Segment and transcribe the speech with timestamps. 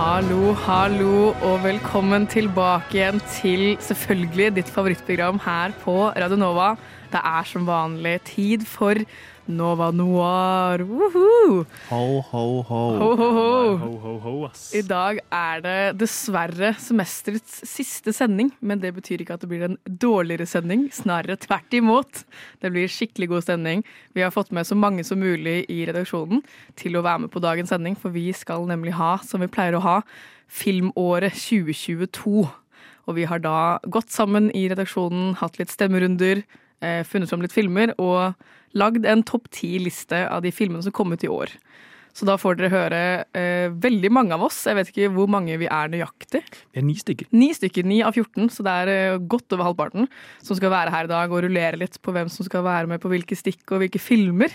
[0.00, 6.70] Hallo, hallo, og velkommen tilbake igjen til selvfølgelig ditt favorittprogram her på Radio Nova.
[7.10, 8.98] Det er som vanlig tid for
[9.50, 10.84] Nova Noir.
[10.86, 11.64] Woohoo!
[11.88, 12.82] Ho, ho, ho.
[13.00, 13.48] Ho, ho, ho.
[13.80, 14.68] Ho, ho, ho, ass.
[14.78, 19.66] I dag er det dessverre semesterets siste sending, men det betyr ikke at det blir
[19.66, 20.86] en dårligere sending.
[20.94, 22.22] Snarere tvert imot.
[22.62, 23.84] Det blir skikkelig god sending.
[24.14, 26.44] Vi har fått med så mange som mulig i redaksjonen
[26.78, 29.78] til å være med på dagens sending, for vi skal nemlig ha, som vi pleier
[29.78, 29.98] å ha,
[30.46, 32.46] filmåret 2022.
[33.10, 36.44] Og vi har da gått sammen i redaksjonen, hatt litt stemmerunder,
[36.84, 38.34] eh, funnet fram litt filmer og
[38.78, 41.54] lagd en topp ti-liste av de filmene som kom ut i år.
[42.16, 43.00] Så da får dere høre
[43.38, 44.58] eh, veldig mange av oss.
[44.66, 46.42] Jeg vet ikke hvor mange vi er nøyaktig.
[46.74, 47.28] Vi er ni stykker.
[47.36, 50.10] Ni stykker, ni av 14, så det er eh, godt over halvparten
[50.42, 53.02] som skal være her i dag og rullere litt på hvem som skal være med
[53.02, 54.54] på hvilke stikk og hvilke filmer.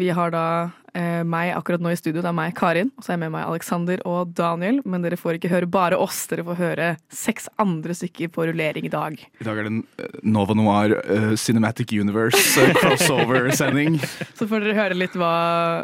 [0.00, 0.44] Vi har da
[0.98, 2.22] eh, meg akkurat nå i studio.
[2.22, 4.80] Det er meg, Karin, og så er jeg med meg Alexander og Daniel.
[4.88, 8.88] Men dere får ikke høre bare oss, dere får høre seks andre stykker på rullering
[8.88, 9.16] i dag.
[9.16, 13.98] I dag er det en eh, Nova Noir uh, Cinematic Universe uh, crossover-sending.
[14.38, 15.32] Så får dere høre litt hva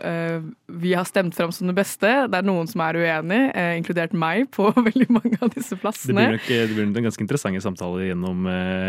[0.02, 0.48] uh,
[0.80, 2.10] vi har stemt fram som det beste.
[2.28, 3.40] Det er noen som er uenig,
[3.78, 6.28] inkludert meg, på veldig mange av disse Det plassene.
[6.28, 8.46] blir nok det blir nok en ganske interessante samtaler gjennom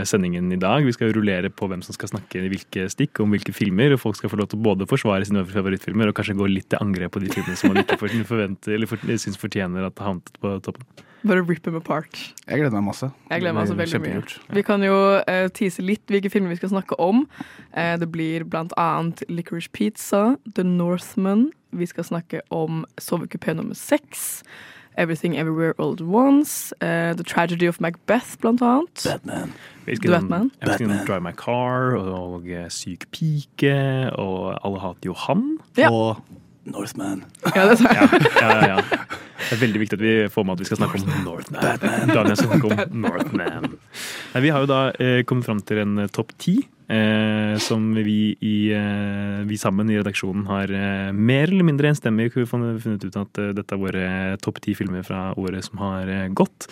[0.07, 0.83] sendingen i dag.
[0.85, 3.95] Vi skal rullere på hvem som skal snakke i hvilke stikk, om hvilke filmer.
[3.95, 6.69] og Folk skal få lov til både å forsvare sine favorittfilmer og kanskje gå litt
[6.71, 10.01] til angrep på de filmene som man ikke for- forventer eller for, syns fortjener at
[10.01, 10.85] har havnet på toppen.
[11.27, 12.15] Bare rip them apart.
[12.47, 13.09] Jeg gleder meg masse.
[13.29, 14.21] Jeg gleder meg også veldig mye.
[14.55, 17.25] Vi kan jo uh, tease litt hvilke filmer vi skal snakke om.
[17.75, 21.49] Uh, det blir blant annet Licorice Pizza, The Northman.
[21.75, 24.43] Vi skal snakke om sovekupé nummer seks.
[24.95, 26.71] Everything Everywhere All At Once.
[26.81, 29.03] Uh, The Tragedy of Macbeth, blant annet.
[29.03, 29.51] Batman.
[29.89, 30.51] Vi Du vet, man.
[30.61, 31.05] jeg Batman.
[31.07, 33.73] Drive My Car og, eh, Syk pike
[34.17, 35.57] og Alle hater Johan.
[35.77, 35.89] Ja.
[35.91, 36.21] Og
[36.69, 37.23] Northman.
[37.55, 38.21] Ja, det sa jeg.
[38.41, 39.05] Ja, ja, ja.
[39.39, 41.79] Det er veldig viktig at vi får med at vi skal snakke om Northman.
[42.13, 43.69] Daniel skal snakke om Northman.
[44.35, 46.59] Nei, vi har jo da eh, kommet fram til en eh, topp ti.
[46.89, 52.31] Eh, som vi, i, eh, vi sammen i redaksjonen har eh, mer eller mindre enstemmig
[52.33, 54.05] funnet ut at eh, dette er våre
[54.41, 56.65] topp ti filmer fra året som har eh, gått.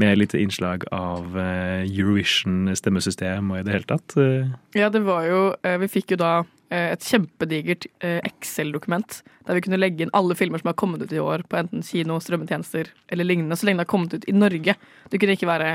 [0.00, 4.16] Med litt innslag av eh, Eurovision-stemmesystem og i det hele tatt.
[4.18, 6.32] Eh, Ja, det var jo eh, Vi fikk jo da
[6.70, 11.02] eh, et kjempedigert eh, Excel-dokument der vi kunne legge inn alle filmer som har kommet
[11.06, 14.26] ut i år på enten kino, strømmetjenester eller lignende, så lenge det har kommet ut
[14.30, 14.74] i Norge.
[15.10, 15.72] Det kunne ikke være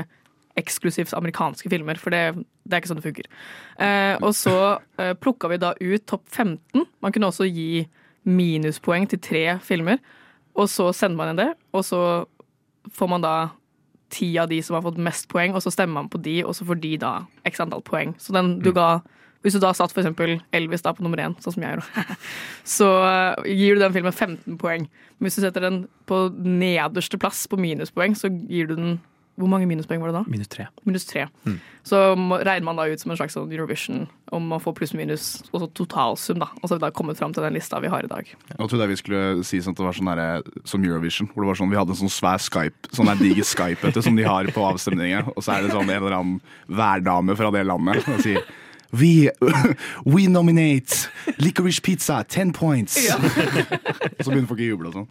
[0.56, 3.28] eksklusivt amerikanske filmer, for det, det er ikke sånn det funker.
[3.82, 4.56] Eh, og så
[5.00, 6.86] eh, plukka vi da ut topp 15.
[7.04, 7.86] Man kunne også gi
[8.26, 10.00] minuspoeng til tre filmer,
[10.56, 12.00] og så sender man inn det, og så
[12.96, 13.36] får man da
[14.14, 16.54] ti av de som har fått mest poeng, og så stemmer man på de, og
[16.56, 17.12] så får de da
[17.48, 18.14] x antall poeng.
[18.22, 19.00] Så den du ga
[19.44, 22.06] Hvis du da satt for eksempel Elvis da på nummer én, sånn som jeg gjør,
[22.76, 24.88] så eh, gir du den filmen 15 poeng.
[24.88, 25.76] Men hvis du setter den
[26.08, 28.96] på nederste plass på minuspoeng, så gir du den
[29.36, 30.24] Hvor mange minuspoeng var det da?
[30.32, 30.64] minus tre.
[30.88, 31.26] Minus tre.
[31.86, 35.60] Så regner man da ut som en slags sånn Eurovision, om man får pluss-minus, og
[35.62, 36.48] så totalsum, da.
[36.58, 38.26] Og så har vi da kommet fram til den lista vi har i dag.
[38.26, 41.28] Jeg trodde jeg vi skulle si sånn at det var sånn der, som Eurovision.
[41.34, 43.94] Hvor det var sånn, Vi hadde en sånn svær Skype, sånn der diger Skype vet
[43.94, 45.28] du, som de har på avstemninger.
[45.36, 48.40] Og så er det sånn en eller annen værdame fra det landet og sier
[48.92, 49.30] We,
[50.04, 51.08] we nominate
[51.38, 52.96] licorice pizza, 10 points!
[53.08, 53.16] Ja.
[54.20, 55.08] så begynner folk å juble og sånn.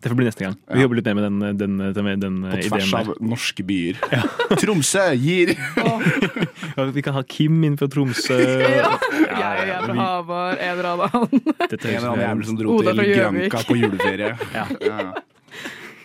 [0.00, 0.54] Det får bli neste gang.
[0.72, 3.10] Vi jobber litt mer med den, den, den, den, På ideen tvers der.
[3.10, 3.98] av norske byer.
[4.62, 8.38] Tromsø gir Ja, vi kan ha Kim inn fra Tromsø.
[8.40, 8.94] Ja.
[9.28, 11.44] Ja, Jeg ja, fra Hamar, en eller annen.
[11.66, 14.32] Dette en eller annen jævel som dro Oda til Granka Granca på juleferie.
[14.56, 14.66] Ja.
[14.88, 15.00] Ja.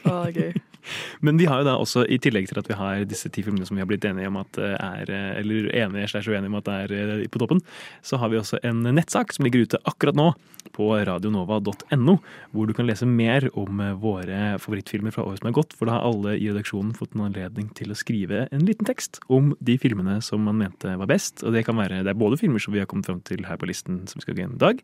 [0.05, 0.51] Oh, gøy.
[1.25, 3.67] Men vi har jo da også, i tillegg til at vi har disse ti filmene
[3.67, 6.59] som vi har blitt enige om at eh, er eh, Eller enige slash uenige om
[6.59, 7.61] at er eh, på toppen,
[8.05, 10.31] så har vi også en nettsak som ligger ute akkurat nå
[10.75, 12.15] på radionova.no,
[12.51, 15.75] hvor du kan lese mer om våre favorittfilmer fra året som er gått.
[15.77, 19.21] For da har alle i redaksjonen fått en anledning til å skrive en liten tekst
[19.31, 21.45] om de filmene som man mente var best.
[21.45, 23.61] Og det kan være, det er både filmer som vi har kommet fram til her
[23.61, 24.81] på listen som vi skal gå inn i dag,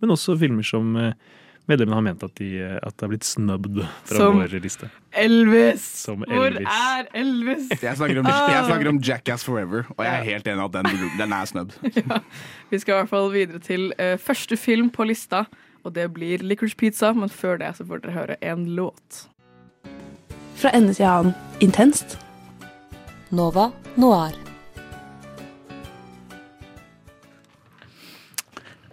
[0.00, 0.94] men også filmer som
[1.70, 4.90] medlemmene har ment at, de, eh, at det har blitt snubbed fra Som- vår liste.
[5.14, 5.84] Elvis!
[6.04, 7.68] Som Hvor er Elvis?
[7.70, 10.72] Jeg snakker, om, jeg snakker om Jackass Forever, og jeg er helt enig i at
[10.72, 11.76] den, den er snubbed.
[12.70, 15.44] Vi skal i hvert fall videre til uh, første film på lista,
[15.84, 17.12] og det blir Licorice Pizza.
[17.12, 19.28] Men før det så får dere høre en låt.
[20.56, 22.18] fra ende til annen intenst.
[23.30, 24.53] Nova Noir.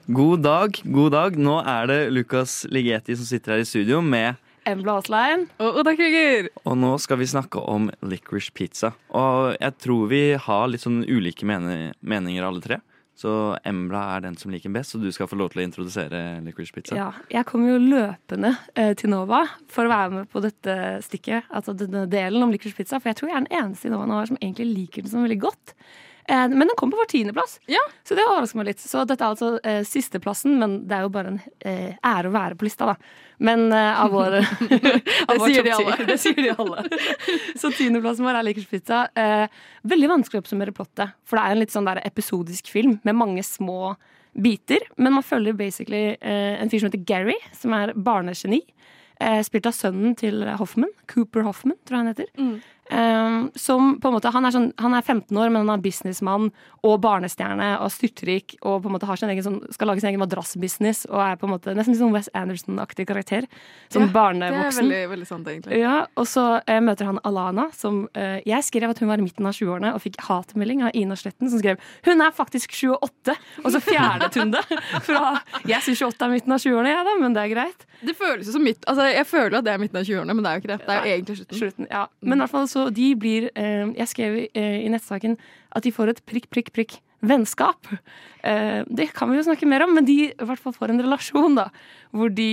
[0.07, 1.35] God dag, god dag.
[1.37, 5.43] Nå er det Lukas Ligeti som sitter her i studio med Embla Aaslein.
[5.61, 6.49] Og Oda Krüger.
[6.65, 8.95] Og nå skal vi snakke om licorice pizza.
[9.13, 12.79] Og jeg tror vi har litt sånn ulike meninger alle tre.
[13.21, 13.31] Så
[13.67, 16.21] Embla er den som liker den best, så du skal få lov til å introdusere
[16.47, 16.97] licorice pizza.
[16.97, 21.45] Ja, jeg kom jo løpende eh, til Nova for å være med på dette stikket,
[21.53, 24.09] altså denne delen om licorice pizza, for jeg tror jeg er den eneste i Nova
[24.09, 25.75] nå som egentlig liker den sånn veldig godt.
[26.31, 27.57] Eh, men den kom på vår tiendeplass,
[28.07, 28.83] så det overrasker meg litt.
[28.83, 32.35] Så dette er altså eh, sisteplassen, men det er jo bare en eh, ære å
[32.35, 32.95] være på lista, da.
[33.43, 34.37] Men eh, av vår
[35.31, 35.97] det, sier de alle.
[36.07, 36.85] Det sier de alle.
[37.59, 39.03] Så tiendeplassen vår er Licorice Pizza.
[39.11, 39.61] Eh,
[39.91, 43.19] veldig vanskelig å oppsummere plottet, for det er en litt sånn der episodisk film med
[43.19, 43.95] mange små
[44.31, 44.85] biter.
[44.95, 48.63] Men man følger basically eh, en fyr som heter Gary, som er barnegeni.
[49.21, 50.89] Eh, spilt av sønnen til Hoffman.
[51.11, 52.29] Cooper Hoffman, tror jeg han heter.
[52.31, 52.69] Eh,
[53.55, 56.49] som på en måte, han er, sånn, han er 15 år, men han er businessmann
[56.83, 60.09] og barnestjerne og styrtrik og på en måte har sin egen, sånn, skal lage sin
[60.09, 63.47] egen madrassbusiness og er på en måte nesten sånn Wes Anderson-aktig karakter.
[63.93, 64.09] Som Ja,
[64.51, 65.79] Det er veldig, veldig sant, egentlig.
[65.79, 69.25] Ja, og så eh, møter han Alana, som eh, Jeg skrev at hun var i
[69.25, 71.79] midten av 20-årene og fikk hatmelding av Ina Sletten, som skrev
[72.09, 73.37] hun er faktisk 28!
[73.63, 74.65] Og så fjernet hun det.
[75.05, 75.37] Fra
[75.69, 77.87] Jeg syns 28 er midten av 20-årene, jeg, da, men det er greit.
[78.01, 80.43] Det føles jo som midt Altså, Jeg føler at det er midten av 20-årene, men
[80.43, 80.79] det er jo ikke det.
[80.87, 81.61] Det er jo egentlig slutten.
[81.61, 82.05] Slutten, ja.
[82.25, 85.37] Men i hvert fall så de blir eh, Jeg skrev eh, i nettsaken
[85.75, 87.85] at de får et prikk, prikk, prikk vennskap.
[88.41, 91.03] Eh, det kan vi jo snakke mer om, men de i hvert fall får en
[91.03, 91.67] relasjon, da.
[92.15, 92.47] Hvor de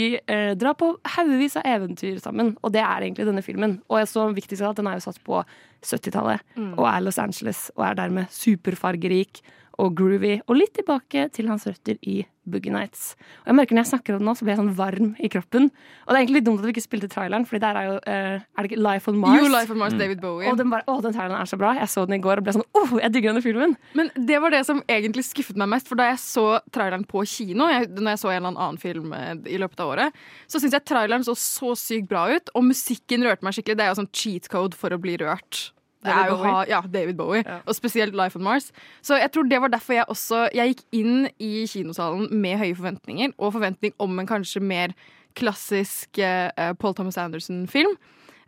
[0.61, 2.53] drar på haugevis av eventyr sammen.
[2.61, 3.79] Og det er egentlig denne filmen.
[3.89, 5.41] Og så viktigst av alt, den er jo satt på
[5.81, 6.75] 70-tallet Mm.
[6.77, 9.41] og er Los Angeles og er dermed superfargerik
[9.79, 10.39] og groovy.
[10.49, 13.13] Og litt tilbake til hans røtter i Boogie Nights.
[13.45, 15.31] Og jeg merker Når jeg snakker om det nå, så blir jeg sånn varm i
[15.33, 15.69] kroppen.
[15.69, 17.95] Og det er egentlig litt dumt at vi ikke spilte traileren, Fordi der er jo
[18.01, 19.39] uh, Er det ikke Life on Mars?
[19.39, 20.49] Jo, Life on Mars, David Bowie.
[20.51, 21.75] Og den, bare, å, den traileren er så bra.
[21.79, 23.77] Jeg så den i går og ble sånn Åh, jeg digger denne filmen.
[23.99, 25.91] Men det var det som egentlig skuffet meg mest.
[25.91, 29.15] For da jeg så traileren på kino, jeg, når jeg så en eller annen film
[29.17, 32.67] eh, i løpet av året, så syns jeg traileren så så sykt bra ut, og
[32.67, 33.79] musikken rørte meg skikkelig.
[33.79, 35.69] Det er jo sånn cheat code for å bli rørt.
[36.13, 38.71] Er jo ha, ja, David Bowie, og spesielt Life on Mars.
[39.03, 42.75] Så jeg tror det var derfor jeg også Jeg gikk inn i kinosalen med høye
[42.79, 44.95] forventninger, og forventning om en kanskje mer
[45.39, 47.95] klassisk uh, Paul Thomas Anderson-film.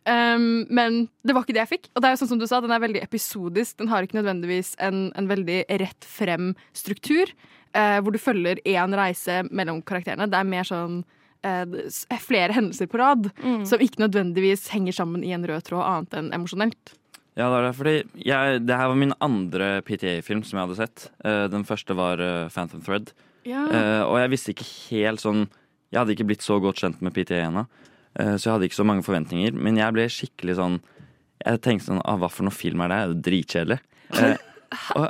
[0.08, 1.88] Um, men det var ikke det jeg fikk.
[1.94, 3.76] Og det er jo sånn som du sa, den er veldig episodisk.
[3.78, 7.30] Den har ikke nødvendigvis en, en veldig rett frem struktur,
[7.76, 10.26] uh, hvor du følger én reise mellom karakterene.
[10.32, 11.02] Det er mer sånn
[11.44, 13.62] uh, flere hendelser på rad Mm.
[13.68, 16.96] som ikke nødvendigvis henger sammen i en rød tråd, annet enn emosjonelt.
[17.38, 17.74] Ja, det er det.
[17.78, 17.94] Fordi
[18.26, 21.04] jeg, det her var min andre PTA-film som jeg hadde sett.
[21.24, 23.12] Eh, den første var eh, Phantom Thread.
[23.48, 23.64] Ja.
[23.70, 25.46] Eh, og jeg visste ikke helt sånn
[25.88, 27.62] Jeg hadde ikke blitt så godt kjent med PTA ennå,
[28.20, 29.56] eh, så jeg hadde ikke så mange forventninger.
[29.56, 30.76] Men jeg ble skikkelig sånn
[31.40, 32.98] Jeg tenkte sånn ah, Hva for noe film er det?
[32.98, 33.80] Det er jo dritkjedelig.
[34.94, 35.06] Og,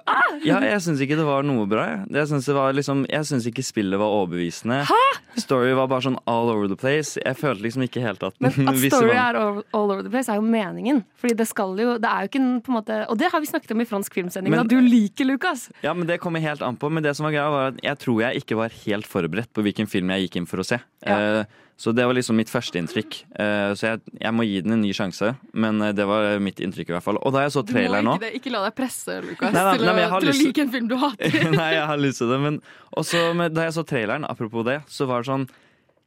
[0.46, 1.84] ja, jeg syns ikke det var noe bra.
[2.08, 2.46] Jeg, syns
[2.76, 4.78] liksom Jeg ikke spillet var overbevisende.
[4.88, 5.00] Hæ?
[5.40, 7.18] Story var bare sånn all over the place.
[7.20, 10.10] Jeg følte liksom ikke helt at Men at story var- er all, all over the
[10.12, 11.02] place, er jo meningen.
[11.20, 13.40] Fordi det skal jo Det er jo ikke en på en måte Og det har
[13.40, 15.68] vi snakket om i fransk filmsending, Men- at du liker Lucas.
[15.84, 16.90] Ja, men Det kommer helt an på.
[16.90, 19.62] Men det som var greia var at jeg tror jeg ikke var helt forberedt på
[19.62, 20.80] hvilken film jeg gikk inn for å se.
[21.04, 21.44] Eh,
[21.80, 23.14] så det var liksom mitt førsteinntrykk.
[23.40, 25.30] Eh, så jeg, jeg må gi den en ny sjanse.
[25.56, 27.16] Men eh, det var mitt inntrykk i hvert fall.
[27.24, 29.88] Og da jeg så traileren nå ikke, ikke la deg presse, Lukas, Nei, nei, til,
[29.88, 31.38] nei, å, til å like en film du hater.
[31.56, 32.36] Nei, jeg har lyst til det.
[32.44, 32.58] Men
[33.00, 35.46] også med, da jeg så traileren, apropos det, så var det sånn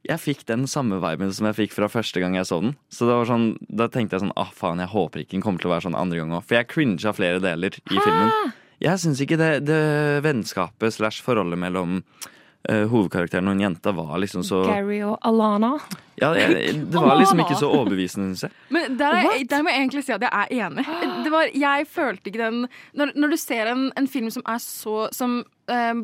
[0.06, 2.76] Jeg fikk den samme viben som jeg fikk fra første gang jeg så den.
[2.94, 5.64] Så det var sånn, Da tenkte jeg sånn ah, faen, jeg håper ikke den kommer
[5.64, 6.46] til å være sånn andre gang òg.
[6.46, 8.54] For jeg cringa flere deler i filmen.
[8.84, 9.82] Jeg syns ikke det, det
[10.22, 12.30] vennskapet slash forholdet mellom eh,
[12.64, 15.74] hovedkarakteren og en jente var liksom så Gary og Alana.
[16.16, 18.54] Ja, jeg, det var liksom ikke så overbevisende, syns jeg.
[18.72, 20.84] Men der, er, der må jeg egentlig si at jeg er enig.
[21.26, 22.60] Det var, jeg følte ikke den
[22.94, 25.44] Når, når du ser en, en film som er så Som eh,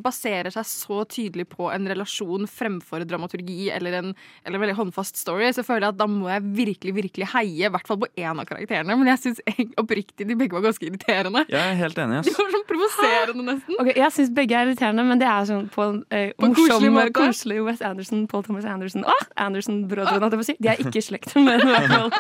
[0.05, 4.13] baserer seg så tydelig på en relasjon fremfor dramaturgi eller en,
[4.45, 7.69] eller en veldig håndfast story, så føler jeg at da må jeg virkelig virkelig heie,
[7.69, 8.97] i hvert fall på én av karakterene.
[9.01, 9.43] Men jeg syns
[9.81, 11.45] oppriktig de begge var ganske irriterende.
[11.51, 12.23] Jeg er helt enig.
[12.27, 13.79] De var sånn provoserende, nesten.
[13.83, 16.67] Ok, Jeg syns begge er irriterende, men det er sånn på en eh, På morsom,
[16.81, 20.57] koselig koselig West Anderson, Paul Thomas Anderson Åh, Anderson-brødrene, holdt jeg på å si.
[20.61, 22.11] De er ikke i slekt, men i hvert fall.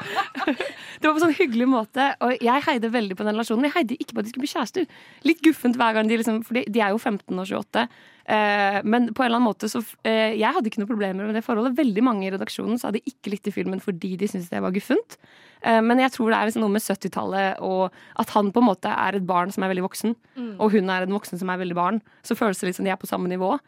[1.00, 3.68] Det var på en sånn hyggelig måte, og jeg heide veldig på den relasjonen.
[3.68, 4.88] Jeg heide ikke på at de skulle bli kjærester.
[5.28, 7.84] Litt guffent hver gang de liksom For de er jo 15 og 28.
[8.30, 11.34] Eh, men på en eller annen måte så eh, Jeg hadde ikke noe problemer med
[11.34, 11.76] det forholdet.
[11.78, 15.16] Veldig mange i redaksjonen så hadde ikke likte filmen fordi de syntes det var guffent.
[15.62, 18.68] Eh, Men jeg tror det er liksom noe med 70-tallet og at han på en
[18.70, 20.56] måte er et barn som er veldig voksen, Mm.
[20.58, 22.02] og hun er en voksen som er veldig barn.
[22.24, 23.58] Så føles det litt som de er på samme nivå.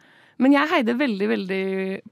[0.43, 1.63] Men jeg heide veldig veldig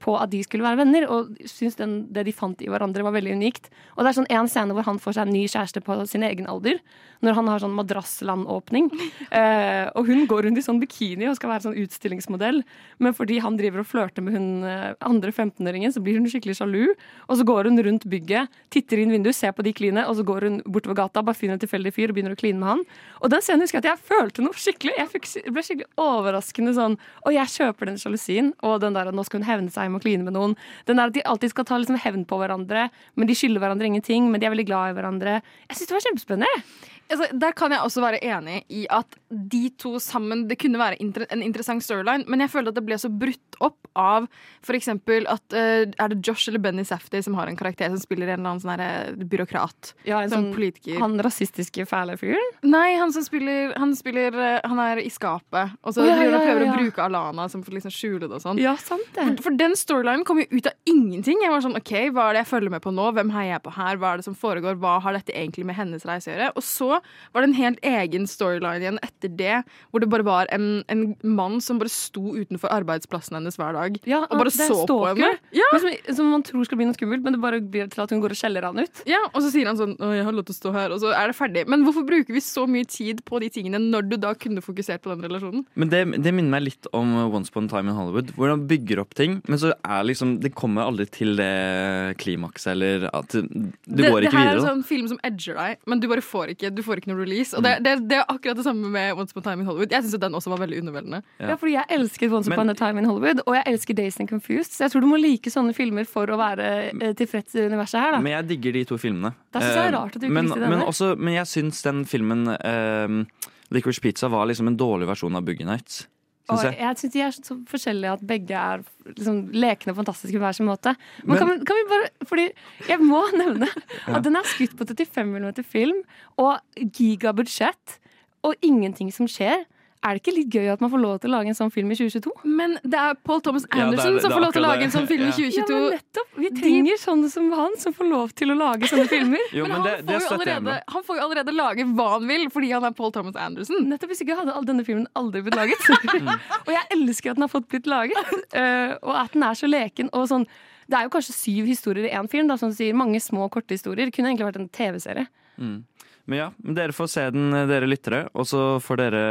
[0.01, 3.15] på at de skulle være venner, og syntes den, det de fant i hverandre, var
[3.15, 3.69] veldig unikt.
[3.95, 6.23] Og det er sånn en scene hvor han får seg en ny kjæreste på sin
[6.27, 6.79] egen alder,
[7.21, 8.91] når han har sånn madrasslandåpning.
[9.31, 12.57] Eh, og hun går rundt i sånn bikini og skal være sånn utstillingsmodell,
[13.01, 16.57] men fordi han driver og flørter med hun eh, andre 15-åringen, så blir hun skikkelig
[16.59, 16.91] sjalu.
[17.29, 20.25] Og så går hun rundt bygget, titter inn vinduet, ser på de kline, og så
[20.27, 22.83] går hun bortover gata, bare finner en tilfeldig fyr og begynner å kline med han.
[23.21, 24.97] Og den scenen husker jeg at jeg følte noe skikkelig.
[24.99, 28.20] Jeg ble skikkelig overraskende sånn Og jeg kjøper den sjalusien,
[28.61, 30.55] og den der at nå skal hun hevne seg med å kline med noen.
[30.89, 33.89] Den der at de alltid skal ta liksom hevn på hverandre, men de skylder hverandre
[33.89, 35.39] ingenting, men de er veldig glad i hverandre.
[35.67, 36.65] Jeg syns det var kjempespennende.
[37.11, 40.99] Altså, der kan jeg også være enig i at de to sammen Det kunne være
[41.03, 44.27] inter en interessant storyline, men jeg føler at det ble så brutt opp av
[44.71, 48.31] eksempel at uh, Er det Josh eller Benny Safty som har en karakter som spiller
[48.31, 49.93] en eller annen sånn byråkrat?
[50.07, 50.99] Ja, en sånn, politiker.
[51.01, 52.55] Han rasistiske, fæle fyren?
[52.63, 56.17] Nei, han som spiller Han, spiller, eh, han er i skapet, og så oh, ja,
[56.21, 58.61] og ja, prøver å bruke Alana som for liksom skjule det og sånn.
[58.61, 59.25] Ja, sant det.
[59.25, 61.41] For, for den storylinen kom jo ut av ingenting.
[61.43, 63.09] Jeg var sånn, ok, Hva er det jeg følger med på nå?
[63.17, 63.99] Hvem heier jeg på her?
[64.01, 64.79] Hva er det som foregår?
[64.81, 66.51] Hva har dette egentlig med hennes reise å gjøre?
[66.55, 67.00] Og så
[67.33, 69.57] var det en helt egen storyline igjen etter det,
[69.91, 73.97] hvor det bare var en, en mann som bare sto utenfor arbeidsplassen hennes hver dag
[74.09, 75.33] Ja, og bare det så på henne.
[75.55, 75.67] Ja.
[75.81, 78.21] Som, som man tror skal bli noe skummelt, men det bare blir til at hun
[78.23, 79.03] går og skjeller han ut.
[79.09, 81.01] Ja, Og så sier han sånn 'Å, jeg har lov til å stå her', og
[81.03, 81.65] så er det ferdig.
[81.67, 85.01] Men hvorfor bruker vi så mye tid på de tingene når du da kunne fokusert
[85.03, 85.65] på den relasjonen?
[85.75, 88.33] Men det, det minner meg litt om Once Upon a Time in Hollywood.
[88.35, 92.71] Hvor han bygger opp ting, men så er liksom Det kommer aldri til det klimakset,
[92.73, 93.41] eller at Du
[93.85, 96.23] det, går det ikke her er en sånn film som edger deg, men du bare
[96.25, 97.53] får ikke, du får ikke noe release.
[97.55, 97.83] Og det, Mm.
[97.83, 99.91] det, det er akkurat det samme med Once Upon a Time in Hollywood.
[99.91, 101.21] Jeg syns den også var veldig underveldende.
[101.39, 101.55] Ja.
[101.55, 104.71] fordi jeg elsket Once Upon a Time in Hollywood, og jeg elsker Days and Confused.
[104.73, 107.99] Så jeg tror du må like sånne filmer for å være eh, tilfreds i universet
[107.99, 108.19] her, da.
[108.19, 109.33] Men jeg digger de to filmene.
[109.53, 110.77] Jeg det er Eh, rart at du ikke men, likte denne.
[110.77, 113.23] Men, også, men jeg syns den filmen uh,
[113.71, 116.07] Licorice Pizza var liksom en dårlig versjon av Boogie Nights.
[116.51, 116.97] Og jeg.
[116.99, 120.67] syns de er så forskjellige at begge er liksom, lekne og fantastiske på hver sin
[120.67, 120.95] måte.
[121.23, 122.47] Men, kan, vi, kan vi bare Fordi
[122.89, 123.69] jeg må nevne
[124.07, 126.03] at den er skutt på 35 mm film
[126.41, 126.59] og
[126.97, 127.99] gigabudsjett
[128.47, 129.65] og ingenting som skjer.
[130.01, 131.91] Er det ikke litt gøy at man får lov til å lage en sånn film
[131.93, 132.31] i 2022?
[132.49, 134.85] Men det er Paul Thomas Ja, det er- Anderson som får lov til å lage
[134.87, 135.69] en sånn film i 2022.
[135.69, 136.31] Ja, men nettopp!
[136.41, 139.45] Vi trenger sånne som han, som får lov til å lage sånne filmer.
[139.53, 142.25] Jo, men han, det, får det jo allerede, han får jo allerede lage hva han
[142.27, 143.85] vil, fordi han er Paul Thomas Anderson.
[143.91, 145.77] Nettopp hvis ikke hadde all denne filmen aldri blitt laget.
[146.65, 149.69] og jeg elsker at den har fått blitt laget, uh, og at den er så
[149.69, 150.09] leken.
[150.17, 150.47] Og sånn,
[150.89, 152.97] det er jo kanskje syv historier i én film, da, som sier.
[152.97, 154.09] Mange små, korte historier.
[154.09, 155.29] Det kunne egentlig vært en TV-serie.
[155.61, 155.83] Mm.
[156.29, 156.47] Men ja,
[156.77, 159.23] dere får se den, dere lyttere, og så får dere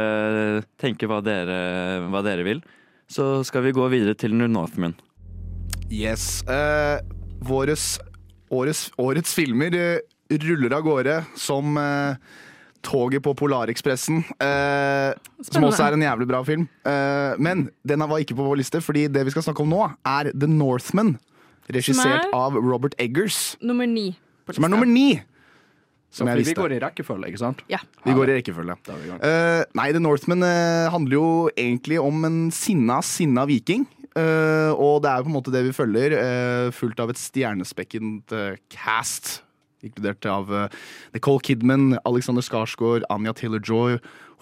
[0.81, 1.57] tenke hva dere,
[2.11, 2.61] hva dere vil.
[3.11, 4.95] Så skal vi gå videre til Northman.
[5.91, 6.43] Yes.
[6.47, 7.01] Eh,
[7.43, 7.97] våres,
[8.51, 12.15] årets, årets filmer eh, ruller av gårde som eh,
[12.81, 14.21] toget på Polarekspressen.
[14.39, 15.11] Eh,
[15.47, 16.67] som også er en jævlig bra film.
[16.87, 19.83] Eh, men den var ikke på vår liste, fordi det vi skal snakke om nå,
[20.07, 21.17] er The Northman.
[21.71, 22.31] Regissert er?
[22.35, 23.55] av Robert Eggers.
[23.61, 24.11] Nummer ni.
[24.51, 25.21] Som er nummer ni!
[26.11, 27.61] Så Som jeg vi går i rekkefølge, ikke sant?
[27.71, 27.79] Ja.
[28.03, 28.75] Vi går i rekkefølge.
[28.83, 29.19] Da er vi i gang.
[29.23, 33.85] Eh, nei, The Northman uh, handler jo egentlig om en sinna, sinna viking.
[34.11, 38.35] Uh, og det er på en måte det vi følger, eh, fullt av et stjernespekket
[38.73, 39.39] cast.
[39.81, 40.51] Inkludert av
[41.15, 43.95] Nicole Kidman, Alexander Skarsgård, Anja Taylor-Joy.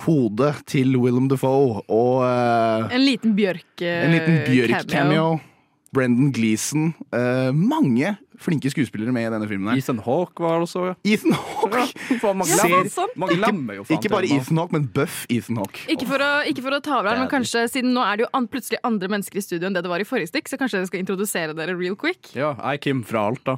[0.07, 5.37] Hodet til Willem Defoe og En liten bjørk en liten Bjørk-cameo.
[5.95, 6.91] Brendan Gleeson.
[7.13, 9.73] Uh, mange flinke skuespillere med i denne filmen.
[9.73, 10.93] her Ethan Hawke var det også ja.
[11.11, 11.81] Ethan Hawke!
[12.21, 14.29] Ja, man Ser- man glemmer jo faen Ikke bare.
[14.31, 15.83] Ethan Hawke, men buff Ethan Hawke.
[15.91, 18.21] Ikke for, å, ikke for å ta over her, er men kanskje siden nå er
[18.21, 20.47] det jo an, plutselig andre mennesker i studio enn det det var i forrige stikk,
[20.47, 22.31] så kanskje dere skal introdusere dere real quick?
[22.37, 23.57] Ja, jeg er Kim fra Alta.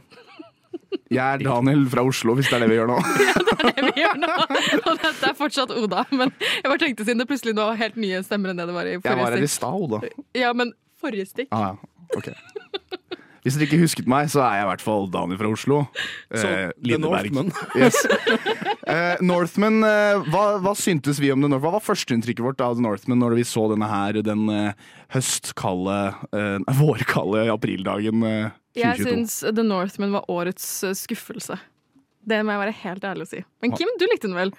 [1.12, 2.98] Jeg er Daniel fra Oslo, hvis det er det vi gjør nå.
[3.28, 4.30] ja, Det er det vi gjør nå.
[4.82, 8.00] Og dette er fortsatt Oda, men jeg bare tenkte siden det plutselig nå var helt
[8.02, 9.58] nye stemmer enn det det var i Jeg var her i stikk.
[9.60, 10.02] stad, Oda.
[10.42, 11.52] Ja, men forrige stikk.
[11.54, 11.91] Ah, ja.
[12.18, 12.32] Ok.
[13.42, 15.78] Hvis dere ikke husket meg, så er jeg i hvert fall Daniel fra Oslo.
[16.30, 17.48] Så, Eh, The Northman.
[17.80, 17.98] Yes.
[18.86, 21.64] Eh, Northman, eh, hva, hva syntes vi om The Northman?
[21.66, 24.78] Hva var førsteinntrykket vårt av The Northman når vi så denne her den eh,
[25.16, 25.98] høstkalde,
[26.38, 29.10] eh, vårkalde aprildagen eh, Jeg 2022?
[29.10, 30.68] syns The Northman var årets
[31.02, 31.58] skuffelse.
[32.22, 33.42] Det må jeg være helt ærlig å si.
[33.66, 34.54] Men Kim, du likte den vel?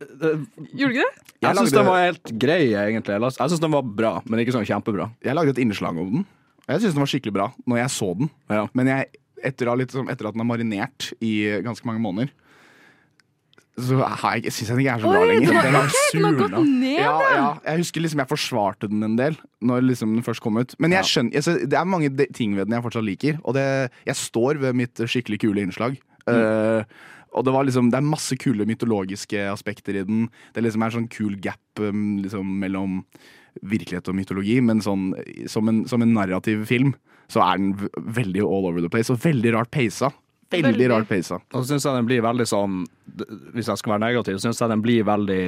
[0.00, 1.12] Gjorde du ikke det?
[1.36, 3.20] Jeg Jeg syns den var helt grei, egentlig.
[3.36, 5.10] Jeg syns den var bra, men ikke sånn kjempebra.
[5.24, 6.26] Jeg lagde et innslag om den.
[6.66, 8.30] Jeg syns den var skikkelig bra når jeg så den.
[8.50, 8.64] Ja.
[8.74, 9.10] Men jeg,
[9.46, 12.32] etter, litt, sånn- etter at den har marinert i ganske mange måneder,
[13.76, 15.56] så har jeg, syns jeg den ikke er så bra Oi, lenger.
[15.66, 19.18] den har, Den er gått ned, Ja, ja, jeg husker liksom jeg forsvarte den en
[19.18, 20.72] del Når liksom den først kom ut.
[20.80, 23.36] Men jeg skjønner, jeg, det er mange ting ved den jeg fortsatt liker.
[23.44, 23.66] Og det,
[24.08, 25.98] jeg står ved mitt skikkelig kule innslag.
[26.24, 26.32] Mm.
[26.40, 26.84] Uh,
[27.36, 30.30] Og det, var liksom, det er masse kule mytologiske aspekter i den.
[30.56, 33.02] Det liksom er sånn kul gap um, liksom, mellom
[33.62, 35.10] virkelighet og mytologi, men sånn,
[35.50, 36.94] som, en, som en narrativ film
[37.32, 40.12] så er den veldig all over the place, og veldig rart peisa.
[40.50, 40.90] Veldig, Veldig.
[40.92, 41.40] rart peisa.
[41.50, 42.74] Og så syns jeg den blir veldig sånn
[43.50, 45.46] Hvis jeg skal være negativ, syns jeg den blir veldig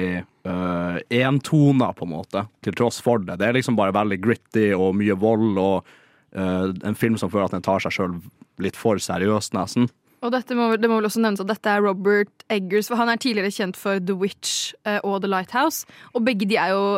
[0.51, 3.37] øh, entona, på en måte, til tross for det.
[3.39, 5.87] Det er liksom bare veldig gritty og mye vold, og
[6.35, 8.19] øh, en film som føler at den tar seg sjøl
[8.59, 9.87] litt for seriøst, nesten.
[10.19, 13.07] Og dette må, det må vel også nevnes at dette er Robert Eggers, for han
[13.07, 15.87] er tidligere kjent for The Witch eh, og The Lighthouse.
[16.11, 16.97] Og begge de er jo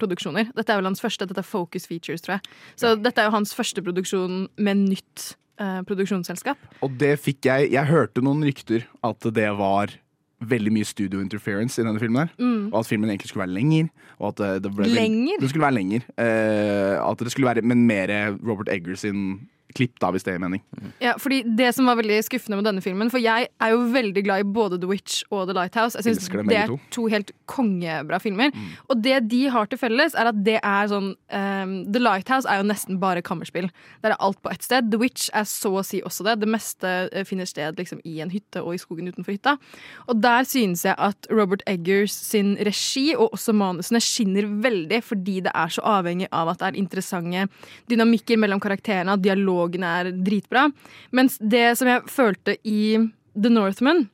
[0.00, 0.50] A24-produksjoner.
[0.56, 2.58] Dette er vel hans første, dette er Focus Features, tror jeg.
[2.76, 6.58] Så dette er jo hans første produksjon med nytt eh, produksjonsselskap.
[6.82, 9.92] Og det fikk jeg Jeg hørte noen rykter at det var
[10.40, 12.28] veldig mye studio interference i denne filmen.
[12.28, 12.72] her Mm.
[12.72, 13.90] Og at filmen egentlig skulle være lenger.
[14.18, 15.40] Og at det, det ble Lenger?
[15.40, 16.06] Det skulle være lenger.
[16.16, 20.42] Eh, at det skulle være Men mer Robert Eggers sin klipp, da, hvis det gir
[20.42, 20.62] mening.
[21.02, 24.22] Ja, fordi Det som var veldig skuffende med denne filmen For jeg er jo veldig
[24.24, 25.96] glad i både The Witch og The Lighthouse.
[25.98, 26.78] Jeg synes Det er to.
[26.90, 28.50] to helt kongebra filmer.
[28.88, 32.60] Og det de har til felles, er at det er sånn um, The Lighthouse er
[32.60, 33.70] jo nesten bare kammerspill.
[34.02, 34.90] Der er alt på ett sted.
[34.90, 36.38] The Witch er så å si også det.
[36.40, 39.56] Det meste eh, finner sted liksom i en hytte og i skogen utenfor hytta.
[40.08, 45.40] Og der synes jeg at Robert Eggers sin regi og også manusene skinner veldig, fordi
[45.46, 47.46] det er så avhengig av at det er interessante
[47.90, 49.22] dynamikker mellom karakterene, at
[49.60, 50.70] dialogen er dritbra.
[51.12, 54.08] Mens det som jeg følte i The Northman,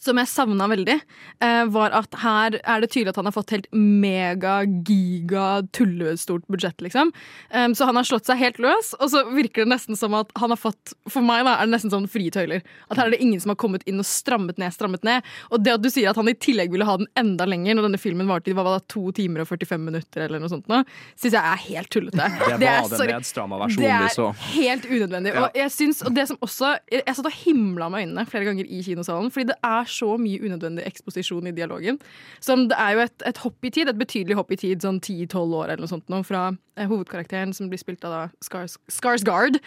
[0.00, 0.96] som jeg savna veldig,
[1.44, 6.46] eh, var at her er det tydelig at han har fått helt mega, giga, tullestort
[6.48, 7.12] budsjett, liksom.
[7.50, 10.50] Så han har slått seg helt løs, og så virker det nesten som at han
[10.52, 12.62] har fått For meg da, er det nesten sånn frie tøyler.
[12.90, 15.26] At her er det ingen som har kommet inn og strammet ned, strammet ned.
[15.50, 17.88] Og det at du sier at han i tillegg ville ha den enda lenger, når
[17.88, 20.68] denne filmen varte i hva var det, to timer og 45 minutter, eller noe sånt,
[20.70, 20.80] nå,
[21.18, 22.16] syns jeg er helt tullete.
[22.16, 24.28] Det var er- den nedstramma versjonen vi Det så.
[24.54, 25.34] helt unødvendig.
[25.34, 25.44] Ja.
[25.44, 28.66] Og jeg synes, og det som også jeg satt og himla med øynene flere ganger
[28.70, 32.00] i kinosalen, fordi det er så mye unødvendig eksposisjon i dialogen.
[32.44, 35.00] Som det er jo et, et hopp i tid, et betydelig hopp i tid, sånn
[35.00, 38.78] 10-12 år eller noe sånt nå, fra eh, hovedkarakteren som blir spilt av da Skars,
[38.92, 39.60] Skarsgård.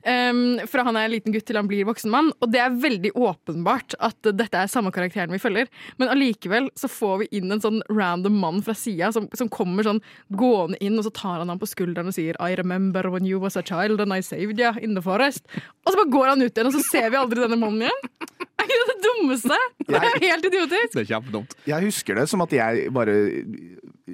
[0.00, 2.30] Um, fra han er en liten gutt til han blir voksen mann.
[2.40, 5.68] Og det er veldig åpenbart at dette er samme karakteren vi følger.
[6.00, 9.86] Men allikevel så får vi inn en sånn random mann fra sida som, som kommer
[9.86, 10.00] sånn
[10.40, 13.40] gående inn, og så tar han ham på skulderen og sier I remember when you
[13.42, 15.44] was a child and I saved you in the forest.
[15.84, 18.48] Og så bare går han ut igjen, og så ser vi aldri denne mannen igjen.
[18.64, 19.60] Er ikke det det dummeste?
[19.88, 20.92] Det er helt idiotisk.
[20.94, 21.54] Det er kjempedumt.
[21.70, 23.16] Jeg husker det som at jeg bare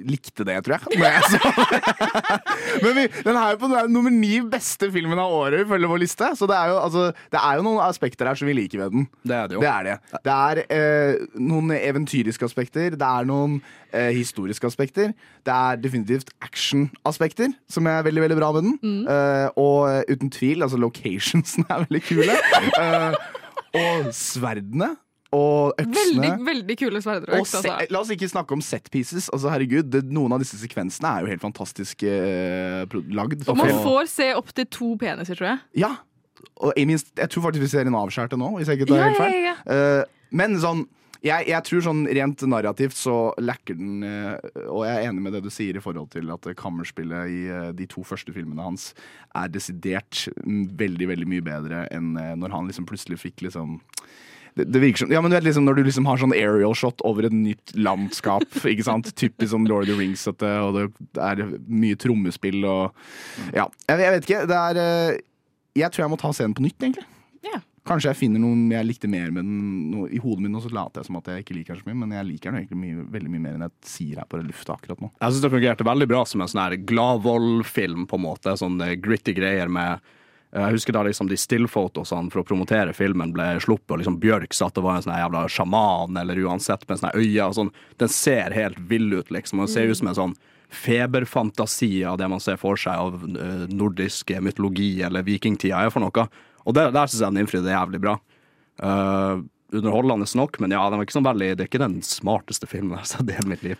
[0.05, 0.99] likte det, tror jeg.
[0.99, 1.39] Men, jeg så,
[2.83, 5.89] men vi, den er jo på den er nummer ni beste filmen av året, ifølge
[5.89, 6.29] vår liste.
[6.37, 8.93] Så det er, jo, altså, det er jo noen aspekter her som vi liker ved
[8.95, 9.07] den.
[9.23, 9.63] Det er det jo.
[9.63, 10.21] Det er det.
[10.27, 13.57] Det er eh, noen eventyriske aspekter, det er noen
[13.91, 15.15] eh, historiske aspekter.
[15.47, 19.03] Det er definitivt action-aspekter, som er veldig veldig bra med den.
[19.07, 22.39] Eh, og eh, uten tvil, altså locationsene er veldig kule.
[23.77, 24.95] Og sverdene.
[25.35, 25.97] Og øksene.
[26.23, 27.33] Veldig, veldig kule sverder.
[27.35, 27.91] Og økser, altså.
[27.91, 29.27] la oss ikke snakke om set pieces.
[29.35, 33.43] Altså, herregud, det, noen av disse sekvensene er jo helt fantastisk eh, lagd.
[33.51, 35.63] Og man får se opptil to peniser, tror jeg.
[35.83, 35.91] Ja.
[36.63, 39.09] Og minst, jeg tror faktisk vi ser en avskjærte nå, hvis jeg ikke tar Ja,
[39.09, 39.41] helt feil.
[39.49, 40.03] ja, Eh,
[40.37, 40.85] men sånn
[41.25, 44.35] jeg, jeg tror sånn rent narrativt så lekker den eh,
[44.67, 47.69] Og jeg er enig med det du sier i forhold til at kammerspillet i eh,
[47.77, 48.91] de to første filmene hans
[49.37, 53.79] er desidert mm, veldig, veldig mye bedre enn eh, når han liksom plutselig fikk liksom
[54.57, 56.73] det, det virker som, ja, men du vet liksom Når du liksom har sånn aerial
[56.77, 59.11] shot over et nytt landskap, ikke sant?
[59.17, 60.87] typisk sånn Lord of the Rings, og det
[61.21, 62.93] er mye trommespill og
[63.53, 64.45] Ja, jeg, jeg vet ikke.
[64.49, 64.81] Det er
[65.77, 67.05] Jeg tror jeg må ta scenen på nytt, egentlig.
[67.45, 67.61] Ja.
[67.87, 70.73] Kanskje jeg finner noen jeg likte mer med den nå, i hodet mitt, og så
[70.75, 72.81] later jeg som at jeg ikke liker den så mye, men jeg liker den egentlig
[72.81, 75.11] mye, veldig mye mer enn jeg sier her på lufta akkurat nå.
[75.15, 78.55] Jeg synes det fungerte veldig bra som en sånn her Gladvold-film, på en måte.
[78.59, 82.95] Sånn eh, gritty greier med eh, Jeg husker da liksom de stillfotosene for å promotere
[82.97, 86.83] filmen ble sluppet, og liksom Bjørk satt og var en sånn jævla sjaman, eller uansett,
[86.89, 87.73] med sånne øyne og sånn.
[88.03, 89.63] Den ser helt vill ut, liksom.
[89.63, 93.65] Den ser ut som en sånn feberfantasi av det man ser for seg av eh,
[93.71, 96.27] nordisk mytologi eller vikingtida er for noe.
[96.67, 98.17] Og der, der syns jeg den innfridde jævlig bra.
[98.77, 102.69] Uh, underholdende nok, men ja, den var ikke sånn veldig, det er ikke den smarteste
[102.69, 103.79] filmen jeg har sett i hele mitt liv.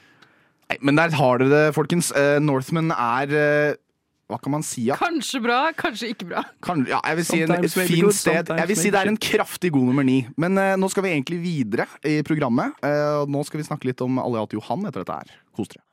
[0.67, 2.12] Nei, men der har dere det, folkens.
[2.15, 3.84] Uh, Northman er uh
[4.28, 4.82] Hva kan man si?
[4.89, 4.97] Ja?
[5.00, 6.41] Kanskje bra, kanskje ikke bra.
[6.60, 8.50] Kan, ja, jeg vil si en, Sometimes fint sted.
[8.60, 10.17] Jeg vil si det er en kraftig god nummer ni.
[10.36, 12.76] Men uh, nå skal vi egentlig videre i programmet.
[12.84, 15.32] Uh, nå skal vi snakke litt om Alle Johan etter dette her.
[15.56, 15.86] Kos dere.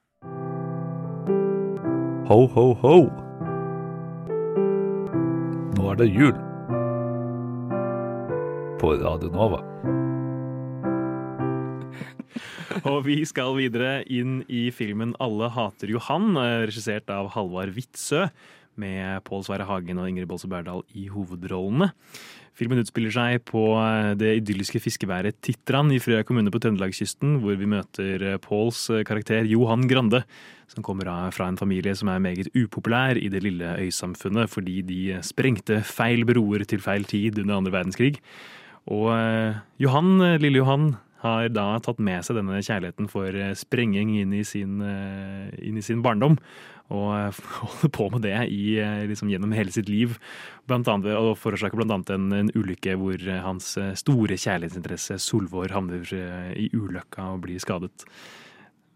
[2.27, 2.97] Ho, ho, ho.
[5.79, 6.35] Nå er det jul.
[8.81, 9.61] På Radio Nova.
[12.91, 18.31] Og vi skal videre inn i filmen 'Alle hater Johan', eh, regissert av Halvard Witzøe.
[18.77, 21.93] med Pål Sverre Hagen og Ingrid Bolse Berdal i hovedrollene.
[22.59, 27.55] Filmen utspiller seg på eh, det idylliske fiskeværet Titran i Frøya kommune på Trøndelagskysten, hvor
[27.55, 30.25] vi møter eh, Påls karakter Johan Grande,
[30.67, 35.01] som kommer fra en familie som er meget upopulær i det lille øysamfunnet fordi de
[35.23, 38.19] sprengte feil broer til feil tid under andre verdenskrig.
[38.93, 40.95] Og eh, Johan, eh, lille Johan
[41.25, 45.85] har da tatt med seg denne kjærligheten for eh, sprenging inn i sin, inn i
[45.85, 46.37] sin barndom.
[46.93, 48.77] Og holder på med det i,
[49.09, 50.19] liksom gjennom hele sitt liv.
[50.69, 51.97] Blant annet, og forårsaker bl.a.
[52.13, 56.05] En, en ulykke hvor hans store kjærlighetsinteresse Solvor havner
[56.53, 58.05] i ulykka og blir skadet.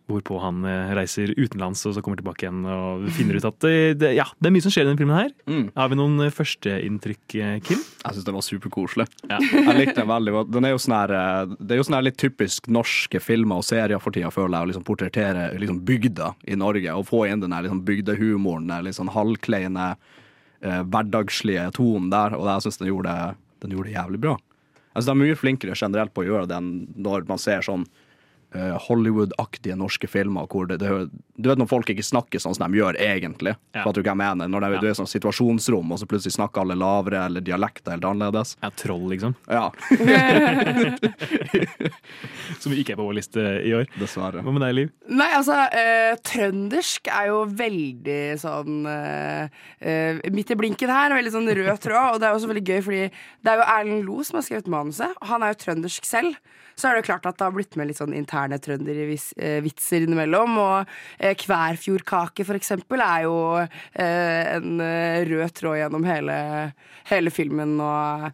[0.09, 3.73] Hvorpå han eh, reiser utenlands og så kommer tilbake igjen og finner ut at det,
[4.01, 5.19] det, ja, det er mye som skjer i denne filmen.
[5.19, 5.35] her.
[5.77, 7.83] Har vi noen eh, førsteinntrykk, eh, Kim?
[8.07, 9.07] Jeg syns den var superkoselig.
[9.29, 10.51] Jeg likte den veldig godt.
[10.55, 13.61] Den er jo sånn her, eh, det er jo sånn her litt typisk norske filmer
[13.61, 16.97] og serier for tida, føler jeg, å liksom portrettere liksom bygda i Norge.
[16.97, 19.91] Og få inn den der liksom bygdehumoren, den litt sånn halvkleine,
[20.65, 22.33] eh, hverdagslige tonen der.
[22.41, 23.15] Og jeg syns den, gjorde
[23.61, 24.39] den gjorde det jævlig bra.
[24.89, 27.61] Jeg synes De er mye flinkere generelt på å gjøre det enn når man ser
[27.63, 28.05] sånn eh,
[28.55, 30.89] Hollywood-aktige norske filmer hvor det, det,
[31.37, 33.53] Du vet når folk ikke snakker sånn som de gjør egentlig.
[33.77, 33.85] Ja.
[33.87, 34.49] at du hva jeg mener?
[34.49, 34.81] Når det, Ja.
[34.81, 38.57] du er sånn situasjonsrom, og så plutselig snakker alle lavere, eller dialekter helt annerledes.
[38.63, 39.35] Ja, Troll, liksom.
[39.47, 39.69] Ja.
[42.63, 43.87] Som ikke er på vår liste i år.
[44.01, 44.43] Dessverre.
[44.45, 44.93] Hva med deg, Liv?
[45.13, 51.35] Nei, altså, eh, trøndersk er jo veldig sånn eh, eh, Midt i blinken her, veldig
[51.35, 52.15] sånn rød tråd.
[52.15, 53.03] Og det er jo også veldig gøy, fordi
[53.45, 55.15] det er jo Erlend Lo som har skrevet manuset.
[55.31, 56.39] Han er jo trøndersk selv.
[56.79, 60.59] Så er det klart at det har blitt med litt sånn interne trøndervitser innimellom.
[60.63, 66.37] Og eh, Kværfjordkake, for eksempel, er jo eh, en eh, rød tråd gjennom hele,
[67.11, 67.75] hele filmen.
[67.83, 68.31] og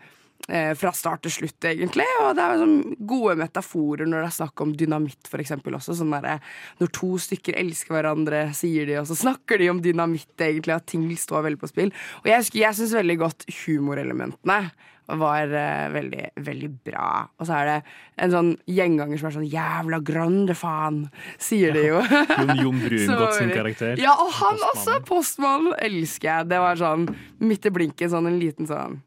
[0.48, 2.06] eh, fra start til slutt, egentlig.
[2.20, 2.78] Og det er sånn
[3.08, 5.96] gode metaforer når det er snakk om dynamitt, eksempel også.
[5.96, 6.42] Sånn der,
[6.82, 10.90] når to stykker elsker hverandre, sier de, og så snakker de om dynamitt, egentlig, at
[10.90, 11.94] ting står veldig på spill.
[12.22, 14.66] Og jeg, jeg syns veldig godt humorelementene
[15.06, 17.08] var uh, veldig, veldig bra.
[17.38, 17.76] Og så er det
[18.24, 21.02] en sånn gjenganger som er sånn 'jævla grande faen',
[21.38, 22.02] sier de jo.
[22.04, 24.00] Jon, Jon Brungot karakter.
[24.00, 25.00] Ja, og han også!
[25.08, 26.52] Postmannen elsker jeg.
[26.52, 27.08] Det var sånn
[27.44, 29.02] midt i blinken, sånn en liten sånn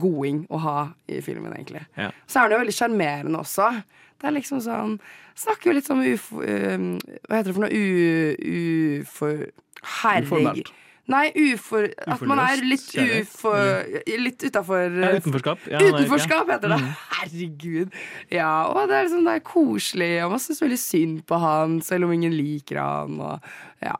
[0.00, 0.78] goding å ha
[1.10, 1.82] i filmen, egentlig.
[1.98, 2.10] Ja.
[2.26, 3.70] Så er han jo veldig sjarmerende også.
[4.20, 5.00] Det er liksom sånn
[5.40, 6.42] Snakker jo litt sånn ufo...
[6.44, 7.72] Uh, hva heter det for noe?
[7.72, 9.00] U...
[9.00, 9.46] Ufor...
[10.02, 10.68] Herregud.
[11.10, 11.88] Nei, ufor...
[12.06, 13.86] At man er litt ufor...
[14.20, 15.64] Litt utafor Ja, utenforskap.
[15.70, 16.80] Ja, Utenforskap heter det.
[16.82, 16.92] Mm.
[17.16, 17.96] Herregud.
[18.32, 21.80] Ja, og det er liksom det er koselig, og man syns veldig synd på han,
[21.84, 23.18] selv om ingen liker han.
[23.20, 23.50] Og,
[23.84, 23.96] ja.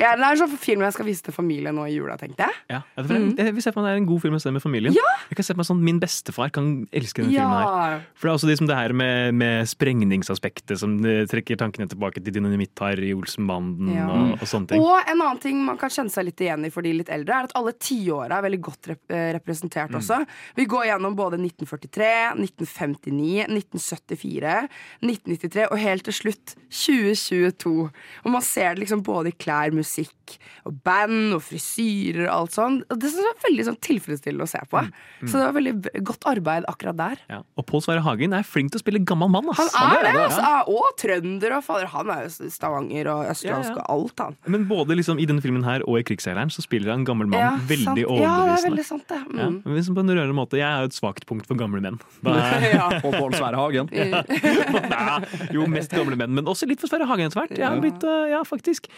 [0.00, 2.46] Ja, det er en sånn film jeg skal vise til familien nå i jula, tenkte
[2.48, 2.54] jeg.
[2.70, 4.50] Ja, ja, for jeg, jeg vil se på det er en god film å se
[4.50, 4.90] med familien.
[4.92, 4.98] Mm.
[4.98, 5.12] Ja!
[5.30, 7.44] Jeg kan se på meg sånn Min bestefar kan elske denne Ja.
[7.46, 7.78] filmen.
[7.78, 11.86] her For det er også liksom det her med, med sprengningsaspektet som eh, trekker tankene
[11.88, 14.08] tilbake til dynamitt-har i Olsenbanden Ja.
[14.10, 14.82] og, og sånne ting.
[14.82, 17.30] Og en annen ting man kan kjenne seg litt igjen i for de litt eldre,
[17.44, 20.00] er at alle tiåra er veldig godt rep eh, representert Mm.
[20.00, 20.20] også.
[20.56, 24.68] Vi går gjennom både 1943, 1959, 1974,
[25.04, 27.90] 1993 og helt til slutt 2022.
[28.24, 30.23] Og man ser det liksom både i klær, musikk musikk
[30.64, 32.76] og band og frisyrer og alt sånn.
[32.90, 34.82] Og det synes jeg var veldig sånn tilfredsstillende å se på.
[34.84, 35.28] Mm.
[35.28, 35.74] Så det var veldig
[36.10, 37.22] godt arbeid akkurat der.
[37.30, 37.40] Ja.
[37.60, 39.48] Og Pål Sverre Hagen er flink til å spille gammel mann.
[39.54, 39.74] Ass.
[39.74, 40.24] Han er det, ja.
[40.28, 41.86] altså, og trønder og fader.
[41.94, 43.84] Han er jo Stavanger og østlandsk Ja, ja.
[43.84, 44.36] og alt, han.
[44.56, 47.40] Men både liksom i denne filmen her og i 'Krigsseileren' så spiller han gammel mann
[47.40, 47.98] Ja, veldig sant.
[48.22, 49.20] Ja, det er veldig sant, det.
[49.34, 49.60] Ja, Mm.
[49.64, 50.56] men liksom på en rørende måte.
[50.56, 52.00] Jeg er jo et svakt punkt for gamle menn.
[52.24, 52.88] Da er, Ja.
[53.04, 53.88] Og Pål Sverre Hagen.
[53.92, 55.18] Nei,
[55.56, 57.56] jo, mest gamle menn, men også litt for Sverre Hagen etter hvert.
[57.58, 58.88] Jeg har blitt, eh, ja, faktisk.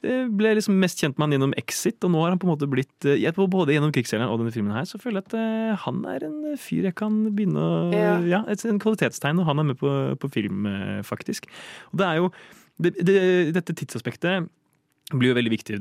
[0.00, 2.52] Det ble liksom mest kjent med han gjennom Exit, og nå har han på en
[2.54, 5.82] måte blitt eh, Både gjennom Krigsseileren og denne filmen her, så føler jeg at eh,
[5.84, 8.14] han er en fyr jeg kan begynne å Ja.
[8.30, 11.48] Ja, et en kvalitetstegn og han er med på, på film, eh, faktisk.
[11.92, 12.30] Og det er jo
[12.80, 13.20] det, det,
[13.56, 14.48] Dette tidsaspektet
[15.18, 15.76] blir jo veldig viktig.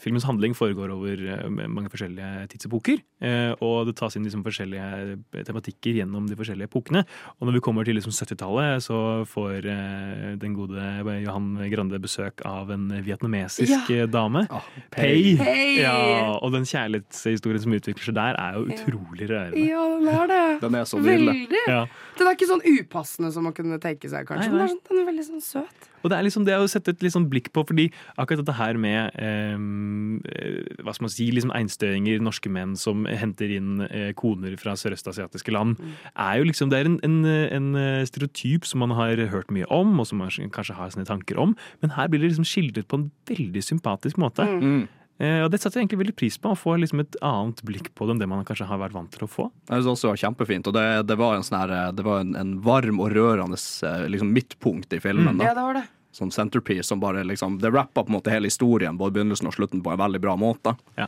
[0.00, 3.00] Filmens handling foregår over eh, mange forskjellige tidsepoker.
[3.20, 7.02] eh, Og det tas inn liksom forskjellige tematikker gjennom de forskjellige epokene.
[7.40, 10.80] Og når vi kommer til liksom 70-tallet, så får eh, den gode
[11.24, 13.82] Johan Grande besøk av en vietnamesisk Ja.
[14.04, 14.46] eh, dame.
[14.90, 15.36] Pei.
[15.38, 15.80] Pei!
[15.82, 19.66] Ja, og den kjærlighetshistorien som utvikler seg der, er jo utrolig rørende.
[19.68, 20.40] Ja, den er det.
[20.70, 20.98] Den er så.
[21.00, 21.46] Veldig.
[21.68, 21.84] Ja.
[22.18, 24.50] Den er ikke sånn upassende som man kunne tenke seg, kanskje.
[24.52, 24.66] Nei, nei.
[24.66, 25.86] Den er, sånn, den er veldig sånn søt.
[26.02, 27.88] Og det er liksom det å sette et sånn blikk på, fordi
[28.20, 33.06] akkurat dette her med ehm, eh, hva skal man si, liksom einstøinger, norske menn som
[33.08, 35.80] henter inn eh, koner fra sørøstasiatiske land,
[36.14, 39.68] er jo liksom, det er en, en, en eh, stereotyp som man har hørt mye
[39.72, 42.88] om, og som man kanskje har sine tanker om, men her blir det liksom skildret
[42.90, 44.46] på en veldig sympatisk måte.
[44.46, 44.88] Mm.
[45.20, 47.90] Eh, og det setter jeg egentlig veldig pris på, å få liksom et annet blikk
[47.94, 49.48] på det enn det man kanskje har vært vant til å få.
[49.68, 52.22] Jeg synes også det var kjempefint, og det, det var, en, sånn her, det var
[52.24, 55.36] en, en varm og rørende eh, liksom, midtpunkt i filmen.
[55.44, 55.58] Ja, Da.
[55.60, 55.86] det var det.
[56.16, 59.54] sånn centerpiece som bare liksom Det rappa på en måte hele historien, både begynnelsen og
[59.54, 60.72] slutten, på en veldig bra måte.
[60.96, 61.06] Ja.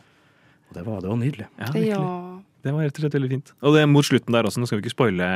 [0.73, 1.51] Og det var, det var nydelig.
[1.61, 2.41] Ja, virkelig.
[2.63, 3.49] Det var rett og slett veldig fint.
[3.67, 5.27] Og det mot slutten der også, nå skal vi ikke spoile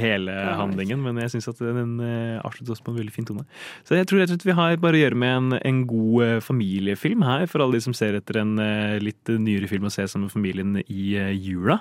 [0.00, 0.54] hele Nei.
[0.58, 3.44] handlingen, men jeg syns at den avsluttes avsluttes på en veldig fin tone.
[3.86, 6.24] Så jeg tror rett og slett vi har bare å gjøre med en, en god
[6.24, 9.92] eh, familiefilm her, for alle de som ser etter en eh, litt nyere film å
[9.94, 11.80] se sammen med familien i eh, jula.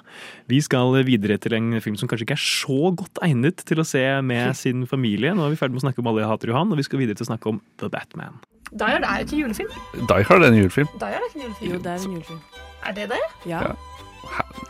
[0.52, 3.88] Vi skal videre til en film som kanskje ikke er så godt egnet til å
[3.88, 5.34] se med sin familie.
[5.34, 7.18] Nå er vi ferdig med å snakke om Alle hater Johan, og vi skal videre
[7.18, 8.38] til å snakke om The Batman.
[8.74, 9.74] Die Hard er jo ikke julefilm.
[10.10, 10.94] Die Hard er en julefilm.
[11.02, 11.74] Die Hard er ikke en julefilm.
[11.74, 12.72] Jo, det er en julefilm.
[12.84, 13.22] Er det det?
[13.48, 13.62] Ja.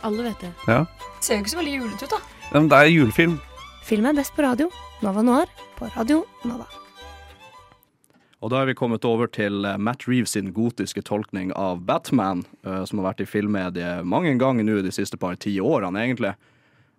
[0.02, 0.52] Alle vet det.
[0.68, 0.84] Ja.
[1.20, 2.20] Ser jo ikke så veldig julete ut, da.
[2.52, 3.36] Ja, Men det er julefilm.
[3.84, 4.70] Film er best på radio.
[5.02, 6.66] Nova Noir på Radio Nova.
[8.44, 12.44] Og da er vi kommet over til eh, Matt Reeves sin gotiske tolkning av Batman,
[12.64, 16.34] eh, som har vært i filmmediet mange ganger nå de siste par ti årene, egentlig.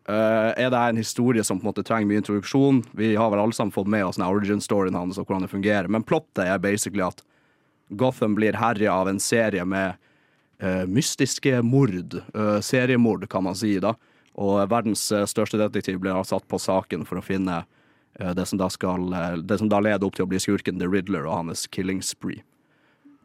[0.06, 2.84] Uh, er det en historie som på en måte trenger mye introduksjon?
[2.94, 5.90] Vi har vel alle sammen fått med oss den origin-storyen hans og hvordan det fungerer,
[5.90, 7.24] men plottet er basically at
[7.90, 9.98] Gotham blir herja av en serie med
[10.88, 12.14] mystiske mord.
[12.34, 13.96] eh, seriemord, kan man si, da.
[14.36, 17.64] Og verdens eh, største detektiv blir satt på saken for å finne
[18.20, 20.80] eh, det som da skal eh, Det som da leder opp til å bli skurken
[20.80, 22.44] The Riddler og hans killing spree.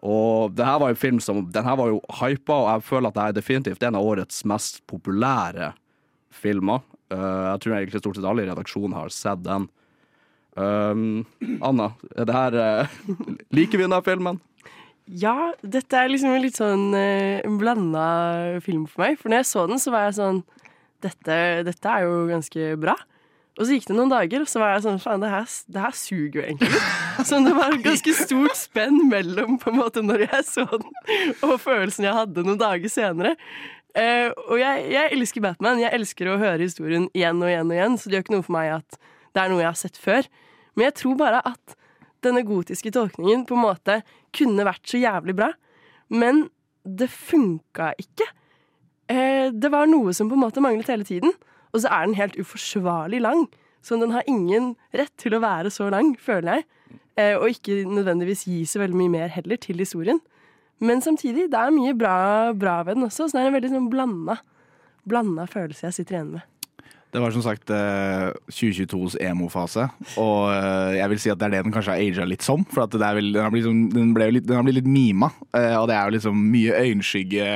[0.00, 3.10] Og det her var en film som Den her var jo hypa, og jeg føler
[3.10, 5.74] at det er definitivt en av årets mest populære
[6.30, 6.86] filmer.
[7.10, 9.68] Eh, jeg tror egentlig stort sett alle i redaksjonen har sett den.
[10.58, 11.24] Um,
[11.62, 12.94] Anna, er det her eh,
[13.56, 14.40] Liker vi denne filmen?
[15.10, 18.06] Ja, dette er liksom en litt sånn uh, blanda
[18.62, 19.18] film for meg.
[19.18, 20.42] For når jeg så den, så var jeg sånn
[21.02, 22.94] dette, dette er jo ganske bra.
[23.58, 25.30] Og så gikk det noen dager, og så var jeg sånn faen, det
[25.74, 26.78] det her suger jo egentlig.
[27.28, 30.86] Så det var et ganske stort spenn mellom på en måte når jeg så den,
[31.44, 33.34] og følelsen jeg hadde noen dager senere.
[33.92, 35.82] Eh, og jeg, jeg elsker Batman.
[35.82, 38.46] Jeg elsker å høre historien igjen og igjen og igjen, så det gjør ikke noe
[38.46, 38.98] for meg at
[39.36, 40.30] det er noe jeg har sett før.
[40.72, 41.76] Men jeg tror bare at
[42.24, 44.00] denne gotiske tolkningen på en måte
[44.37, 45.50] kunne vært så jævlig bra,
[46.11, 46.48] men
[46.85, 48.26] det funka ikke.
[49.11, 51.35] Eh, det var noe som på en måte manglet hele tiden,
[51.74, 53.46] og så er den helt uforsvarlig lang.
[53.83, 56.66] Så den har ingen rett til å være så lang, føler jeg,
[57.16, 60.20] eh, og ikke nødvendigvis gi så veldig mye mer heller til historien.
[60.80, 63.72] Men samtidig, det er mye bra, bra ved den også, så det er en veldig
[63.74, 66.59] sånn blanda, følelse jeg sitter igjen med.
[67.10, 69.88] Det var som sagt eh, 2022s emo-fase,
[70.22, 72.62] og eh, jeg vil si at det er det den kanskje har aga litt som.
[72.70, 74.90] For er vel, den, har blitt, sånn- den, ble jo litt, den har blitt litt
[74.90, 77.48] mima, eh, og det er jo liksom mye øyenskygge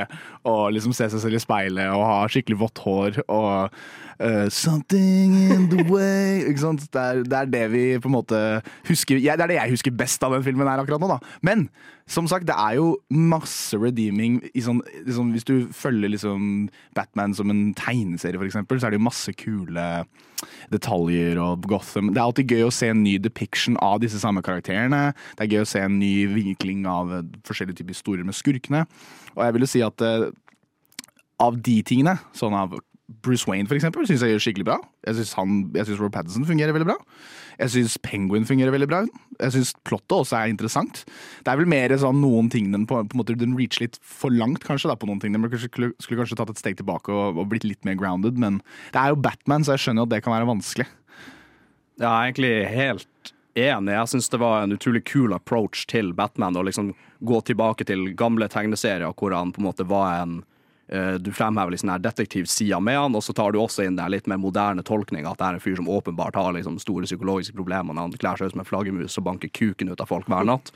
[0.50, 3.78] og liksom se seg selv i speilet og ha skikkelig vått hår og
[4.18, 6.86] eh, Something in the way Ikke sant?
[6.92, 8.40] Det er, det er det vi på en måte
[8.88, 11.36] husker ja, Det er det jeg husker best av den filmen her akkurat nå, da.
[11.46, 11.68] Men
[12.10, 17.48] som sagt, det er jo masse redeeming sånn, liksom, Hvis du følger liksom Batman som
[17.52, 19.86] en tegneserie, for eksempel, så er det jo masse kule
[20.72, 22.10] detaljer og Gotham.
[22.12, 25.14] Det er alltid gøy å se en ny depiction av disse samme karakterene.
[25.38, 28.84] Det er gøy å se en ny vinkling av eh, forskjellige typer historier med skurkene.
[29.34, 30.28] Og jeg vil jo si at eh,
[31.40, 32.76] av de tingene, sånn av
[33.24, 34.78] Bruce Wayne for eksempel, syns jeg gjør skikkelig bra.
[35.06, 36.96] Jeg syns Rob Pattinson fungerer veldig bra.
[37.58, 39.02] Jeg syns Penguin fungerer veldig bra.
[39.38, 41.04] Jeg syns plottet også er interessant.
[41.44, 44.00] Det er vel mer sånn noen ting den på, på en måte den reacher litt
[44.02, 44.90] for langt, kanskje.
[44.90, 45.34] da på noen ting.
[45.34, 48.60] Den skulle, skulle kanskje tatt et steg tilbake og, og blitt litt mer grounded, men
[48.94, 50.88] det er jo Batman, så jeg skjønner jo at det kan være vanskelig.
[51.94, 53.94] Jeg er egentlig helt enig.
[53.94, 56.92] Jeg syns det var en utrolig kul approach til Batman å liksom
[57.24, 60.40] gå tilbake til gamle tegneserier hvor han på en måte var en
[60.86, 64.26] Du fremhever liksom den detektivsida med han, og så tar du også inn den litt
[64.28, 67.96] mer moderne tolkninga at det er en fyr som åpenbart har liksom store psykologiske problemer
[67.96, 70.44] når han kler seg ut som en flaggermus og banker kuken ut av folk hver
[70.44, 70.74] natt.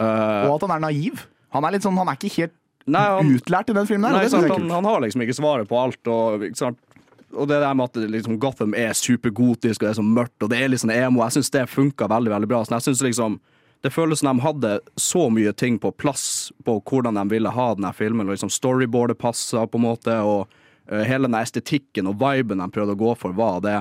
[0.00, 1.22] Uh, Og at han er naiv.
[1.54, 2.56] Han er sånn, han er ikke helt
[2.90, 4.10] Nei, han- utlært i den filmen.
[4.16, 6.00] Nei, sant, han, han har liksom ikke svaret på alt.
[6.10, 6.42] Og,
[7.36, 10.50] og det der med at liksom, Gotham er supergotisk og det er så mørkt, og
[10.50, 12.64] det er litt sånn emo, jeg syns det funka veldig veldig bra.
[12.64, 13.38] Så jeg synes liksom
[13.80, 17.68] Det føles som de hadde så mye ting på plass på hvordan de ville ha
[17.74, 18.28] denne filmen.
[18.28, 20.50] Liksom Storyboardet passa, på en måte, og
[20.90, 23.78] eh, hele den estetikken og viben de prøvde å gå for, var det.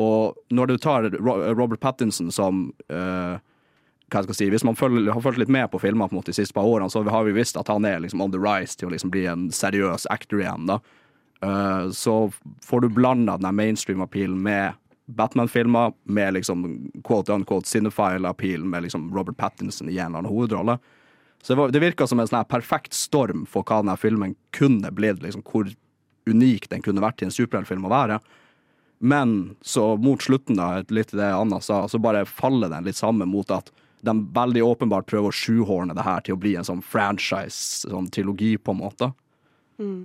[0.00, 3.36] Og når du tar Robert Pattinson som uh,
[4.10, 6.32] hva jeg skal si, Hvis man følger, har fulgt litt med på filmer på måte
[6.32, 8.78] de siste par årene, så har vi visst at han er liksom on the rise
[8.78, 10.66] til å liksom bli en seriøs actor igjen.
[10.72, 10.80] da.
[11.44, 12.32] Uh, så
[12.64, 14.79] får du blanda den mainstream-appealen med
[15.16, 16.64] Batman-filmer, med liksom
[17.06, 20.78] quote unquote cinephile-appeal med liksom Robert Pattinson i en eller annen hovedrolle.
[21.42, 25.22] Så det, var, virka som en sånn perfekt storm for hva denne filmen kunne blitt.
[25.24, 25.70] liksom Hvor
[26.28, 28.20] unik den kunne vært til en superheltfilm å være.
[29.00, 33.30] Men så mot slutten, da, litt det Anna sa, så bare faller den litt sammen
[33.32, 33.72] mot at
[34.04, 38.10] de veldig åpenbart prøver å sjuhorne det her til å bli en sånn franchise, sånn
[38.12, 39.10] trilogi, på en måte.
[39.80, 40.04] Mm.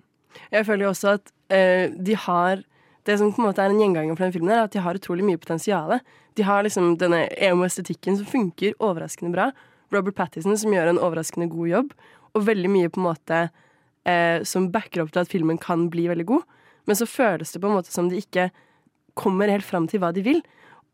[0.52, 2.64] Jeg føler jo også at eh, de har
[3.06, 4.98] det som på en måte er en gjenganger for den filmen, er at de har
[4.98, 6.00] utrolig mye potensial.
[6.36, 9.52] De har liksom denne emo-estetikken som funker overraskende bra.
[9.94, 11.94] Robert Pattison som gjør en overraskende god jobb,
[12.36, 13.42] og veldig mye på en måte
[14.10, 16.46] eh, som backer opp til at filmen kan bli veldig god.
[16.90, 18.50] Men så føles det på en måte som de ikke
[19.18, 20.42] kommer helt fram til hva de vil.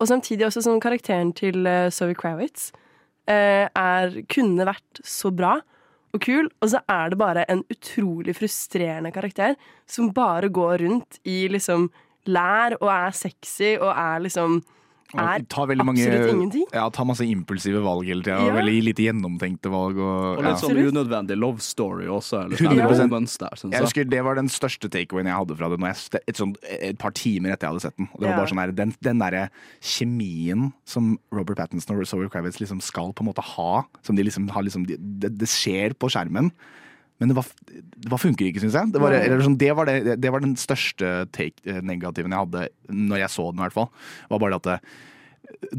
[0.02, 2.72] Og samtidig også som karakteren til uh, Zoe Kravitz
[3.30, 5.60] eh, er, kunne vært så bra
[6.12, 9.56] og kul, og så er det bare en utrolig frustrerende karakter
[9.90, 11.90] som bare går rundt i liksom
[12.30, 14.62] lær og er sexy og er liksom
[15.20, 16.66] er tar mange, absolutt ingenting.
[16.74, 18.38] Ja, tar masse impulsive valg hele tida.
[18.48, 18.54] Ja.
[18.56, 20.00] Veldig lite gjennomtenkte valg.
[20.00, 20.60] Og, Og litt ja.
[20.62, 22.46] sånn unødvendig love story også.
[22.46, 23.06] Eller sånn 100%.
[23.06, 23.86] romance der, Jeg jeg.
[23.88, 27.00] husker Det var den største takeawayen jeg hadde fra det når jeg, et, sånt, et
[27.02, 28.10] par timer etter jeg hadde sett den.
[28.14, 29.46] Og det var bare sånn der, Den, den derre
[29.82, 34.24] kjemien som Robert Pattinson og Zoe Kravitz liksom skal på en måte ha, som de
[34.28, 36.52] liksom har liksom, de, det, det skjer på skjermen.
[37.22, 38.92] Men det, var, det var funker ikke, syns jeg.
[38.96, 42.48] Det var, eller sånn, det, var det, det var den største take, eh, negativen jeg
[42.48, 43.90] hadde når jeg så den, i hvert fall.
[44.32, 44.78] Var bare at det,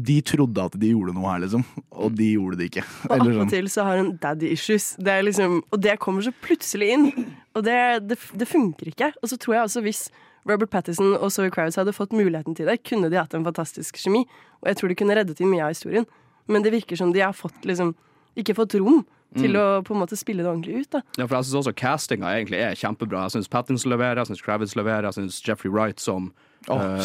[0.07, 1.65] de trodde at de gjorde noe her, liksom.
[1.91, 2.85] Og de gjorde det ikke.
[3.09, 3.41] Og Eller sånn.
[3.43, 4.93] attpåtil så har hun daddy issues.
[5.03, 7.09] Det liksom, og det kommer så plutselig inn.
[7.57, 9.11] Og det, det, det funker ikke.
[9.21, 10.05] Og så tror jeg også hvis
[10.47, 13.99] Robert Pattison og Zoe Kravitz hadde fått muligheten til det, kunne de hatt en fantastisk
[13.99, 14.23] kjemi.
[14.63, 16.07] Og jeg tror de kunne reddet inn mye av historien.
[16.51, 17.93] Men det virker som de har fått liksom
[18.39, 19.59] ikke fått rom til Mm.
[19.59, 20.89] å på en måte spille det ordentlig ut.
[20.91, 21.01] da.
[21.17, 23.23] Ja, for jeg synes også castinga egentlig er kjempebra.
[23.27, 26.31] Jeg syns Pattins leverer, jeg syns Kravitz leverer, jeg syns Jeffrey Wright som
[26.69, 26.99] oh, uh,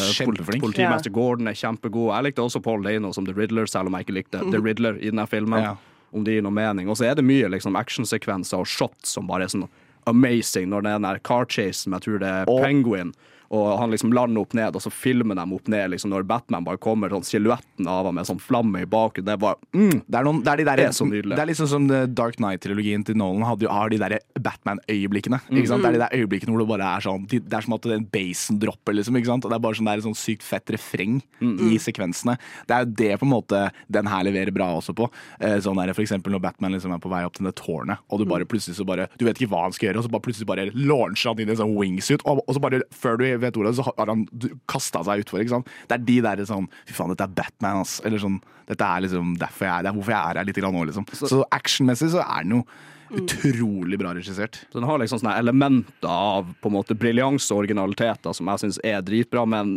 [0.61, 2.13] politimester Gordon er kjempegod.
[2.15, 4.97] Jeg likte også Paul Dano som The Riddler, selv om jeg ikke likte The Riddler
[5.01, 5.63] i denne filmen.
[5.63, 5.75] Ja.
[6.13, 6.87] Om det gir noe mening.
[6.89, 9.67] Og så er det mye liksom, actionsekvenser og shots som bare er sånn
[10.09, 13.11] amazing, når det er den der car chasen, jeg tror det er Penguin.
[13.51, 16.63] Og han liksom lander opp ned, og så filmer de opp ned liksom, når Batman
[16.67, 19.25] bare kommer, sånn silhuetten av ham med sånn flamme i bakgrunnen.
[19.25, 21.35] Det er bare mm, Det er, noen, det er de der, Det er så nydelig.
[21.35, 25.39] Det er liksom som Dark Knight-trilogien til Nolan hadde jo, har de der Batman-øyeblikkene.
[25.49, 25.57] Mm.
[25.57, 25.83] ikke sant?
[25.83, 28.05] Det er de der øyeblikkene hvor det bare er sånn Det er som at den
[28.13, 29.17] basen dropper, liksom.
[29.17, 29.45] ikke sant?
[29.45, 31.55] Og det er bare sånn, det er et sånn sykt fett refreng Mm.
[31.71, 32.33] i sekvensene.
[32.67, 33.59] Det er jo det på en måte
[33.89, 35.07] den her leverer bra også på.
[35.39, 37.97] Eh, sånn der, for eksempel når Batman liksom er på vei opp til det tårnet,
[38.11, 38.29] og du Mm.
[38.29, 40.45] bare plutselig så bare Du vet ikke hva han skal gjøre, og så bare plutselig
[40.45, 43.57] bare launcher han inn i en sånn wingsuit, og, og så bare, før du vet
[43.59, 44.25] ordet, så har han
[44.69, 45.41] kasta seg utfor.
[45.43, 45.73] ikke sant?
[45.89, 47.99] Det er de der sånn Fy faen, dette er Batman, ass.
[48.05, 50.61] Eller sånn Dette er liksom derfor jeg er, det er hvorfor jeg er her litt
[50.61, 51.05] nå, liksom.
[51.17, 52.63] Så, actionmessig så er den jo
[53.09, 54.59] utrolig bra regissert.
[54.69, 58.61] Så den har liksom sånne elementer av på en måte briljanse og originaliteter som jeg
[58.61, 59.71] syns er dritbra, men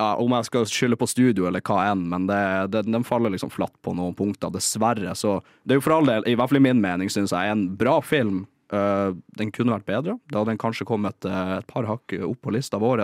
[0.00, 2.40] ja, om jeg skal skylde på studio eller hva enn, men det,
[2.72, 5.12] det, den faller liksom flatt på noen punkter, dessverre.
[5.18, 7.40] Så det er jo for all del, i hvert fall i min mening, syns jeg,
[7.40, 8.44] er en bra film.
[8.70, 10.16] Uh, den kunne vært bedre.
[10.30, 13.02] Da hadde den kanskje kommet uh, et par hakk opp på lista vår.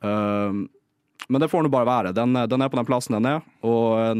[0.00, 0.64] Uh,
[1.28, 2.14] men det får nå bare være.
[2.16, 4.16] Den, den er på den plassen den er, og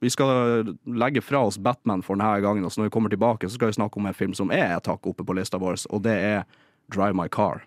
[0.00, 3.48] vi skal legge fra oss Batman for denne gangen, og så når vi kommer tilbake,
[3.48, 5.76] så skal vi snakke om en film som er et hakk oppe på lista vår,
[5.92, 6.48] og det er
[6.88, 7.60] Drive My Car.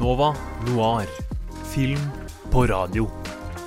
[0.00, 0.34] Nova
[0.68, 1.08] Noir.
[1.72, 2.00] Film
[2.52, 3.08] på radio.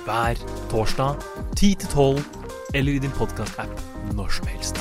[0.04, 0.38] Hver
[0.70, 1.16] torsdag
[1.56, 2.43] 10 til 12,
[2.74, 4.80] eller i din podkast-app når som helst.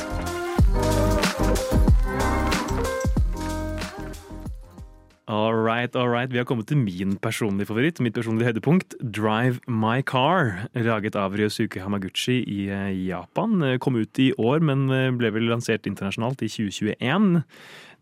[5.34, 6.30] All right, all right.
[6.30, 8.98] Vi har kommet til min personlige favoritt, mitt personlige høydepunkt.
[9.00, 13.56] Drive My Car, laget av Ryosuke Hamaguchi i eh, Japan.
[13.64, 17.42] Eh, Kom ut i år, men eh, ble vel lansert internasjonalt i 2021.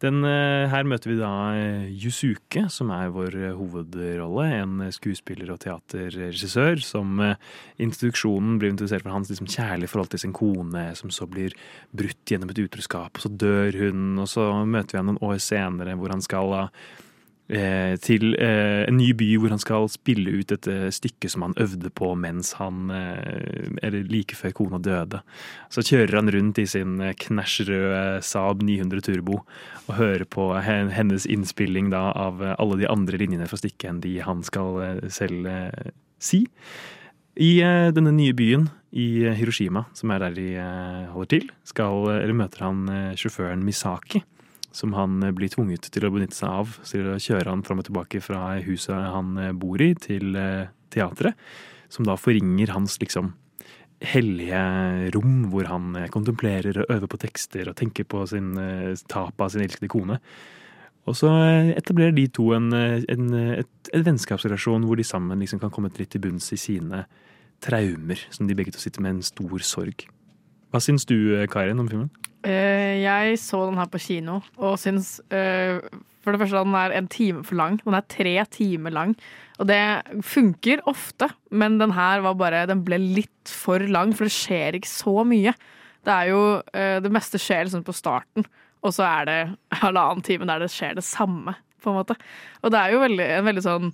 [0.02, 4.48] Den, eh, her møter vi da eh, Yusuke, som er vår eh, hovedrolle.
[4.58, 7.22] En skuespiller og teaterregissør som
[7.82, 11.54] introduksjonen blir introdusert for hans liksom, kjærlige forhold til sin kone, som så blir
[11.94, 13.14] brutt gjennom et utroskap.
[13.14, 16.50] Og så dør hun, og så møter vi han noen år senere hvor han skal
[16.56, 16.66] da
[17.52, 21.56] til eh, en ny by hvor han skal spille ut et eh, stykke som han
[21.60, 25.20] øvde på mens han eh, Eller like før kona døde.
[25.74, 29.42] Så kjører han rundt i sin eh, knæsjrøde Saab 900 Turbo
[29.88, 34.04] og hører på hennes innspilling da av eh, alle de andre linjene fra stykket enn
[34.04, 36.46] de han skal eh, selv eh, si.
[37.36, 41.50] I eh, denne nye byen i eh, Hiroshima, som er der de eh, holder til,
[41.68, 44.24] skal, møter han eh, sjåføren Misaki
[44.72, 46.78] som han eh, blir tvunget til å benytte seg av.
[46.88, 50.72] Så å kjøre han fram og tilbake fra huset han eh, bor i, til eh,
[50.94, 51.38] teatret.
[51.92, 53.34] Som da forringer hans liksom
[54.02, 54.62] hellige
[55.14, 58.56] rom, hvor han kontemplerer og øver på tekster og tenker på sin
[59.12, 60.18] tap av sin elskede kone.
[61.06, 61.30] Og så
[61.76, 63.28] etablerer de to en, en,
[63.60, 67.04] et, et, vennskapsrelasjon hvor de sammen liksom kan komme litt til bunns i sine
[67.62, 70.08] traumer, som de begge to sitter med en stor sorg.
[70.74, 71.20] Hva syns du,
[71.54, 72.10] Karin, om filmen?
[72.48, 75.78] Eh, jeg så den her på kino og syns eh,
[76.22, 77.80] for det første at den er en time for lang.
[77.82, 79.16] Den er tre timer lang.
[79.62, 79.82] Og det
[80.26, 84.78] funker ofte, men den her var bare Den ble litt for lang, for det skjer
[84.78, 85.54] ikke så mye.
[86.06, 86.42] Det er jo
[86.74, 88.46] eh, Det meste skjer liksom på starten,
[88.82, 89.40] og så er det
[89.84, 92.18] halvannen time der det skjer det samme, på en måte.
[92.62, 93.92] Og det er jo veldig, en veldig sånn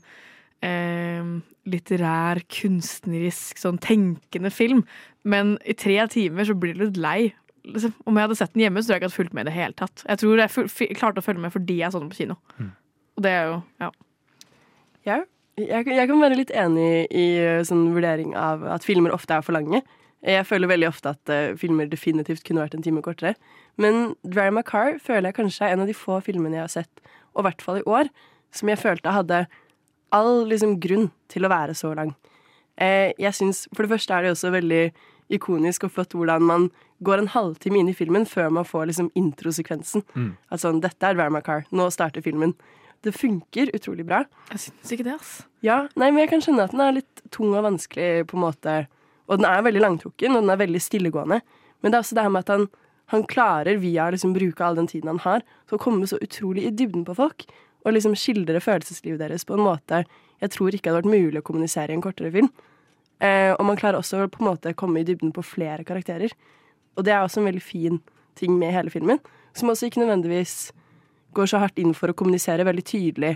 [0.67, 1.33] eh,
[1.67, 4.83] litterær, kunstnerisk, sånn tenkende film.
[5.27, 7.19] Men i tre timer så blir du litt lei.
[7.67, 9.45] Liksom, om jeg hadde sett den hjemme, så tror jeg ikke jeg hadde fulgt med
[9.45, 10.03] i det hele tatt.
[10.07, 12.37] Jeg tror jeg klarte å følge med fordi jeg så den på kino.
[13.17, 13.89] Og det er jo, ja.
[15.07, 15.21] Ja,
[15.57, 19.45] jeg, jeg kan være litt enig i eh, sånn vurdering av at filmer ofte er
[19.45, 19.81] for lange.
[20.25, 23.35] Jeg føler veldig ofte at uh, filmer definitivt kunne vært en time kortere.
[23.77, 26.73] Men Drive My Car føler jeg kanskje er en av de få filmene jeg har
[26.73, 27.03] sett,
[27.35, 28.09] og i hvert fall i år,
[28.53, 29.43] som jeg følte hadde
[30.15, 32.15] all liksom, grunn til å være så lang.
[32.81, 34.83] Uh, jeg synes, For det første er det også veldig
[35.33, 36.67] ikonisk og flott hvordan man
[37.05, 40.03] går en halvtime inn i filmen før man får liksom introsekvensen.
[40.15, 40.31] Mm.
[40.53, 42.55] At sånn, dette er Drive Car, nå starter filmen.
[43.05, 44.23] Det funker utrolig bra.
[44.53, 45.35] Jeg syns ikke det, ass.
[45.65, 48.45] Ja, nei, men jeg kan skjønne at den er litt tung og vanskelig, på en
[48.47, 48.75] måte.
[49.27, 51.41] Og den er veldig langtrukken, og den er veldig stillegående.
[51.83, 52.67] Men det er også det her med at han,
[53.13, 56.17] han klarer, via å liksom bruke all den tiden han har, til å komme så
[56.23, 57.45] utrolig i dybden på folk.
[57.85, 60.01] Og liksom skildre følelseslivet deres på en måte
[60.41, 62.49] jeg tror ikke hadde vært mulig å kommunisere i en kortere film.
[63.19, 66.33] Eh, og man klarer også på en måte komme i dybden på flere karakterer.
[66.97, 68.01] Og det er også en veldig fin
[68.37, 69.19] ting med hele filmen,
[69.57, 70.71] som også ikke nødvendigvis
[71.33, 73.35] går så hardt inn for å kommunisere veldig tydelig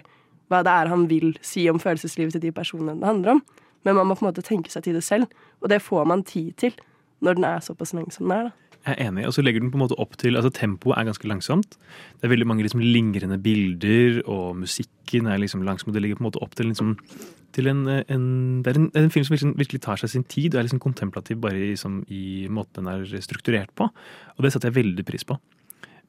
[0.51, 3.43] hva det er han vil si om følelseslivet til de personene det handler om.
[3.85, 5.29] Men man må på en måte tenke seg til det selv,
[5.61, 6.75] og det får man tid til
[7.21, 8.49] når den er såpass lang som den er.
[8.49, 8.70] da.
[8.81, 11.05] Jeg er enig, og så legger den på en måte opp til altså Tempoet er
[11.05, 11.75] ganske langsomt.
[12.17, 15.93] Det er veldig mange liksom lingrende bilder, og musikken er liksom langsom.
[15.93, 16.95] Det ligger på en måte opp til, liksom,
[17.53, 18.25] til en, en
[18.65, 20.81] Det er en, en film som virkelig, virkelig tar seg sin tid, og er liksom
[20.81, 23.91] kontemplativ bare i, som, i måten den er strukturert på.
[24.37, 25.37] Og det setter jeg veldig pris på.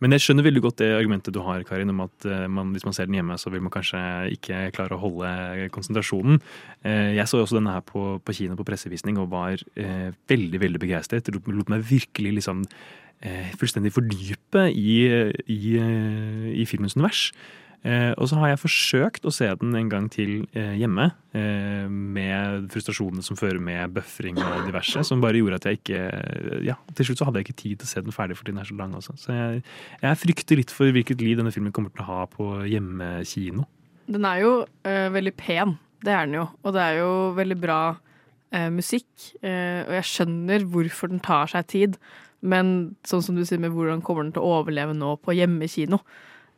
[0.03, 2.87] Men jeg skjønner veldig godt det argumentet du har, Karin, om at eh, man, hvis
[2.87, 4.01] man ser den hjemme, så vil man kanskje
[4.35, 6.41] ikke klare å holde konsentrasjonen.
[6.83, 10.63] Eh, Jeg så også denne her på, på kino på pressevisning og var eh, veldig
[10.65, 11.31] veldig begeistret.
[11.31, 12.65] Lot, meg virkelig liksom
[13.23, 14.99] eh, fullstendig fordype i,
[15.47, 17.29] i, eh, i filmens univers.
[17.83, 21.89] Eh, og så har jeg forsøkt å se den en gang til eh, hjemme, eh,
[21.91, 26.03] med frustrasjonene som fører med buffering og diverse, som bare gjorde at jeg ikke
[26.62, 28.62] Ja, til slutt så hadde jeg ikke tid til å se den ferdig fordi den
[28.62, 29.16] er så lang også.
[29.18, 29.64] Så jeg,
[30.05, 33.66] jeg frykter litt for hvilket liv denne filmen kommer til å ha på hjemmekino.
[34.12, 34.57] Den er jo
[34.87, 35.76] eh, veldig pen,
[36.07, 36.49] det er den jo.
[36.62, 37.83] Og det er jo veldig bra
[38.55, 39.11] eh, musikk.
[39.43, 41.99] eh, og jeg skjønner hvorfor den tar seg tid.
[42.43, 45.99] Men sånn som du sier med hvordan kommer den til å overleve nå på hjemmekino?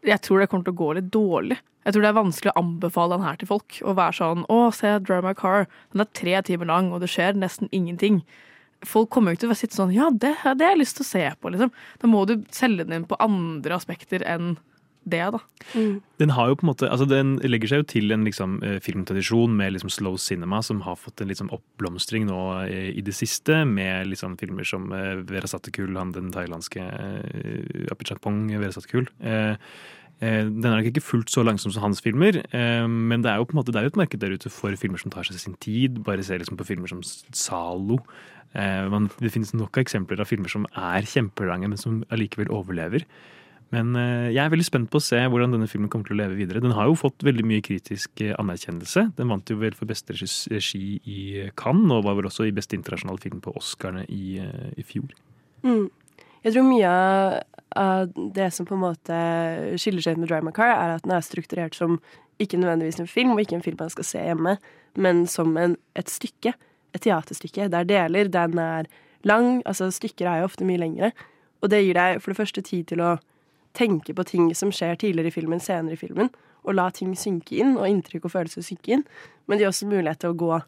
[0.04, 1.58] Jeg tror det kommer til å gå litt dårlig.
[1.84, 3.78] Jeg tror det er vanskelig å anbefale den her til folk.
[3.84, 5.66] Å være sånn 'Å, se Drive My Car'.
[5.92, 8.22] Den er tre timer lang, og det skjer nesten ingenting.
[8.84, 11.04] Folk kommer jo ikke til å sitte sånn 'Ja, det, det har jeg lyst til
[11.04, 11.72] å se på', liksom.
[12.00, 14.56] Da må du selge den inn på andre aspekter enn
[15.04, 15.40] det, da.
[16.20, 18.78] Den har jo på en måte, altså den legger seg jo til en liksom, eh,
[18.84, 23.16] filmtradisjon med liksom slow cinema som har fått en liksom oppblomstring nå eh, i det
[23.16, 26.84] siste, med liksom filmer som eh, Vera Sattekul, han den thailandske
[27.92, 29.10] Apichatpong Vera Satekul.
[29.20, 29.56] Eh,
[30.24, 32.38] den er nok ikke fullt så langsom som hans filmer,
[32.86, 34.72] men det er jo på en måte, det er jo et marked der ute for
[34.78, 35.98] filmer som tar seg sin tid.
[36.06, 37.02] Bare se liksom på filmer som
[37.34, 37.98] Zalo.
[38.54, 43.06] Eh, det finnes nok av eksempler av filmer som er kjempelange, men som allikevel overlever.
[43.74, 46.20] Men eh, jeg er veldig spent på å se hvordan denne filmen kommer til å
[46.22, 46.62] leve videre.
[46.62, 49.08] Den har jo fått veldig mye kritisk eh, anerkjennelse.
[49.18, 51.18] Den vant jo vel for beste regi i
[51.58, 55.12] Cannes, og var vel også i beste internasjonale film på Oscarene i, eh, i fjor.
[55.66, 55.88] Mm.
[56.44, 57.42] Jeg tror mye av-
[58.14, 59.16] det som på en måte
[59.80, 61.96] skiller seg ut med Drive My Car, er at den er strukturert som
[62.38, 64.58] ikke nødvendigvis en film, og ikke en film man skal se hjemme,
[64.96, 66.54] men som en, et stykke.
[66.94, 67.66] Et teaterstykke.
[67.72, 68.86] Det er deler, den er
[69.26, 69.62] lang.
[69.66, 71.10] Altså, stykker er jo ofte mye lengre.
[71.62, 73.16] Og det gir deg for det første tid til å
[73.74, 76.30] tenke på ting som skjer tidligere i filmen, senere i filmen,
[76.64, 79.04] og la ting synke inn, og inntrykk og følelser synke inn.
[79.46, 80.58] Men det gir også mulighet til å gå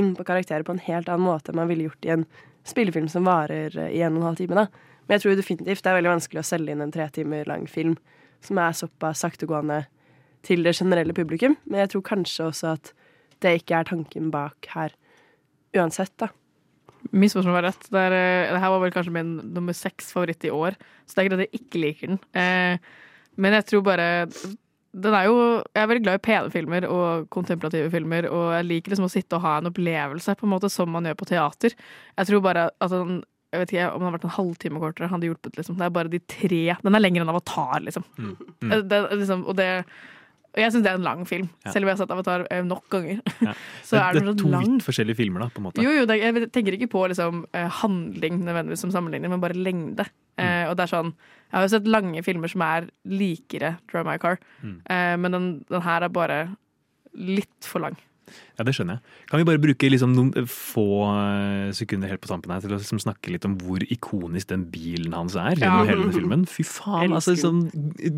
[0.00, 2.26] inn på karakterer på en helt annen måte enn man ville gjort i en
[2.68, 4.58] spillefilm som varer i en og en halv time.
[4.58, 4.66] da.
[5.06, 7.66] Men jeg tror definitivt det er veldig vanskelig å selge inn en tre timer lang
[7.70, 7.96] film
[8.44, 9.84] som er såpass saktegående
[10.46, 11.56] til det generelle publikum.
[11.64, 12.92] Men jeg tror kanskje også at
[13.42, 14.94] det ikke er tanken bak her
[15.76, 16.30] uansett, da.
[17.10, 17.86] Misforstå meg rett.
[17.88, 20.76] Det, er, eh, det her var vel kanskje min nummer seks favoritt i år,
[21.06, 22.20] så det er greit at jeg ikke liker den.
[22.36, 22.90] Eh,
[23.40, 24.08] men jeg tror bare
[24.90, 25.34] den er jo,
[25.70, 29.12] Jeg er veldig glad i pene filmer og kontemplative filmer, og jeg liker liksom å
[29.12, 31.76] sitte og ha en opplevelse på en måte som man gjør på teater.
[32.18, 33.20] Jeg tror bare at den
[33.50, 35.56] jeg vet ikke om den hadde vært en halvtime kortere, hadde hjulpet.
[35.58, 35.76] liksom.
[35.78, 38.04] Det er bare de tre Den er lengre enn Avatar, liksom.
[38.14, 38.36] Mm.
[38.62, 38.74] Mm.
[38.86, 39.70] Det, liksom og det
[40.50, 41.70] og jeg syns det er en lang film, Ja.
[41.72, 43.20] selv om jeg har sett Avatar eh, nok ganger.
[43.40, 43.52] Ja.
[43.86, 44.64] Så er det, det er to lang.
[44.66, 45.82] vidt forskjellige filmer, da, på en måte.
[45.84, 49.54] Jo, jo, det, jeg tenker ikke på liksom, eh, handling nødvendigvis som sammenligning, men bare
[49.58, 50.06] lengde.
[50.40, 51.10] Eh, og det er sånn
[51.50, 54.76] Jeg har jo sett lange filmer som er likere Drive My Car, Mm.
[54.86, 56.56] eh, men den, den her er bare
[57.14, 57.96] litt for lang.
[58.58, 59.14] Ja, det skjønner jeg.
[59.30, 62.78] Kan vi bare bruke liksom noen få eh, sekunder helt på tampen her til å
[62.80, 65.88] liksom snakke litt om hvor ikonisk den bilen hans er gjennom Ja.
[65.90, 66.44] hele denne filmen?
[66.50, 67.62] Fy faen, altså sånn,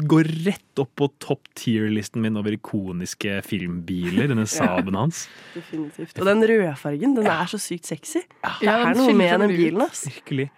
[0.08, 5.26] Går rett opp på top tier-listen min over ikoniske filmbiler, denne Saaben hans.
[5.54, 6.18] Definitivt.
[6.18, 8.22] Og den rødfargen, den er så sykt sexy.
[8.60, 10.06] Det er noe med den bilen, ass.
[10.08, 10.50] Virkelig.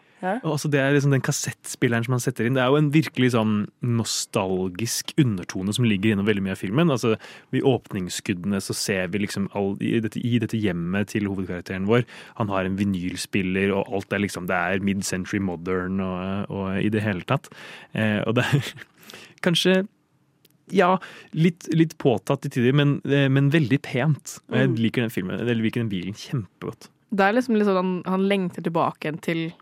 [0.44, 2.56] Og også det er liksom den kassettspilleren som han setter inn.
[2.56, 3.54] Det er jo en virkelig sånn
[3.84, 6.92] nostalgisk undertone som ligger innom veldig mye av filmen.
[6.94, 7.14] Altså,
[7.54, 12.06] I åpningsskuddene så ser vi liksom all, i, dette, i dette hjemmet til hovedkarakteren vår.
[12.40, 16.90] Han har en vinylspiller, og alt er liksom Det er mid-century modern og, og i
[16.92, 17.50] det hele tatt.
[17.94, 18.72] Eh, og det er
[19.46, 19.82] kanskje
[20.72, 20.94] ja,
[21.36, 24.38] litt, litt påtatt i tider, men, eh, men veldig pent.
[24.48, 24.78] Jeg Mm.
[24.80, 26.88] liker den filmen, jeg liker den bilen kjempegodt.
[27.14, 29.52] Det er liksom litt sånn han, han lengter tilbake til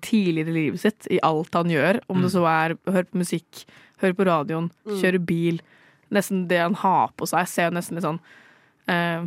[0.00, 2.00] tidligere i livet sitt, i alt han gjør.
[2.08, 2.34] Om det Mm.
[2.36, 3.64] så er hør på musikk,
[4.02, 5.00] hør på radioen, Mm.
[5.00, 5.60] kjøre bil.
[6.10, 8.20] Nesten det han har på seg, ser jo nesten litt sånn
[8.88, 9.26] eh,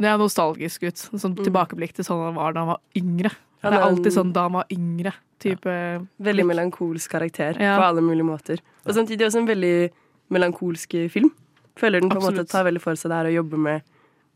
[0.00, 0.96] Det er nostalgisk ut.
[0.96, 1.44] Sånn Mm.
[1.44, 3.30] tilbakeblikk til sånn han var da han var yngre.
[3.62, 5.12] Det er alltid sånn da han var yngre.
[5.38, 7.78] Type Veldig melankolsk karakter Ja.
[7.78, 8.58] på alle mulige måter.
[8.86, 9.90] Og samtidig også en veldig
[10.30, 11.30] melankolsk film.
[11.76, 13.82] Føler den på en måte tar veldig for seg det her å jobbe med,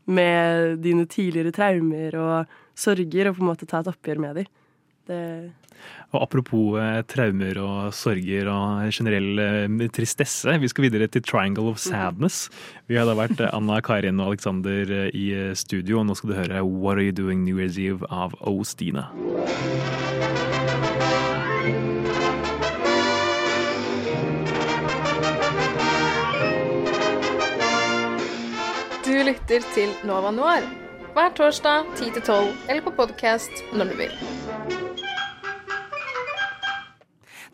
[0.07, 4.45] med dine tidligere traumer og sorger, og på en måte ta et oppgjør med dem.
[5.07, 5.51] Det
[6.11, 11.67] Og apropos eh, traumer og sorger og generell eh, tristesse, vi skal videre til Triangle
[11.71, 12.47] of Sadness.
[12.87, 16.15] Vi har da vært eh, Anna, Karin og Alexander eh, i eh, studio, og nå
[16.17, 18.63] skal du høre What Are You Doing New Year's Eve av O.
[18.63, 19.09] Stina.
[29.07, 30.67] Du lytter til Nova Noir
[31.17, 34.76] hver torsdag 10 til 12 eller på podkast når du vil.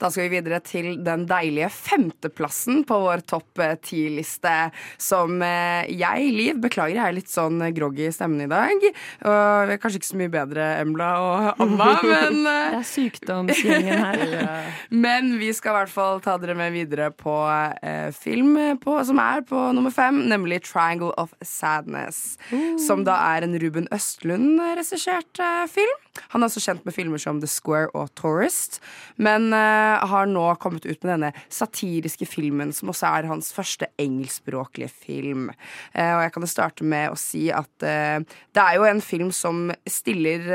[0.04, 4.52] Da skal vi videre til den deilige femteplassen på vår topp ti-liste.
[5.00, 8.84] Som eh, jeg, Liv, beklager, jeg er litt sånn groggy i stemmen i dag.
[9.24, 14.04] Og er kanskje ikke så mye bedre Embla og Anna, men eh, Det er sykdomsgjengen
[14.04, 14.70] her.
[15.04, 17.34] Men vi skal i hvert fall ta dere med videre på
[17.80, 22.36] eh, film på, som er på nummer fem, nemlig 'Triangle of Sadness'.
[22.82, 26.00] Som da er en Ruben Østlund-regissert eh, film.
[26.34, 28.80] Han er også kjent med filmer som The Square og Tourist,
[29.22, 33.90] men uh, har nå kommet ut med denne satiriske filmen, som også er hans første
[34.02, 35.48] engelskspråklige film.
[35.94, 38.20] Uh, og jeg kan starte med å si at uh,
[38.54, 40.46] det er jo en film som stiller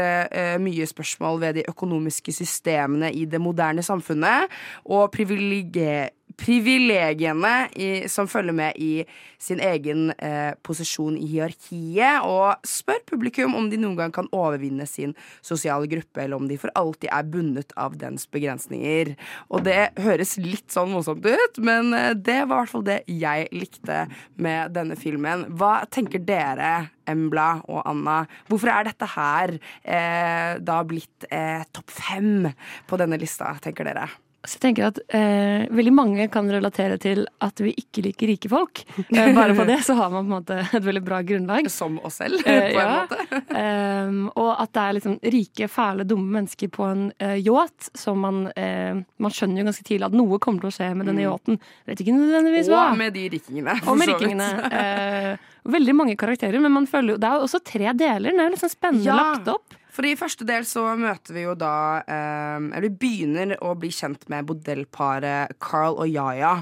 [0.60, 4.50] mye spørsmål ved de økonomiske systemene i det moderne samfunnet,
[4.90, 9.04] og privilegier privilegiene i, som følger med i
[9.42, 14.86] sin egen eh, posisjon i hierarkiet, og spør publikum om de noen gang kan overvinne
[14.88, 15.14] sin
[15.44, 19.14] sosiale gruppe, eller om de for alltid er bundet av dens begrensninger.
[19.50, 23.00] Og det høres litt sånn morsomt ut, men eh, det var i hvert fall det
[23.10, 24.04] jeg likte
[24.38, 25.46] med denne filmen.
[25.58, 28.20] Hva tenker dere, Embla og Anna?
[28.50, 32.48] Hvorfor er dette her eh, da blitt eh, topp fem
[32.86, 34.08] på denne lista, tenker dere?
[34.46, 38.48] Så jeg tenker at eh, Veldig mange kan relatere til at vi ikke liker rike
[38.48, 38.84] folk.
[39.10, 41.66] Eh, bare på det så har man på en måte et veldig bra grunnlag.
[41.72, 43.00] Som oss selv, Eh, på en ja.
[43.02, 43.40] måte.
[43.58, 48.20] Ehm, og at det er liksom rike, fæle, dumme mennesker på en uh, yacht som
[48.22, 51.18] man eh, Man skjønner jo ganske tidlig at noe kommer til å skje med denne
[51.18, 51.26] Mm.
[51.32, 51.58] yachten.
[51.90, 52.84] Vet ikke nødvendigvis hva.
[52.92, 53.74] Og med de rikingene.
[53.90, 54.48] Og med rikingene.
[54.70, 55.32] Eh,
[55.68, 58.30] veldig mange karakterer, men man føler jo Det er jo også tre deler.
[58.30, 59.16] Den er jo sånn spennende Ja.
[59.18, 59.74] lagt opp.
[59.98, 63.88] Fordi I første del så møter vi jo da eh, Eller vi begynner å bli
[63.90, 66.52] kjent med modellparet Carl og Yaya.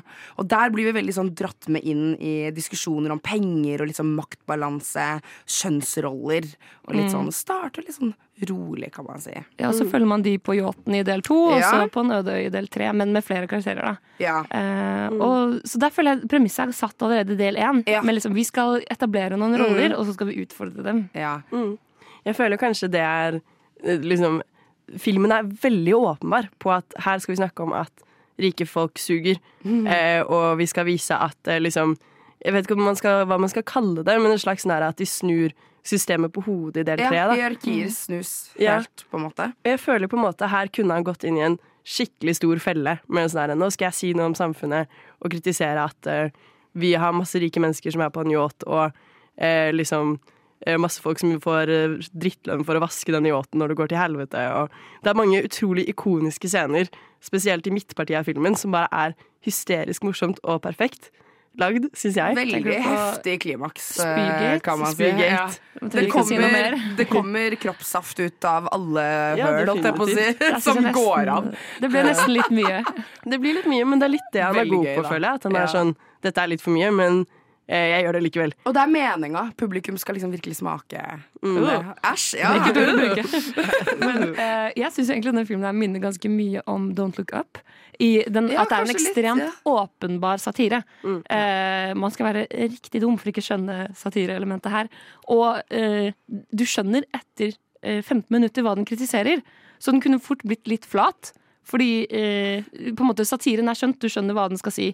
[0.41, 4.15] Og der blir vi veldig sånn dratt med inn i diskusjoner om penger og liksom
[4.17, 6.49] maktbalanse, kjønnsroller.
[6.89, 7.13] Og litt Mm.
[7.13, 8.15] sånn starter litt sånn
[8.49, 9.33] rolig, kan man si.
[9.59, 11.71] Ja, og så følger man de på yachten i del to, og Ja.
[11.73, 13.83] så på en øde øy i del tre, men med flere karakterer.
[13.83, 14.45] da Ja.
[14.51, 17.83] Eh, og, så der føler jeg premisset er satt allerede i del én.
[18.05, 19.99] Men liksom, vi skal etablere noen roller, Mm.
[19.99, 21.09] og så skal vi utfordre dem.
[21.15, 21.79] Mm.
[22.27, 23.41] Jeg føler kanskje det er
[23.85, 24.41] eh, liksom
[25.03, 27.91] Filmen er veldig åpenbar på at her skal vi snakke om at
[28.39, 29.41] rike folk suger.
[29.65, 29.87] Mm.
[29.91, 31.97] Eh, og vi skal vise at eh, liksom
[32.45, 34.99] Jeg vet ikke man skal, hva man skal kalle det, men en slags sånn at
[35.01, 35.55] de snur
[35.87, 37.23] systemet på hodet i del Ja, tre.
[37.31, 37.35] da.
[37.39, 38.77] hierarkier snus Ja.
[39.11, 39.49] på en måte.
[39.65, 42.59] Og jeg føler på en måte her kunne han gått inn i en skikkelig stor
[42.63, 42.99] felle.
[43.09, 44.87] Med en sånn her, Nå skal jeg si noe om samfunnet
[45.23, 46.31] og kritisere at eh,
[46.75, 48.93] vi har masse rike mennesker som er på en yacht, og
[49.39, 50.19] eh, liksom
[50.75, 54.01] masse folk som får eh, drittlønn for å vaske den yachten når det går til
[54.03, 54.43] helvete.
[54.59, 56.91] Og det er mange utrolig ikoniske scener,
[57.23, 59.15] spesielt i midtpartiet av filmen, som bare er
[59.47, 61.13] hysterisk morsomt og perfekt
[61.57, 62.35] lagd, syns jeg.
[62.37, 64.61] Veldig heftig klimaks, eh, Spygate.
[64.67, 65.07] kan man si.
[65.23, 65.47] Ja.
[65.81, 69.07] Det, kommer, det kommer kroppssaft ut av alle
[69.41, 69.47] Ja,
[69.97, 71.49] på si, synes som nesten- går av.
[71.81, 72.83] Det ble nesten litt mye.
[73.31, 75.29] Det blir litt mye, men det er litt det han er god gøy, på, føler
[75.31, 75.41] jeg.
[75.41, 75.63] At han Ja.
[75.65, 75.97] er sånn
[76.27, 77.25] Dette er litt for mye, men
[77.69, 78.53] jeg gjør det likevel.
[78.65, 79.41] Og det er meninga.
[79.59, 81.03] Publikum skal liksom virkelig smake
[81.47, 81.93] Mm.
[82.03, 82.39] Æsj!
[82.41, 82.49] Ja.
[82.57, 83.25] Ikke dårlig bruke.
[84.01, 87.61] Men uh, jeg syns egentlig denne filmen her minner ganske mye om Don't Look Up.
[88.03, 89.73] I den, Ja, at det er en ekstremt litt, ja.
[89.73, 90.83] åpenbar satire.
[91.07, 94.91] Eh, man skal være riktig dum for ikke å skjønne satireelementet her.
[95.33, 96.11] Og uh,
[96.53, 99.41] du skjønner etter eh, 15 minutter hva den kritiserer.
[99.79, 101.33] Så den kunne fort blitt litt flat.
[101.67, 104.91] Fordi eh, på en måte satiren er skjønt, du skjønner hva den skal si.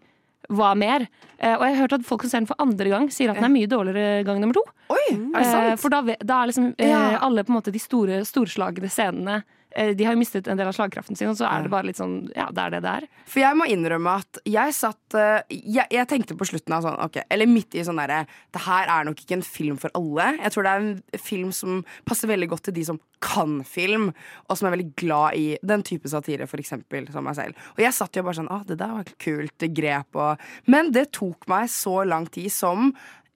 [0.50, 1.06] Hva mer?
[1.38, 3.36] Eh, og jeg har hørt at folk som ser den for andre gang, sier at
[3.38, 4.64] den er mye dårligere gang nummer to.
[4.90, 5.80] Oi, er det Eh, sant?
[5.80, 7.18] for da, da er liksom eh, Ja.
[7.22, 9.42] alle på en måte de store, storslagne scenene
[9.72, 12.00] De har jo mistet en del av slagkraften sin, og så er det bare litt
[12.00, 13.06] sånn Ja, det er det det er.
[13.28, 16.98] For jeg må innrømme at jeg satt eh, jeg, jeg tenkte på slutten av sånn
[17.04, 20.32] ok, Eller midt i sånn derre Det her er nok ikke en film for alle.
[20.40, 24.10] Jeg tror det er en film som passer veldig godt til de som kan film,
[24.50, 27.66] og som er veldig glad i den type satire, for eksempel, som meg selv.
[27.76, 30.92] Og jeg satt jo bare sånn Å, det der var et kult grep, og Men
[30.94, 32.90] det tok meg så lang tid som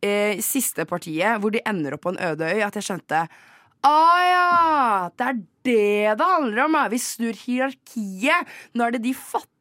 [0.05, 3.27] eh, siste partiet, hvor de ender opp på en øde øy, at jeg skjønte
[3.85, 5.11] Å ja!
[5.17, 6.79] Det er det det handler om.
[6.93, 8.57] Vi snur hierarkiet.
[8.75, 9.53] Nå er det de fattige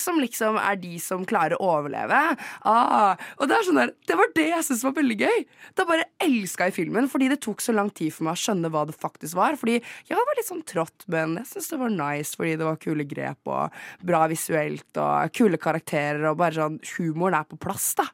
[0.00, 2.16] som liksom er de som klarer å overleve.
[2.64, 5.44] Ah, og det er sånn der, det var det jeg syntes var veldig gøy.
[5.76, 8.70] Da bare elska jeg filmen, fordi det tok så lang tid for meg å skjønne
[8.72, 9.58] hva det faktisk var.
[9.60, 12.68] Fordi ja, det var litt sånn trått, men jeg syns det var nice fordi det
[12.70, 17.60] var kule grep og bra visuelt og kule karakterer og bare sånn Humoren er på
[17.60, 18.08] plass, da.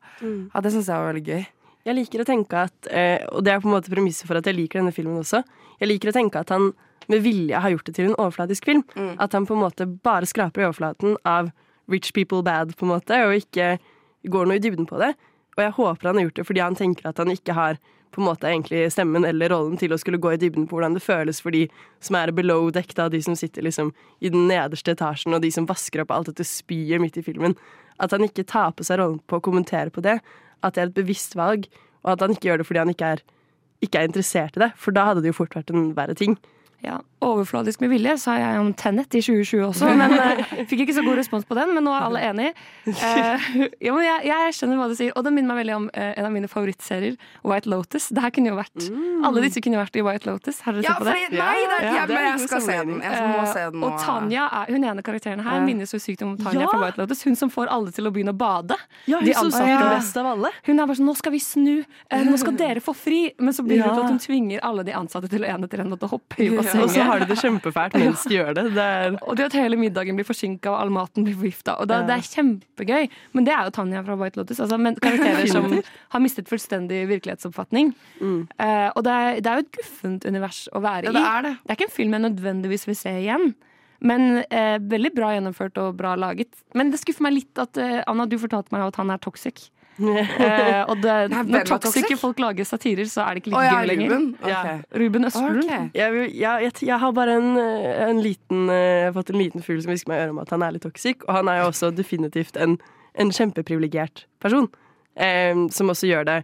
[0.51, 1.45] Ja, det syns jeg var veldig gøy.
[1.85, 4.47] Jeg liker å tenke at, eh, og det er på en måte premisset for at
[4.49, 5.43] jeg liker denne filmen også,
[5.81, 6.73] jeg liker å tenke at han
[7.13, 8.85] med vilje har gjort det til en overfladisk film.
[9.21, 11.51] At han på en måte bare skraper i overflaten av
[11.93, 13.75] rich people bad, på en måte, og ikke
[14.33, 15.13] går noe i dybden på det.
[15.59, 17.77] Og jeg håper han har gjort det fordi han tenker at han ikke har
[18.15, 20.95] på en måte egentlig stemmen eller rollen til å skulle gå i dybden på hvordan
[20.95, 21.65] det føles for de
[22.05, 23.91] som er below deck, da, de som sitter liksom
[24.23, 27.57] i den nederste etasjen, og de som vasker opp alt dette spyet midt i filmen.
[27.99, 30.21] At han ikke tar på seg rollen på å kommentere på det.
[30.63, 31.67] At det er et bevisst valg,
[32.05, 33.23] og at han ikke gjør det fordi han ikke er,
[33.83, 34.73] ikke er interessert i det.
[34.77, 36.37] For da hadde det jo fort vært en verre ting.
[36.85, 40.93] Ja, Overfladisk med vilje sa jeg om Tenet i 2020 også, men uh, fikk ikke
[40.93, 41.71] så god respons på den.
[41.73, 42.51] Men nå er alle enig.
[42.85, 43.47] Uh,
[43.87, 46.29] ja, jeg, jeg skjønner hva du sier, og den minner meg veldig om uh, en
[46.29, 48.11] av mine favorittserier, White Lotus.
[48.13, 48.89] Det her kunne jo vært
[49.25, 50.61] Alle disse kunne jo vært i White Lotus.
[50.67, 51.15] Har dere Ja, sett på det?
[51.25, 53.01] fordi- nei, det er- ja, men jeg skal se den.
[53.01, 53.89] Jeg må se den nå.
[53.89, 56.69] Og Tanja, er, hun ene karakteren her, minnes så sykt om Tanja Ja.
[56.75, 57.25] fra White Lotus.
[57.25, 58.77] Hun som får alle til å begynne å bade.
[59.09, 59.65] Ja, hun De som ansatte.
[59.65, 60.53] det beste best av alle.
[60.69, 63.33] Hun er bare sånn 'nå skal vi snu', eh, nå skal dere få fri.
[63.39, 63.95] Men så blir det Ja.
[63.95, 66.45] til at hun tvinger alle de ansatte til å en etter en måtte hoppe i
[66.53, 66.85] Ja, bassenget.
[66.85, 68.65] og så har de det kjempefælt mens de gjør det.
[68.75, 69.17] det er...
[69.23, 71.77] Og det at hele middagen blir forsinka og all maten blir forgifta.
[71.81, 72.03] Og Ja.
[72.03, 73.09] det er kjempegøy.
[73.33, 74.61] Men det er jo Tanja fra White Lotus.
[74.61, 75.69] Altså, men karakterer som
[76.15, 77.95] har mistet fullstendig virkelighetsoppfatning.
[78.23, 81.15] Eh, og det er, det er jo et guffent univers å være Ja, i.
[81.15, 81.55] det er det.
[81.65, 83.55] det er ikke en film jeg nødvendigvis vil se igjen.
[84.05, 86.51] Men eh, veldig bra gjennomført og bra laget.
[86.77, 89.71] Men det skuffer meg litt at eh, Anna, du fortalte meg at han er toxic.
[89.95, 92.19] Eh, og det, når er toxic toxic?
[92.19, 94.11] folk lager satirer, så er det ikke like oh, ja, gøy lenger.
[94.11, 94.25] Ruben?
[94.49, 94.63] Ja.
[95.03, 95.63] Ruben Østlund.
[95.65, 95.89] Okay.
[95.95, 99.81] Jeg, jeg, jeg har bare en, eh, en liten eh, har fått en liten fugl
[99.85, 101.23] som hvisker meg i øret om at han er litt toxic.
[101.29, 102.77] Og han er jo også definitivt en,
[103.15, 104.69] en kjempeprivilegert person.
[105.15, 106.39] Eh, som også gjør det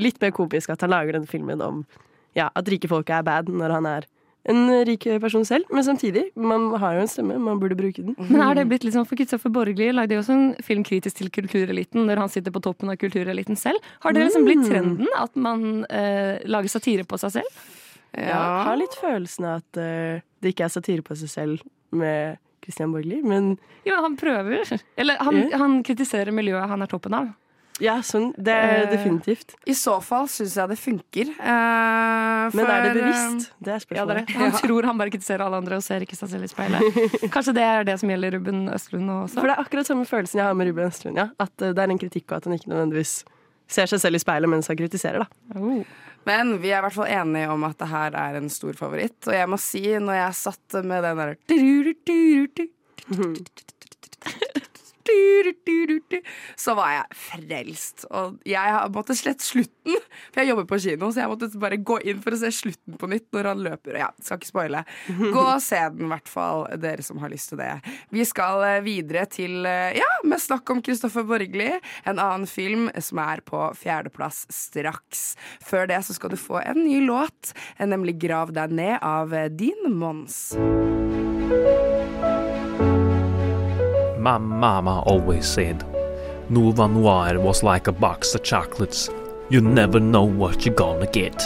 [0.00, 1.84] litt mer komisk at han lager denne filmen om
[2.34, 4.06] ja, at rike folk er bad når han er
[4.46, 5.64] en rik person selv.
[5.72, 8.14] Men samtidig, man har jo en stemme, man burde bruke den.
[8.18, 11.16] Men er det blitt litt sånn for Kristoffer Borgli lagde jo også en film kritisk
[11.16, 13.80] til kultureliten når han sitter på toppen av kultureliten selv.
[14.04, 14.68] Har det liksom blitt Mm.
[14.70, 17.64] trenden at man eh, lager satire på seg selv?
[18.14, 21.62] Ja, jeg har litt følelsen av at uh, det ikke er satire på seg selv
[21.90, 24.62] med Christian Borgli, men Jo, han prøver.
[24.96, 25.58] Eller han, Ja.
[25.58, 27.32] han kritiserer miljøet han er toppen av.
[27.82, 28.28] Ja, sånn.
[28.38, 29.54] Det er Eh, definitivt.
[29.66, 31.30] I så fall syns jeg det funker.
[31.40, 33.48] eh, Men er det bevisst?
[33.50, 34.28] eh, Det er Ja, det er spørsmålet.
[34.30, 36.80] Ja, Han tror han bare kritiserer alle andre og ser ikke seg selv i speilet.
[37.34, 39.34] Kanskje det er det som gjelder Ruben Østlund nå også?
[39.40, 41.16] For det er akkurat samme følelsen jeg har med Ruben Østlund.
[41.16, 41.28] Ja.
[41.40, 43.24] At det er en kritikk, og at han ikke nødvendigvis
[43.66, 45.18] ser seg selv i speilet mens han kritiserer.
[45.24, 45.26] Da.
[46.26, 49.18] Men vi er i hvert fall enige om at det her er en stor favoritt.
[49.26, 51.36] Og jeg må si, når jeg satt med den der
[56.56, 58.04] så var jeg frelst.
[58.14, 59.98] Og jeg måtte slette slutten,
[60.32, 62.98] for jeg jobber på kino, så jeg måtte bare gå inn for å se slutten
[63.00, 63.98] på nytt når han løper.
[64.00, 64.84] Ja, skal ikke spoile.
[65.20, 67.72] Gå og se den, i hvert fall, dere som har lyst til det.
[68.14, 71.70] Vi skal eh, videre til, eh, ja, med snakk om Kristoffer Borgli,
[72.04, 75.34] en annen film som er på fjerdeplass straks.
[75.64, 79.50] Før det så skal du få en ny låt, nemlig 'Grav deg ned' av eh,
[79.52, 80.54] Din Mons.
[84.24, 85.84] My mama always said
[86.48, 89.10] Nova Noir was like a box of chocolates.
[89.50, 91.36] You never know what you're gonna get.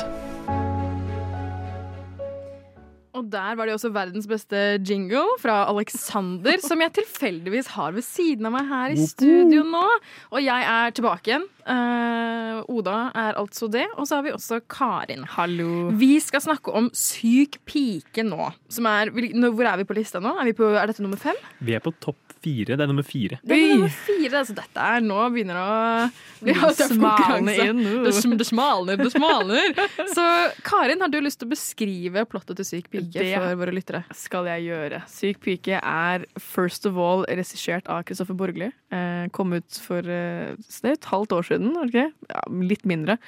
[3.18, 8.06] Og der var det også verdens beste jingle fra Alexander, som jeg tilfeldigvis har ved
[8.06, 9.82] siden av meg her i studio nå.
[10.30, 11.48] Og jeg er tilbake igjen.
[11.66, 13.88] Uh, Oda er altså det.
[13.98, 15.26] Og så har vi også Karin.
[15.34, 15.88] Hallo.
[15.98, 18.52] Vi skal snakke om Syk pike nå.
[18.70, 20.38] Som er, hvor er vi på lista nå?
[20.38, 21.42] Er, vi på, er dette nummer fem?
[21.58, 22.76] Vi er på topp fire.
[22.76, 23.38] Det er nummer fire.
[23.42, 24.32] Det er nummer fire.
[24.40, 27.82] Altså dette er nå begynner det å bli smalne inn.
[28.06, 29.74] Det, sm- det smalner, det smalner.
[30.16, 30.24] Så
[30.66, 34.04] Karin, har du lyst til å beskrive plottet til Syk pike Det for våre lyttere?
[34.16, 35.02] skal jeg gjøre.
[35.10, 38.70] Syk pike er first of all regissert av Kristoffer Borgli.
[38.94, 42.06] Eh, kom ut for eh, det et halvt år siden, det ikke?
[42.32, 43.18] Ja, litt mindre.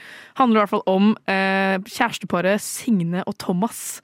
[0.41, 4.01] Handler i hvert fall om eh, kjæresteparet Signe og Thomas.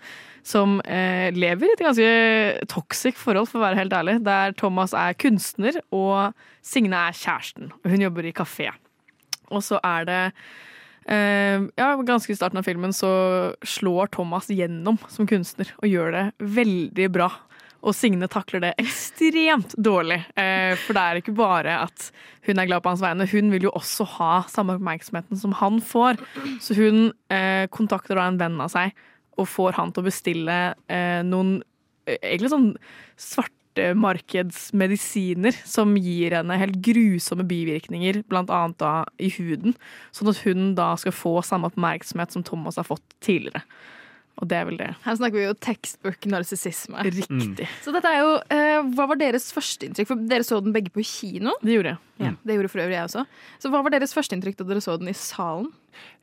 [0.46, 2.10] Som eh, lever i et ganske
[2.70, 4.20] toxic forhold, for å være helt ærlig.
[4.26, 7.72] Der Thomas er kunstner, og Signe er kjæresten.
[7.82, 8.70] Hun jobber i kafé.
[9.50, 10.22] Og så er det
[11.06, 13.08] Eh, ja, ganske i starten av filmen så
[13.62, 16.24] slår Thomas gjennom som kunstner og gjør det
[16.56, 17.28] veldig bra.
[17.86, 20.18] Og Signe takler det ekstremt dårlig.
[20.34, 22.08] Eh, for det er ikke bare at
[22.48, 25.78] hun er glad på hans vegne, hun vil jo også ha samme oppmerksomheten som han
[25.84, 26.18] får.
[26.62, 28.96] Så hun eh, kontakter da en venn av seg
[29.36, 31.62] og får han til å bestille eh, noen
[32.08, 32.76] eh, egentlig sånn
[33.20, 39.72] svartemarkedsmedisiner som gir henne helt grusomme bivirkninger, blant annet da i huden.
[40.16, 43.62] Sånn at hun da skal få samme oppmerksomhet som Thomas har fått tidligere.
[44.36, 44.90] Og det er vel det.
[45.00, 47.00] Her snakker vi jo textbook narsissisme.
[47.08, 47.68] Riktig.
[47.84, 50.10] Så dette er jo eh, Hva var deres førsteinntrykk?
[50.10, 51.54] For dere så den begge på kino.
[51.62, 52.00] Det gjorde jeg.
[52.20, 53.22] Ja, det gjorde for øvrig jeg også.
[53.62, 55.70] Så hva var deres førsteinntrykk da dere så den i salen?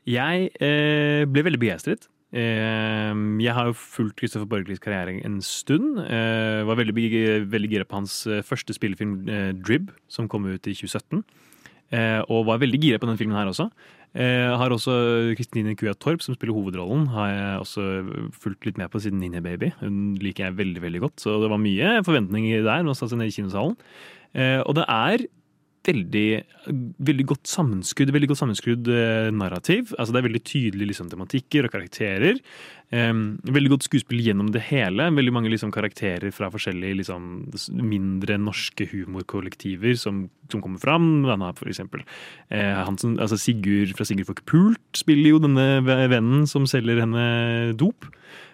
[0.06, 2.06] Jeg eh, ble veldig begeistret.
[2.34, 3.14] Eh,
[3.44, 6.02] jeg har jo fulgt Christopher Borglis karriere en stund.
[6.02, 6.96] Jeg var veldig,
[7.52, 11.24] veldig gira på hans eh, første spillefilm, eh, Drib, som kom ut i 2017.
[11.94, 13.70] Eh, og var veldig gira på den filmen her også.
[14.14, 14.94] Jeg har også
[15.34, 17.86] Kristine Kua Torp, som spiller hovedrollen, har jeg også
[18.38, 19.72] fulgt litt med på siden Ninja Baby.
[19.80, 22.84] Hun liker jeg veldig veldig godt, så det var mye forventninger der.
[22.86, 23.74] Nå satt jeg ned i kinosalen.
[24.38, 25.26] Eh, og det er
[25.88, 26.28] veldig,
[27.04, 29.92] veldig godt sammenskrudd, veldig godt sammenskrudd eh, narrativ.
[29.98, 32.40] Altså Det er veldig tydelige liksom, tematikker og karakterer.
[32.94, 33.12] Eh,
[33.58, 35.10] veldig godt skuespill gjennom det hele.
[35.18, 37.28] Veldig mange liksom, karakterer fra forskjellige liksom,
[37.84, 41.12] mindre norske humorkollektiver som, som kommer fram.
[41.28, 42.06] Denne, for eksempel.
[42.50, 47.04] Eh, han altså Sigurd fra Sigurd får ikke pult spiller jo denne vennen som selger
[47.04, 48.08] henne dop.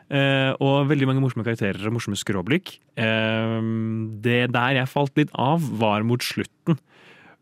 [0.10, 2.80] Uh, og veldig mange morsomme karakterer og morsomme skråblikk.
[2.98, 3.62] Uh,
[4.26, 6.80] det der jeg falt litt av, var mot slutten.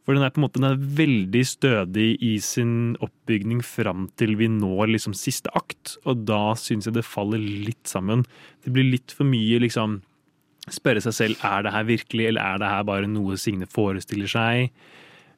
[0.08, 4.48] For den er på en måte den veldig stødig i sin oppbygning fram til vi
[4.48, 5.98] når liksom siste akt.
[6.08, 8.24] Og da syns jeg det faller litt sammen.
[8.64, 10.00] Det blir litt for mye liksom
[10.68, 14.28] Spørre seg selv er det her virkelig, eller er det her bare noe Signe forestiller
[14.28, 14.74] seg.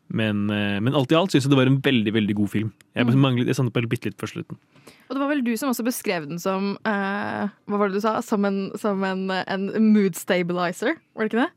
[0.09, 2.71] Men, eh, men alt i alt syns jeg det var en veldig veldig god film.
[2.97, 3.19] Jeg, Mm.
[3.21, 4.57] manglet, jeg savnet bare bitte litt på slutten.
[5.05, 8.01] Og det var vel du som også beskrev den som uh, Hva var det du
[8.01, 8.21] sa?
[8.25, 11.51] Som en, som en, en mood stabilizer, var det ikke det?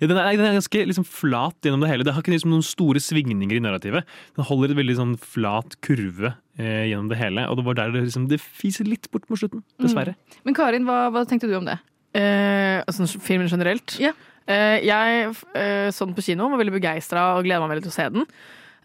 [0.00, 2.06] Ja, den, er, den er ganske liksom flat gjennom det hele.
[2.06, 4.08] Det har ikke liksom noen store svingninger i narrativet.
[4.38, 7.94] Den holder et veldig sånn flat kurve eh, gjennom det hele, og det var der
[7.96, 9.64] det, liksom, det fiser litt bort mot slutten.
[9.82, 10.16] Dessverre.
[10.46, 11.78] Men Karin, hva, hva tenkte du om det?
[12.16, 13.98] Eh, altså filmen generelt?
[14.00, 17.94] Eh, jeg eh, så den på kino, var veldig begeistra og gleda meg veldig til
[17.94, 18.26] å se den.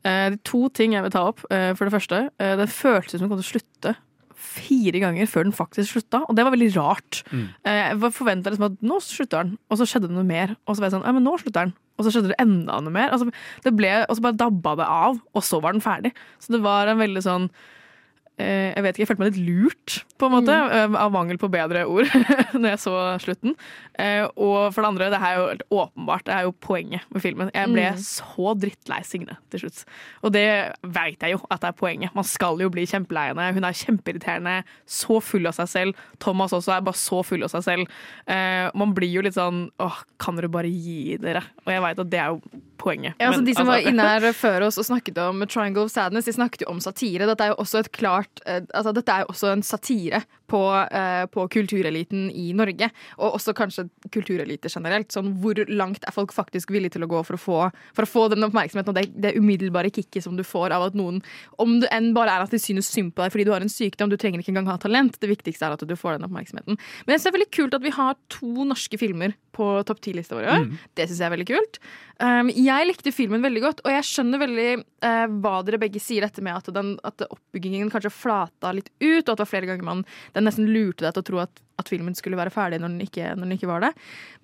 [0.05, 1.41] Eh, det er to ting jeg vil ta opp.
[1.49, 3.95] Eh, for det første, eh, det føltes som den kom til å slutte
[4.45, 7.21] fire ganger før den faktisk slutta, og det var veldig rart.
[7.31, 7.47] Mm.
[7.67, 10.55] Eh, jeg forventa liksom at nå slutter den, og så skjedde det noe mer.
[10.65, 11.75] Og så var jeg sånn, ja, men nå slutter den.
[11.95, 13.13] Og så skjedde det enda noe mer.
[13.15, 13.29] Altså,
[13.63, 16.11] det ble, og så bare dabba det av, og så var den ferdig.
[16.43, 17.49] Så det var en veldig sånn
[18.37, 20.51] Jeg vet ikke, jeg følte meg litt lurt, på en måte,
[20.91, 20.95] mm.
[20.99, 22.09] av mangel på bedre ord,
[22.59, 23.53] når jeg så slutten.
[23.99, 27.05] Eh, og for det andre, det her er jo helt åpenbart, det er jo poenget
[27.15, 27.51] med filmen.
[27.55, 27.99] Jeg ble Mm.
[28.01, 29.83] så drittlei Signe til slutt.
[30.25, 30.43] Og det
[30.83, 32.15] veit jeg jo at det er poenget.
[32.17, 33.53] Man skal jo bli kjempelei henne.
[33.55, 34.55] Hun er kjempeirriterende,
[34.89, 35.95] så full av seg selv.
[36.19, 37.87] Thomas også er bare så full av seg selv.
[38.27, 41.43] Eh, man blir jo litt sånn åh, kan dere bare gi dere?
[41.65, 42.41] Og jeg veit at det er jo
[42.81, 43.15] poenget.
[43.19, 45.83] Ja, altså Men, de som altså- var inne her før oss og snakket om Triangle
[45.87, 47.25] of Sadness, de snakket jo om satire.
[47.29, 50.61] Dette er jo også et klart eh, altså Dette er jo også en satire på,
[50.91, 52.89] eh, på kultureliten i Norge.
[53.17, 55.11] Og også kanskje kultureliter generelt.
[55.13, 57.59] Sånn hvor langt er folk faktisk villige til å gå for å få,
[57.97, 60.97] for å få den oppmerksomheten og det, det umiddelbare kicket som du får av at
[60.97, 61.21] noen
[61.61, 63.71] Om det enn bare er at de synes synd på deg fordi du har en
[63.71, 65.19] sykdom, du trenger ikke engang ha talent.
[65.19, 66.77] Det viktigste er at du får den oppmerksomheten.
[66.77, 70.01] Men jeg synes det er veldig kult at vi har to norske filmer på topp
[70.03, 70.65] ti-lista vår i år.
[70.65, 70.73] Mm.
[70.97, 71.79] Det syns jeg er veldig kult.
[72.19, 74.67] Um, jeg likte filmen veldig godt, og jeg skjønner veldig
[75.05, 79.23] uh, hva dere begge sier, dette med at, den, at oppbyggingen kanskje flata litt ut,
[79.23, 80.03] og at det var flere ganger man
[80.35, 83.05] den nesten lurte deg til å tro at, at filmen skulle være ferdig når den
[83.05, 83.91] ikke, når den ikke var det.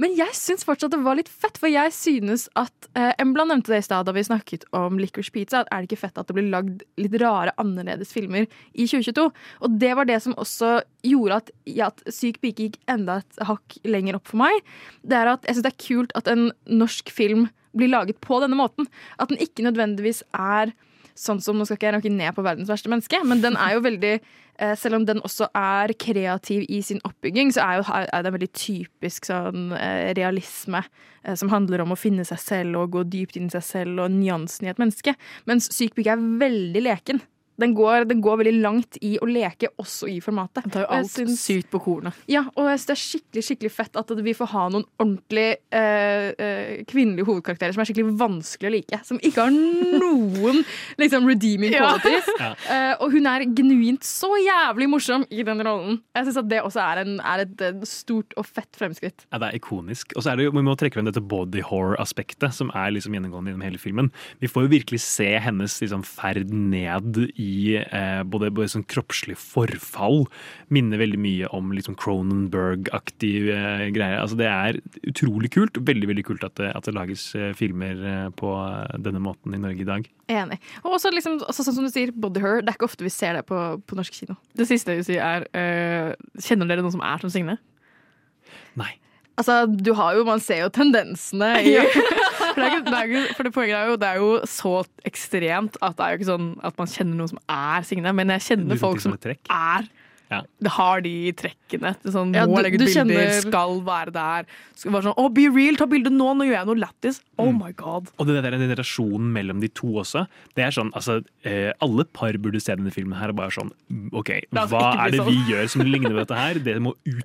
[0.02, 3.74] Men jeg syns fortsatt det var litt fett, for jeg synes at eh, Embla nevnte
[3.74, 6.32] det i stad da vi snakket om Licorice Pizza, at er det ikke fett at
[6.32, 9.28] det blir lagd litt rare, annerledes filmer i 2022?
[9.62, 10.78] Og det var det som også
[11.08, 14.62] gjorde at, ja, at Syk pike gikk enda et hakk lenger opp for meg.
[15.04, 18.40] Det er at jeg syns det er kult at en norsk film blir laget på
[18.44, 18.88] denne måten.
[19.20, 20.74] At den ikke nødvendigvis er
[21.18, 23.76] sånn som Nå skal ikke jeg rakke ned på verdens verste menneske, men den er
[23.76, 27.88] jo veldig eh, Selv om den også er kreativ i sin oppbygging, så er, jo,
[28.02, 30.84] er det en veldig typisk sånn eh, realisme
[31.24, 34.06] eh, som handler om å finne seg selv og gå dypt inn i seg selv
[34.06, 35.16] og nyansen i et menneske.
[35.50, 37.22] Mens Syk pike er veldig leken.
[37.62, 40.66] Den går, den går veldig langt i å leke også i formatet.
[40.66, 42.18] Den tar jo alt syns- sykt på kornet.
[42.32, 45.48] ja, og jeg synes det er skikkelig skikkelig fett at vi får ha noen ordentlig
[45.74, 49.00] eh, eh, kvinnelige hovedkarakterer som er skikkelig vanskelig å like.
[49.08, 50.62] Som ikke har noen
[51.02, 52.30] liksom, redeeming qualities.
[52.40, 52.52] Ja.
[52.72, 56.00] Eh, og hun er genuint så jævlig morsom i den rollen.
[56.18, 59.26] Jeg syns at det også er, en, er et stort og fett fremskritt.
[59.32, 60.16] Ja, det er ikonisk.
[60.18, 63.16] Og så er det jo, Vi må trekke frem dette body horror-aspektet, som er liksom
[63.18, 64.12] gjennomgående gjennom hele filmen.
[64.42, 67.51] Vi får jo virkelig se hennes liksom, ferd ned i
[67.82, 70.26] eh, både, både sånn kroppslig forfall.
[70.74, 74.20] Minner veldig mye om liksom Cronenberg-aktig eh, greier.
[74.22, 74.80] Altså, det er
[75.12, 75.80] utrolig kult.
[75.92, 78.54] Veldig veldig kult at det, at det lages eh, filmer eh, på
[79.02, 80.08] denne måten i Norge i dag.
[80.32, 80.62] Enig.
[80.86, 82.62] Og også, liksom, også sånn som du sier, body Her.
[82.62, 84.38] Det er ikke ofte vi ser det på, på norsk kino.
[84.58, 87.58] Det siste jeg vil si er øh, Kjenner dere noen som er som Signe?
[88.80, 88.94] Nei.
[89.40, 91.78] Altså, du har jo, Man ser jo tendensene i
[92.52, 94.74] For det, er ikke, det, ikke, for det poenget er jo det er jo så
[95.08, 98.34] ekstremt at det er jo ikke sånn at man kjenner noen som er Signe, men
[98.36, 99.88] jeg kjenner folk som som er
[100.32, 100.42] Ja.
[100.64, 101.92] Det har de trekkene.
[102.08, 104.46] Sånn, Ja, må du- legge ut bilder, kjenner- skal være der.
[104.76, 107.20] Skal være sånn, oh, be real, ta bilde nå, nå gjør jeg noe lættis.
[107.38, 108.08] Oh my god.
[108.18, 110.26] Og det der generasjonen mellom de to også.
[110.56, 113.72] Det er sånn, altså, eh, Alle par burde se denne filmen her og bare sånn
[114.14, 115.28] OK, hva er det sånn.
[115.28, 116.54] vi gjør som ligner på dette her?
[116.60, 117.24] Det må ut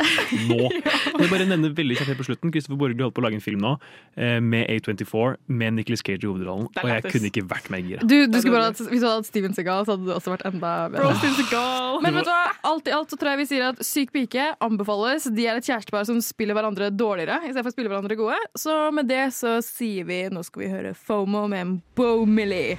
[0.48, 0.70] nå.
[1.16, 2.50] Jeg vil bare nevne veldig kjapt på slutten.
[2.52, 3.78] Kristoffer Borgli holdt på å lage en film nå
[4.16, 6.66] eh, med A24, med Nicholas Cage i hovedrollen.
[6.74, 8.00] Og jeg kunne ikke vært mer gira.
[8.06, 10.32] Du, du skulle bare hatt, Hvis du hadde hatt Steven Segal, så hadde du også
[10.34, 11.02] vært enda bedre.
[11.06, 12.00] Bro, Steven Seagal.
[12.02, 12.42] Men vet du hva?
[12.72, 15.28] alt i alt så tror jeg vi sier at Syk pike anbefales.
[15.32, 18.38] De er et kjærestepar som spiller hverandre dårligere istedenfor å spille hverandre gode.
[18.58, 22.78] Så med det så sier vi nå skal vi høre FOMO med Bo Millie.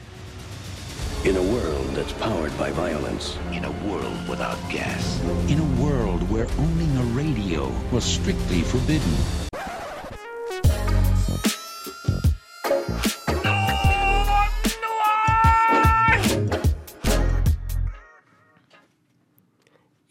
[1.26, 3.38] In a world that's powered by violence.
[3.52, 5.20] In a world without gas.
[5.50, 9.18] In a world where owning a radio was strictly forbidden.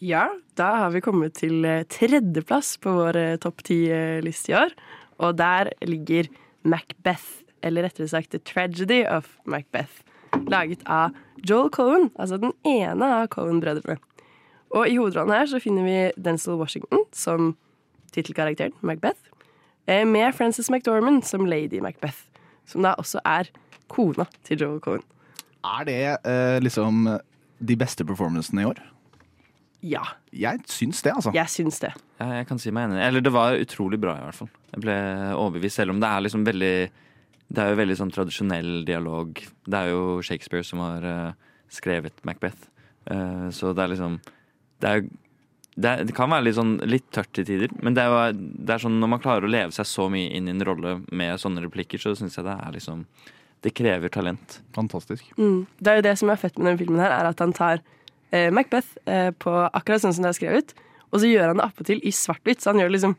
[0.07, 4.74] Ja, da har vi kommet til eh, tredjeplass på vår eh, topp ti-liste i år.
[5.18, 6.28] Og der ligger
[6.62, 10.04] Macbeth, eller rettere sagt The Tragedy of Macbeth.
[10.52, 13.98] Laget av Joel Cohen, altså den ene av Cohen-brødrene.
[14.76, 17.54] Og i hovedrollen her så finner vi Denzil Washington som
[18.14, 19.32] tittelkarakteren Macbeth.
[19.88, 22.28] eh, Med Frances McDormand som Lady Macbeth,
[22.66, 23.50] som da også er
[23.88, 25.02] kona til Joel Cohen.
[25.64, 27.09] Er det eh, liksom
[27.59, 28.84] de beste performancene i år?
[29.85, 30.03] Ja.
[30.33, 31.33] Jeg syns det, altså.
[31.37, 31.93] Jeg syns det.
[32.20, 33.03] Ja, jeg kan si meg enig.
[33.05, 34.51] Eller det var utrolig bra, i hvert fall.
[34.72, 34.97] Jeg ble
[35.35, 36.77] overbevist, selv om det er liksom veldig
[37.47, 39.39] Det er jo veldig sånn tradisjonell dialog.
[39.66, 42.66] Det er jo Shakespeare som har uh, skrevet Macbeth.
[43.07, 44.18] Uh, så det er liksom
[44.83, 45.07] Det, er,
[45.77, 48.51] det, er, det kan være litt sånn litt tørt til tider, men det er, jo,
[48.66, 50.99] det er sånn når man klarer å leve seg så mye inn i en rolle
[51.09, 53.07] med sånne replikker, så syns jeg det er liksom
[53.64, 54.61] Det krever talent.
[54.77, 55.31] Fantastisk.
[55.39, 55.64] Mm.
[55.81, 57.81] Det er jo det som er fett med denne filmen, her, er at han tar
[58.35, 60.74] eh, Macbeth eh, på akkurat sånn som det er skrevet,
[61.12, 63.16] og så gjør han det appåtil i svart-hvitt, så han gjør det liksom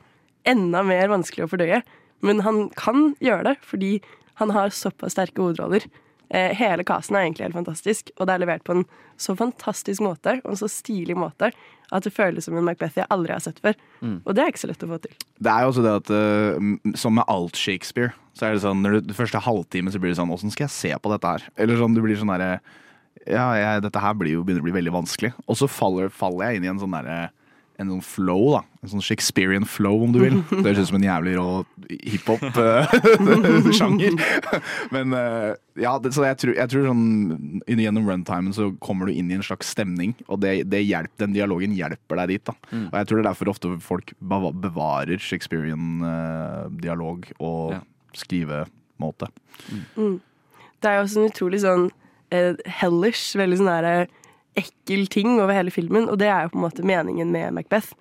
[0.48, 1.82] enda mer vanskelig å fordøye.
[2.26, 3.98] Men han kan gjøre det fordi
[4.42, 5.86] han har såpass sterke hovedroller.
[6.30, 8.88] Eh, hele casen er egentlig helt fantastisk, og det er levert på en
[9.18, 11.54] så fantastisk måte og en så stilig måte
[11.88, 13.78] at det føles som en Macbeth jeg aldri har sett før.
[14.02, 14.18] Mm.
[14.26, 15.14] Og det er ikke så lett å få til.
[15.40, 18.84] Det er jo også det at uh, Som med alt Shakespeare, så er det sånn
[18.84, 21.48] når du, første halvtime så blir det sånn Åssen skal jeg se på dette her?
[21.56, 22.60] Eller sånn, du blir sånn derre
[23.28, 25.34] Ja, jeg, dette her blir jo, begynner å bli veldig vanskelig.
[25.48, 27.28] Og så faller, faller jeg inn i en sånn derre
[27.78, 28.64] en sånn flow, da.
[28.82, 30.40] En sånn Shakespearean flow, om du vil.
[30.50, 31.48] Det høres ut som en jævlig rå
[32.10, 34.14] hiphop-sjanger.
[34.96, 35.52] Men eh,
[35.84, 37.06] ja, det, så jeg tror, jeg tror sånn
[37.70, 41.36] gjennom runtimen så kommer du inn i en slags stemning, og det, det hjelp, den
[41.38, 42.46] dialogen hjelper deg dit.
[42.50, 42.54] da.
[42.72, 42.88] Mm.
[42.88, 47.78] Og jeg tror det er derfor ofte folk bevarer Shakespearean eh, dialog og
[48.18, 49.28] skrivemåte.
[49.94, 50.18] Mm.
[50.82, 55.38] Det er jo også en utrolig sånn eh, hellish, veldig sånn der, eh, ekkel ting
[55.38, 57.94] over hele filmen, og det er jo på en måte meningen med Macbeth.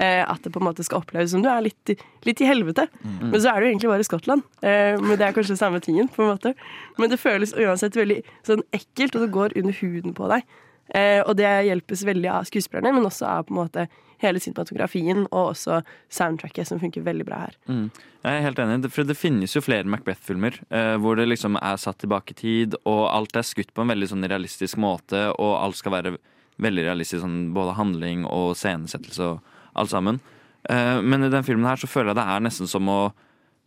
[0.00, 1.90] Eh, at det på en måte skal oppleves som du er litt,
[2.24, 2.86] litt i helvete.
[3.02, 3.30] Mm.
[3.32, 4.46] Men så er du egentlig bare i Skottland.
[4.62, 6.54] Eh, men det er kanskje samme tingen, på en måte.
[6.96, 10.46] Men det føles uansett veldig sånn ekkelt, og det går under huden på deg.
[10.94, 13.86] Eh, og det hjelpes veldig av skuespillerne, men også av på en måte
[14.20, 15.80] hele cinematografien og også
[16.12, 17.54] soundtracket, som funker veldig bra her.
[17.70, 17.86] Mm.
[18.20, 21.78] Jeg er helt enig, for det finnes jo flere Macbeth-filmer eh, hvor det liksom er
[21.80, 25.54] satt tilbake i tid, og alt er skutt på en veldig sånn realistisk måte, og
[25.62, 26.14] alt skal være
[26.60, 30.20] veldig realistisk, sånn både handling og scenesettelse og alt sammen.
[30.68, 33.02] Eh, men i den filmen her så føler jeg det er nesten som å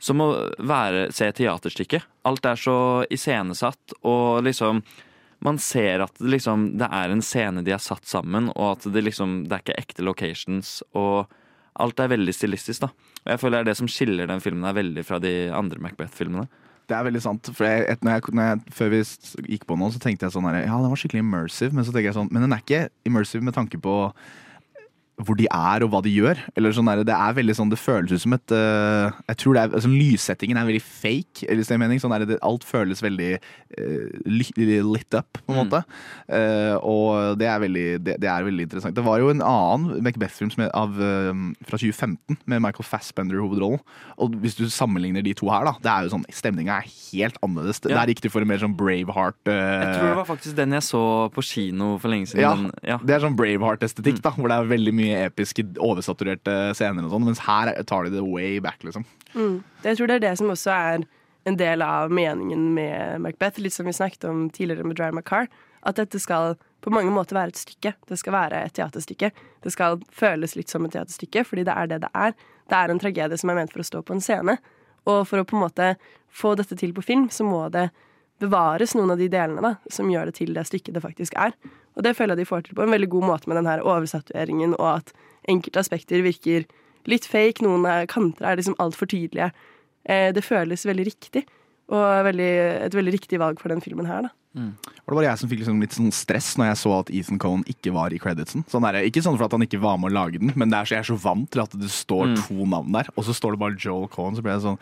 [0.03, 0.25] som å
[0.59, 2.03] være, se teaterstykket.
[2.27, 2.75] Alt er så
[3.13, 4.81] iscenesatt, og liksom
[5.43, 8.87] Man ser at det, liksom, det er en scene de har satt sammen, og at
[8.93, 11.31] det liksom Det er ikke ekte locations, og
[11.81, 12.91] alt er veldig stilistisk, da.
[13.23, 15.81] Og jeg føler det er det som skiller den filmen her veldig fra de andre
[15.81, 16.45] Macbeth-filmene.
[16.87, 17.49] Det er veldig sant.
[17.55, 19.01] For jeg, når jeg, når jeg, før vi
[19.55, 21.93] gikk på nå, så tenkte jeg sånn her, Ja, den var skikkelig immersive, men så
[21.95, 23.95] tenker jeg sånn Men den er ikke immersive med tanke på
[25.21, 26.39] hvor de er og hva de gjør.
[26.57, 29.55] Eller sånn der, det er veldig sånn, det føles ut som et uh, Jeg tror
[29.55, 31.45] det er, altså, Lyssettingen er veldig fake.
[31.45, 35.59] Eller, så jeg mening, sånn der, det, alt føles veldig uh, lit up, på en
[35.59, 35.83] måte.
[36.33, 38.95] Eh, og det er, veldig, det, det er veldig interessant.
[38.97, 43.81] Det var jo en annen Macbeth-film fra 2015 med Michael Fassbender i hovedrollen.
[44.21, 47.37] Og hvis du sammenligner de to her, da, det er jo sånn, stemninga er helt
[47.45, 47.81] annerledes.
[47.85, 47.99] Ja.
[47.99, 49.41] Der gikk du for en mer sånn Braveheart.
[49.49, 51.03] Jeg tror det var faktisk den jeg så
[51.33, 52.69] på kino for lenge siden.
[52.73, 52.99] ja, ja.
[53.03, 57.05] Det er sånn Braveheart-estetikk, da hvor det er veldig mye episke, oversaturerte scener.
[57.05, 59.05] og sånn Mens her tar de det way back, liksom.
[59.33, 59.63] Mm.
[59.83, 61.05] Jeg tror det er det som også er
[61.49, 65.23] en del av meningen med Macbeth, litt som vi snakket om tidligere med Drive My
[65.25, 65.49] Car,
[65.83, 67.93] at dette skal på mange måter være et stykke.
[68.07, 69.31] Det skal være et teaterstykke.
[69.63, 72.35] Det skal føles litt som et teaterstykke, fordi det er det det er.
[72.71, 74.57] Det er en tragedie som er ment for å stå på en scene.
[75.07, 75.93] Og for å på en måte
[76.31, 77.89] få dette til på film, så må det
[78.41, 81.53] bevares noen av de delene da, som gjør det til det stykket det faktisk er.
[81.95, 83.83] Og det føler jeg de får til på en veldig god måte med den her
[83.85, 85.13] oversatureringen, og at
[85.49, 86.65] enkelte aspekter virker
[87.05, 89.51] litt fake, noen er- kanter er liksom altfor tydelige.
[90.05, 91.45] Eh, det føles veldig riktig,
[91.89, 92.51] og veldig,
[92.87, 94.29] et veldig riktig valg for den filmen her, da.
[94.53, 97.39] Og det var jeg som fikk liksom litt sånn stress når jeg så at Ethan
[97.41, 98.61] Cohen ikke var i creditsen.
[98.69, 100.77] Sånn der, ikke sånn for at han ikke var med å lage den, men det
[100.77, 102.35] er så, jeg er så vant til at det står Mm.
[102.45, 104.35] to navn der, og så står det bare Joel Cohen.
[104.37, 104.77] Så ble jeg sånn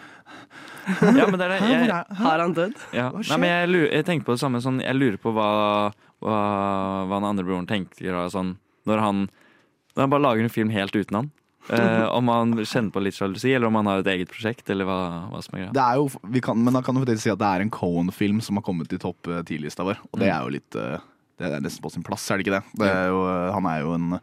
[1.18, 1.60] Ja, men det er det.
[1.72, 2.76] Jeg, Har han dødd?
[2.94, 3.10] Ja.
[3.16, 5.50] Nei, men jeg, jeg tenker på det samme sånn, Jeg lurer på hva,
[6.20, 6.38] hva,
[7.08, 8.58] hva den andre broren tenker sånn,
[8.90, 9.30] når han
[9.96, 11.32] Når han bare lager en film helt uten han.
[11.70, 14.88] Eh, om han kjenner på litt sjalusi, eller om han har et eget prosjekt, eller
[14.90, 14.98] hva,
[15.30, 15.74] hva som er greia.
[15.78, 17.70] det er jo, vi kan, Men da kan du faktisk si at det er en
[17.70, 20.00] Cohen-film som har kommet i topp eh, 10-lista vår.
[20.12, 20.36] Og det Mm.
[20.36, 20.98] er jo litt eh,
[21.42, 22.64] Det er nesten på sin plass, er det ikke det?
[22.82, 23.22] det er jo,
[23.54, 24.20] han er jo en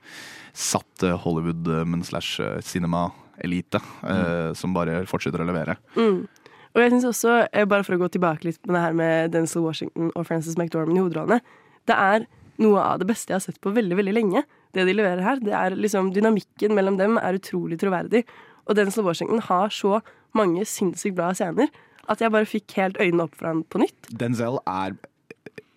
[0.54, 4.54] satt eh, Hollywood, eh, men slash eh, cinema-elite, mm.
[4.54, 5.76] som bare fortsetter å levere.
[5.96, 6.26] Mm.
[6.74, 7.36] Og jeg synes også,
[7.66, 10.98] bare for å gå tilbake litt på det her med Denzel Washington og Frances McDormand
[10.98, 11.40] i hovedrollene,
[11.88, 12.26] det er
[12.62, 14.42] noe av det beste jeg har sett på veldig, veldig lenge.
[14.76, 18.24] Det de leverer her, det er liksom Dynamikken mellom dem er utrolig troverdig.
[18.68, 20.00] Og Denzel Washington har så
[20.36, 21.70] mange sinnssykt bra scener
[22.08, 24.10] at jeg bare fikk helt øynene opp for han på nytt.
[24.20, 24.96] Denzel er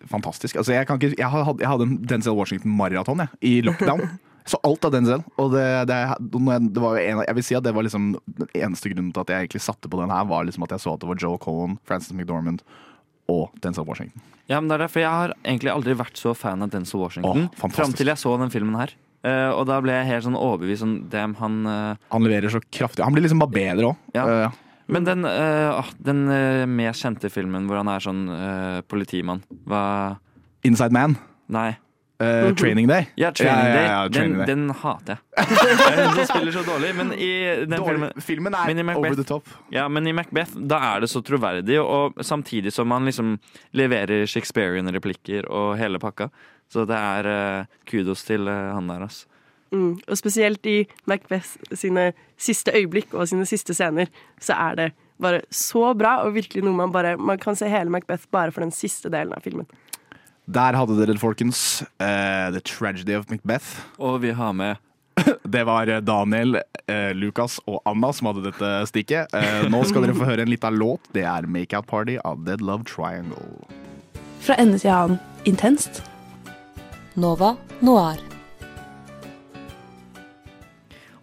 [0.08, 0.56] fantastisk.
[0.56, 4.06] Altså, jeg, kan ikke, jeg, hadde, jeg hadde en Denzel Washington-maraton i lockdown.
[4.48, 5.20] Så alt av Denzel.
[5.38, 5.98] Og det, det,
[6.74, 9.30] det var en, jeg vil si at det var liksom den eneste grunnen til at
[9.30, 11.38] jeg egentlig satte på den her, var liksom at jeg så at det var Joe
[11.38, 12.64] Cohen, Frances McDormand
[13.30, 14.22] og Denzel Washington.
[14.50, 17.46] Ja, men det er derfor Jeg har egentlig aldri vært så fan av Denzel Washington
[17.46, 18.94] Åh, fram til jeg så den filmen her.
[19.22, 22.58] Uh, og da ble jeg helt sånn overbevist om dem han uh, Han leverer så
[22.74, 23.04] kraftig.
[23.06, 24.00] Han blir liksom bare bedre òg.
[24.16, 24.50] Ja.
[24.92, 26.24] Men den, eh, den
[26.74, 28.26] mest kjente filmen hvor han er sånn
[28.90, 30.18] politimann Hva
[30.66, 31.14] Inside Man.
[31.54, 31.70] Nei.
[32.22, 33.06] Eh, Training Day.
[33.18, 33.86] Ja, Training Ja, ja, Day.
[33.88, 34.46] ja, Training den, Day.
[34.46, 35.46] den hater jeg.
[36.16, 36.92] Hun spiller så dårlig.
[36.98, 37.30] Men i
[37.66, 37.86] den Dårlig.
[37.98, 39.48] filmen Filmen er i Macbeth- over the top.
[39.74, 43.34] Ja, men i Macbeth da er det så troverdig, og samtidig som han liksom
[43.78, 46.28] leverer Shakespearean replikker og hele pakka.
[46.72, 49.26] Så det er uh, kudos til uh, han der, altså.
[49.72, 49.94] Mm.
[50.08, 54.10] Og spesielt i Macbeth sine siste øyeblikk og sine siste scener,
[54.40, 54.86] så er det
[55.22, 58.60] bare så bra, og virkelig noe man bare Man kan se hele Macbeth bare for
[58.64, 59.66] den siste delen av filmen.
[60.46, 61.82] Der hadde dere det, folkens.
[62.02, 63.84] Uh, The Tragedy of Macbeth.
[63.98, 64.76] Og vi har med
[65.44, 66.56] Det var Daniel,
[66.90, 69.30] uh, Lukas og Anna som hadde dette stikket.
[69.36, 71.12] Uh, nå skal dere få høre en liten låt.
[71.14, 73.44] Det er Make Out Party av Dead Love Triangle.
[74.42, 76.02] Fra ende til annen intenst.
[77.14, 78.18] Nova Noir.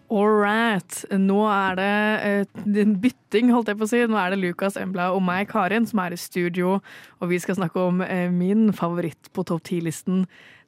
[0.09, 1.03] All right.
[1.13, 1.89] Nå er det
[2.25, 3.99] eh, en bytting, holdt jeg på å si.
[4.09, 6.79] Nå er det Lukas Embla og meg, Karin, som er i studio.
[7.21, 10.23] Og vi skal snakke om eh, min favoritt på topp ti-listen,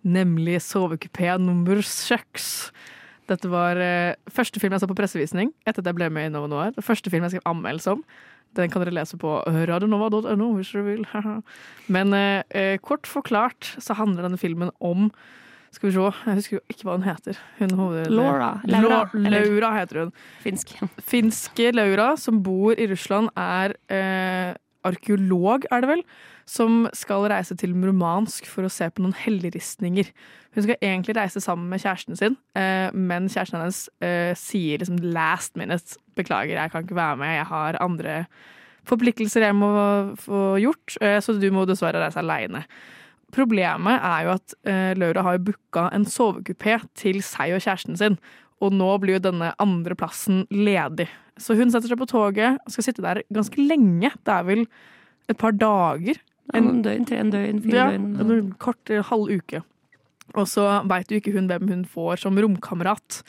[0.05, 2.69] nemlig sovekupé nummer seks.
[3.33, 6.35] Dette var eh, første film jeg så på pressevisning etter at jeg ble med i
[6.37, 6.77] Nova Noir.
[6.77, 8.05] Første film jeg skrev anmeldelse om.
[8.59, 11.05] Den kan dere lese på radionova.no hvis dere vil.
[11.95, 12.13] Men
[12.83, 15.07] kort forklart så handler denne filmen om
[15.71, 17.37] skal vi se, jeg husker jo ikke hva hun heter.
[17.59, 17.77] Hun.
[18.11, 18.51] Laura.
[18.67, 20.11] Laura, Laura heter hun.
[20.43, 20.75] Finsk.
[20.99, 24.51] Finske Laura, som bor i Russland, er eh,
[24.87, 26.05] arkeolog, er det vel?
[26.51, 30.09] som skal reise til Murmansk for å se på noen helleristninger.
[30.55, 34.99] Hun skal egentlig reise sammen med kjæresten sin, eh, men kjæresten hennes eh, sier liksom
[35.15, 38.25] last minute 'beklager, jeg kan ikke være med, jeg har andre
[38.85, 39.71] forpliktelser jeg må
[40.19, 42.65] få gjort', eh, så du må dessverre reise aleine.
[43.31, 47.99] Problemet er jo at eh, Laura har jo booka en sovekupé til seg og kjæresten
[47.99, 48.17] sin,
[48.61, 51.07] og nå blir jo denne andre plassen ledig.
[51.41, 54.11] Så hun setter seg på toget og skal sitte der ganske lenge.
[54.21, 54.65] Det er vel
[55.31, 56.19] et par dager.
[56.51, 58.31] Ja, en døgn, tre en døgn, fire ja, døgn.
[58.35, 59.63] en kort eh, halv uke.
[60.37, 63.21] Og så veit jo ikke hun hvem hun får som romkamerat.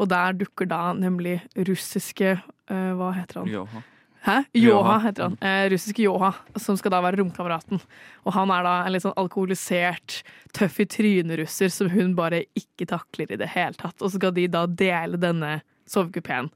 [0.00, 3.52] Og der dukker da nemlig russiske uh, Hva heter han?
[3.52, 3.84] Joha.
[4.24, 4.38] Hæ?
[4.56, 5.34] Joha heter han.
[5.44, 7.80] Eh, russiske Joha, som skal da være romkameraten.
[8.24, 10.22] Og han er da en litt sånn alkoholisert,
[10.56, 13.98] tøff i trynet-russer som hun bare ikke takler i det hele tatt.
[14.00, 15.58] Og så skal de da dele denne
[15.90, 16.48] sovekupeen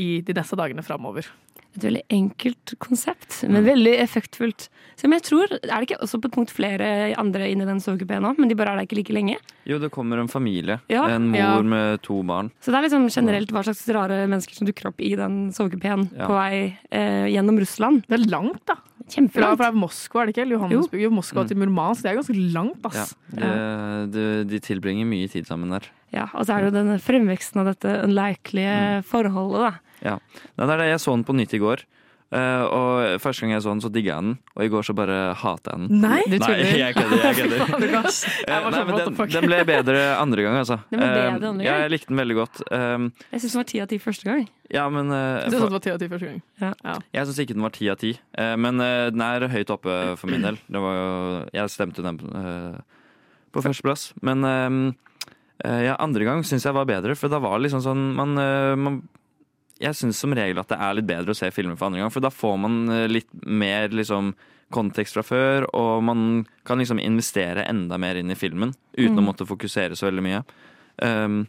[0.00, 1.28] i de neste dagene framover.
[1.72, 4.66] Et veldig enkelt konsept, men veldig effektfullt.
[5.00, 8.20] Som jeg tror, Er det ikke også på et punkt flere andre inni den sovekupeen
[8.20, 9.38] nå, men de bare er der ikke like lenge?
[9.64, 10.80] Jo, det kommer en familie.
[10.92, 11.06] Ja.
[11.08, 11.62] En mor Ja.
[11.62, 12.50] med to barn.
[12.60, 16.10] Så det er liksom generelt hva slags rare mennesker som dukker opp i den sovekupeen
[16.14, 16.26] Ja.
[16.28, 18.04] på vei eh, gjennom Russland.
[18.06, 18.74] Det er langt, da.
[18.74, 19.56] Fra, Kjempelangt.
[19.58, 20.50] fra Moskva, er det ikke?
[20.52, 21.10] Johannesburg, jo.
[21.10, 22.02] Moskva til Murmansk.
[22.02, 23.16] Det er ganske langt, ass.
[23.32, 25.88] de, de, de tilbringer mye tid sammen der.
[26.12, 29.72] Ja, og så er det jo den fremveksten av dette unlikelige forholdet, da.
[30.02, 30.18] Ja.
[30.58, 31.84] Nei, det er det jeg så den på nytt i går.
[32.32, 34.94] Uh, og Første gang jeg så den, så digga jeg den, og i går så
[34.96, 35.98] bare hata jeg den.
[36.00, 37.24] Nei, du Nei jeg kødder.
[37.26, 37.58] Jeg kødder.
[37.68, 40.78] Var Nei, men den, den ble bedre andre gang, altså.
[40.88, 41.82] Den ble bedre Eh, andre ja, gang?
[41.84, 42.62] jeg likte den veldig godt.
[42.72, 44.46] Jeg syns den var ti av ti første gang.
[44.72, 46.40] ja, men Du syns den var ti av ti første gang?
[46.64, 46.96] Ja.
[47.18, 50.32] Jeg syns ikke den var ti av ti, eh, men den er høyt oppe for
[50.32, 50.56] min del.
[50.72, 51.12] Det var jo,
[51.52, 52.16] jeg stemte den
[53.52, 54.14] på førsteplass.
[54.24, 54.40] Men
[55.62, 58.32] ja, andre gang syns jeg var bedre, for da var det liksom sånn man,
[58.80, 59.02] man
[59.82, 62.12] Jeg syns som regel at det er litt bedre å se filmer for andre gang,
[62.14, 64.32] for da får man eh, litt mer liksom
[64.72, 69.20] kontekst fra før, og man kan liksom investere enda mer inn i filmen uten å
[69.20, 69.26] Mm.
[69.28, 70.44] måtte fokusere så veldig mye.
[71.02, 71.46] Um,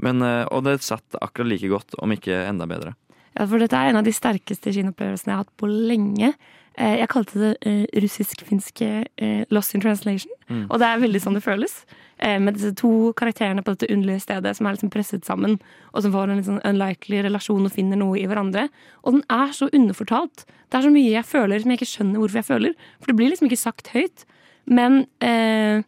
[0.00, 2.94] men, eh, og det satt akkurat like godt, om ikke enda bedre.
[3.36, 6.34] Ja, for dette er en av de sterkeste kinoopplevelsene jeg har hatt på lenge.
[6.78, 10.66] Eh, Jeg kalte det russisk-finske eh, Lost in Translation, Mm.
[10.70, 11.84] og det er veldig sånn det føles.
[12.22, 15.56] Eh, Med disse to karakterene på dette underlige stedet som er liksom presset sammen,
[15.92, 18.68] og som får en litt sånn unlikely relasjon og finner noe i hverandre.
[19.02, 20.44] Og den er så underfortalt.
[20.70, 22.76] Det er så mye jeg føler som jeg ikke skjønner hvorfor jeg føler.
[23.00, 24.24] For det blir liksom ikke sagt høyt.
[24.70, 25.82] Men eh,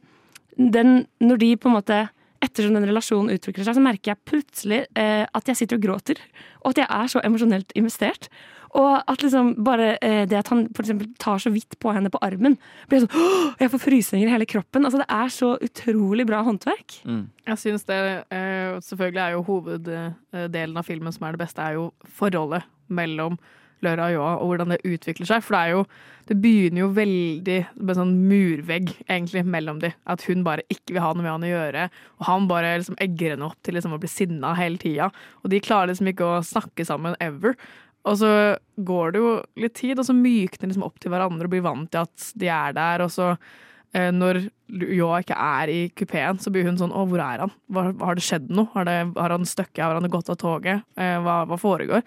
[0.59, 2.03] den, når de på en måte
[2.45, 6.19] Ettersom den relasjonen utvikler seg, så merker jeg plutselig eh, at jeg sitter og gråter.
[6.61, 8.29] Og at jeg er så emosjonelt investert.
[8.75, 12.11] Og at liksom bare eh, det at han for eksempel tar så vidt på henne
[12.11, 12.57] på armen,
[12.91, 14.85] blir sånn «Åh!» Jeg får frysninger i hele kroppen.
[14.85, 17.01] Altså Det er så utrolig bra håndverk.
[17.47, 17.99] Jeg synes det
[18.35, 23.39] eh, Selvfølgelig er jo hoveddelen av filmen som er det beste, er jo forholdet mellom
[23.85, 25.45] Laura og Joa, og hvordan det utvikler seg.
[25.45, 25.85] For det er jo
[26.25, 29.91] Det begynner jo veldig med en sånn murvegg, egentlig, mellom de.
[30.09, 31.83] At hun bare ikke vil ha noe med han å gjøre,
[32.17, 35.11] og han bare liksom egger henne opp til liksom å bli sinna hele tida.
[35.45, 37.59] Og de klarer liksom ikke å snakke sammen ever.
[38.05, 38.31] Og så
[38.85, 41.63] går det jo litt tid, og så mykner de liksom opp til hverandre og blir
[41.65, 43.31] vant til at de er der, og så
[43.95, 47.53] eh, når Joa ikke er i kupeen, så blir hun sånn 'Å, hvor er han?
[47.71, 48.69] Hva, har det skjedd noe?
[48.75, 49.85] Har, det, har han støkket?
[49.85, 50.83] Har han gått av toget?
[50.97, 52.03] Eh, hva, hva foregår?'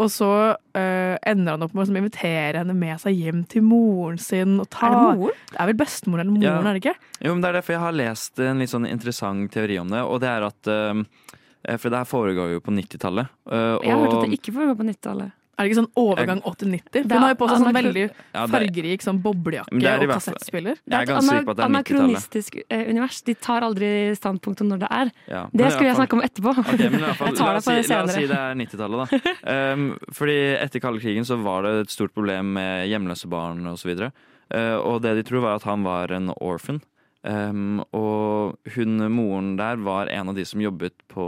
[0.00, 3.62] Og så eh, ender han opp med å liksom invitere henne med seg hjem til
[3.62, 4.56] moren sin.
[4.58, 5.36] Og ta, Er det moren?
[5.52, 6.70] Det er vel bestemoren eller moren, Ja.
[6.70, 6.96] er det ikke?
[7.20, 10.00] Jo, men det er derfor jeg har lest en litt sånn interessant teori om det,
[10.02, 13.28] og det er at eh, For det her foregår jo på 90-tallet.
[13.52, 15.32] eh, Jeg har hørt at det ikke foregår på 90-tallet.
[15.52, 17.04] Er det ikke sånn overgang 80-90?
[17.12, 20.78] Hun har jo på seg sånn veldig fargerik sånn boblejakke det og kassettspiller.
[20.80, 21.98] Jeg er ganske sikker på at det er 90-tallet.
[22.00, 23.18] anakronistisk eh, univers.
[23.26, 25.10] De tar aldri standpunkt om når det er.
[25.28, 26.54] Ja, Det skulle jeg snakke om etterpå.
[26.62, 28.56] Okay, men i fall, jeg tar oss på si, det la oss si det er
[28.62, 29.34] 90-tallet, da.
[29.74, 29.84] Um,
[30.16, 33.92] fordi etter kalde krigen så var det et stort problem med hjemløse barn osv.
[34.00, 36.80] Uh, og det de tror var at han var en orphan.
[37.22, 41.26] Um, og hun moren der var en av de som jobbet på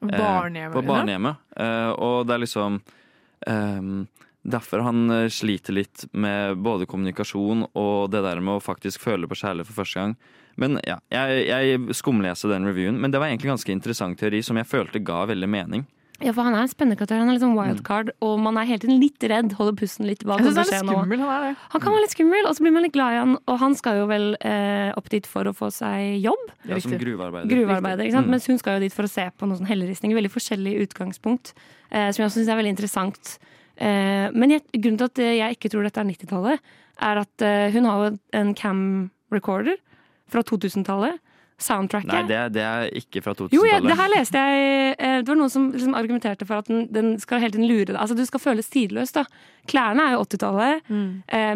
[0.00, 1.36] Barnehjemmet, På barnehjemmet.
[1.56, 2.80] Eh, og det er liksom
[3.46, 4.06] um,
[4.42, 9.28] Derfor han eh, sliter litt med både kommunikasjon og det der med å faktisk føle
[9.28, 10.14] på kjærlighet for første gang.
[10.60, 14.56] Men ja, jeg, jeg skumleste den reviewen, men det var egentlig ganske interessant teori som
[14.56, 15.84] jeg følte ga veldig mening.
[16.20, 17.16] Ja, for han er en spennende karakter.
[17.16, 19.54] Han er litt sånn wildcard, og man er hele tiden litt redd.
[19.56, 20.24] Holder pusten litt.
[20.28, 20.42] bak.
[20.42, 21.52] Jeg synes han er skummel, han er det.
[21.72, 23.36] Han kan være litt skummel, og så blir man litt glad i han.
[23.40, 26.42] Og han skal jo vel eh, opp dit for å få seg jobb.
[26.68, 27.48] Ja, som gruvearbeider.
[27.54, 28.28] Gruvearbeider, ikke sant?
[28.28, 28.36] Mm.
[28.36, 30.18] Mens hun skal jo dit for å se på noen sånn helleristninger.
[30.20, 31.54] Veldig forskjellig utgangspunkt,
[31.88, 33.32] eh, som jeg også syns er veldig interessant.
[33.80, 36.70] Eh, men jeg, grunnen til at jeg ikke tror dette er 90-tallet,
[37.00, 38.84] er at eh, hun har jo en cam
[39.32, 39.80] recorder
[40.30, 41.16] fra 2000-tallet.
[41.62, 42.10] Soundtracket.
[42.12, 43.56] Nei, det, er- det er ikke fra 2000-tallet.
[43.56, 46.70] Jo, ja, det her leste jeg eh, Det var noen som liksom argumenterte for at
[46.70, 48.00] den, den skal hele tiden lure deg.
[48.00, 49.26] Altså, du skal føles tidløs, da.
[49.70, 51.08] Klærne er jo 80-tallet, mm.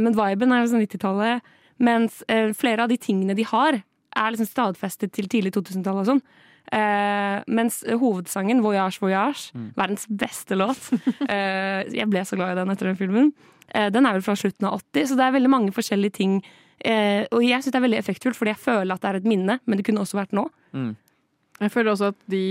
[0.04, 1.52] men viben er jo sånn 90-tallet.
[1.82, 3.80] Mens eh, flere av de tingene de har,
[4.14, 6.24] er liksom stadfestet til tidlig 2000-tallet og sånn.
[6.72, 10.80] Uh, mens hovedsangen, 'Voyage Voyage', verdens beste låt
[11.28, 13.32] uh, Jeg ble så glad i den etter den filmen.
[13.68, 16.38] Uh, den er vel fra slutten av 80, så det er veldig mange forskjellige ting.
[16.84, 19.28] Eh, og jeg syns det er veldig effektfullt, fordi jeg føler at det er et
[19.30, 20.48] minne, men det kunne også vært nå.
[21.60, 22.42] Jeg føler også at de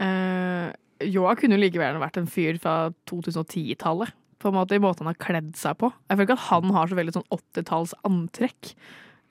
[0.00, 0.70] eh,
[1.12, 4.14] Joa kunne jo like vært en fyr fra 2010-tallet.
[4.38, 5.90] På en måte I måten han har kledd seg på.
[6.08, 8.72] Jeg føler ikke at han har så veldig sånn 80-talls antrekk.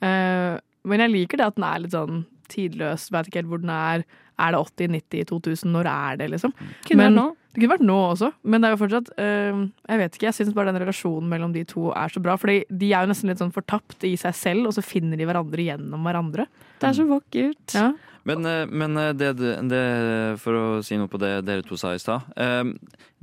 [0.04, 0.56] Eh,
[0.88, 3.10] men jeg liker det at den er litt sånn tidløs.
[3.12, 4.04] Vet ikke helt hvor den er.
[4.38, 5.72] Er det 80, 90, 2000?
[5.74, 6.54] Når er det, liksom?
[6.88, 7.28] Kunne Men- nå.
[7.58, 10.36] Det kunne vært nå også, men det er jo fortsatt eh, Jeg vet ikke, jeg
[10.38, 12.36] syns bare den relasjonen mellom de to er så bra.
[12.38, 15.26] For de er jo nesten litt sånn fortapt i seg selv, og så finner de
[15.26, 16.46] hverandre gjennom hverandre.
[16.78, 17.74] Det er så vakkert.
[17.74, 17.88] Ja.
[18.30, 19.32] Men, eh, men eh, det,
[19.72, 19.82] det,
[20.44, 22.30] for å si noe på det dere to sa i stad.
[22.38, 22.62] eh,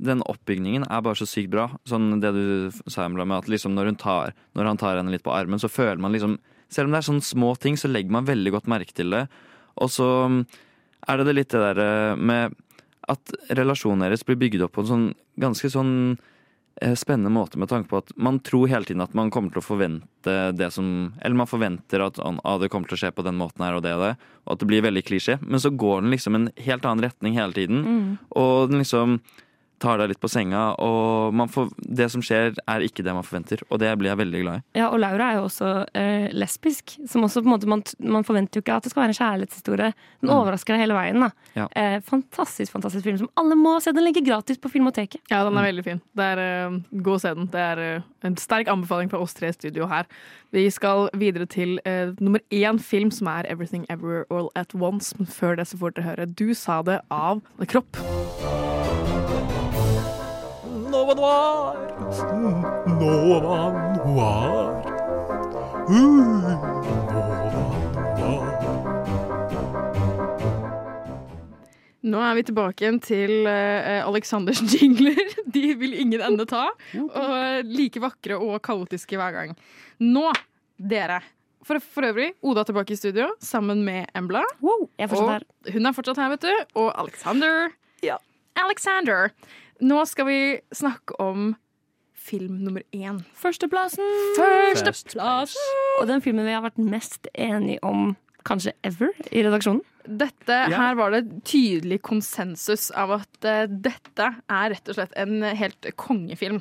[0.03, 1.69] Den oppbygningen er bare så sykt bra.
[1.87, 2.45] Sånn det du
[2.89, 5.61] sa, Emla, med at liksom når, hun tar, når han tar henne litt på armen,
[5.63, 6.39] så føler man liksom
[6.75, 9.27] Selv om det er sånne små ting, så legger man veldig godt merke til det.
[9.77, 10.39] Og så mm,
[11.07, 12.55] er det det litt det derre med
[13.11, 15.05] at relasjonen deres blir bygd opp på en sånn
[15.41, 15.93] ganske sånn
[16.81, 19.61] eh, spennende måte med tanke på at man tror hele tiden at man kommer til
[19.61, 23.25] å forvente det som Eller man forventer at ah, det kommer til å skje på
[23.25, 24.13] den måten her og det og det,
[24.45, 25.37] og at det blir veldig klisjé.
[25.41, 27.83] Men så går den liksom en helt annen retning hele tiden.
[27.85, 28.07] Mm.
[28.41, 29.19] Og den liksom
[29.79, 33.23] tar deg litt på senga, og man får, det som skjer, er ikke det man
[33.23, 33.61] forventer.
[33.69, 34.63] Og det blir jeg veldig glad i.
[34.79, 36.95] Ja, og Laura er jo også eh, lesbisk.
[37.07, 39.19] Som også på en måte man, man forventer jo ikke at det skal være en
[39.19, 39.91] kjærlighetshistorie.
[40.21, 40.35] Den Mm.
[40.35, 41.19] overrasker deg hele veien.
[41.19, 41.29] da.
[41.55, 41.67] Ja.
[41.75, 43.91] Eh, fantastisk fantastisk film som alle må se.
[43.91, 45.21] Den ligger gratis på Filmoteket.
[45.29, 46.01] Ja, den er veldig fin.
[46.15, 47.47] Det er, uh, Gå og se den.
[47.47, 50.05] Det er uh, en sterk anbefaling fra oss tre i studio her.
[50.55, 55.13] Vi skal videre til uh, nummer én film, som er 'Everything Everywhere All At Once'.
[55.17, 58.94] Men før det så får dere høre 'Du sa det' av Kropp.
[61.05, 61.75] Nova Noir.
[62.97, 63.69] Nova
[64.01, 65.85] Noir.
[72.05, 75.21] Nå er vi tilbake igjen til Aleksanders jingler.
[75.45, 76.67] De vil ingen ende ta.
[76.97, 79.53] Og like vakre og kaotiske hver gang.
[80.01, 80.31] Nå,
[80.77, 81.19] dere.
[81.65, 84.41] For, for øvrig, Oda er tilbake i studio sammen med Embla.
[84.97, 85.45] jeg er og her.
[85.73, 86.65] Hun er fortsatt her, vet du.
[86.81, 87.73] Og Alexander.
[88.55, 89.29] Alexander.
[89.83, 90.39] Nå skal vi
[90.75, 91.53] snakke om
[92.25, 93.19] film nummer én.
[93.37, 94.05] Førsteplassen!
[94.37, 95.55] Førsteplass!
[95.99, 98.15] Og den filmen vi har vært mest enige om
[98.45, 99.83] kanskje ever i redaksjonen.
[100.05, 105.39] Dette, Her var det tydelig konsensus av at uh, dette er rett og slett en
[105.57, 106.59] helt kongefilm.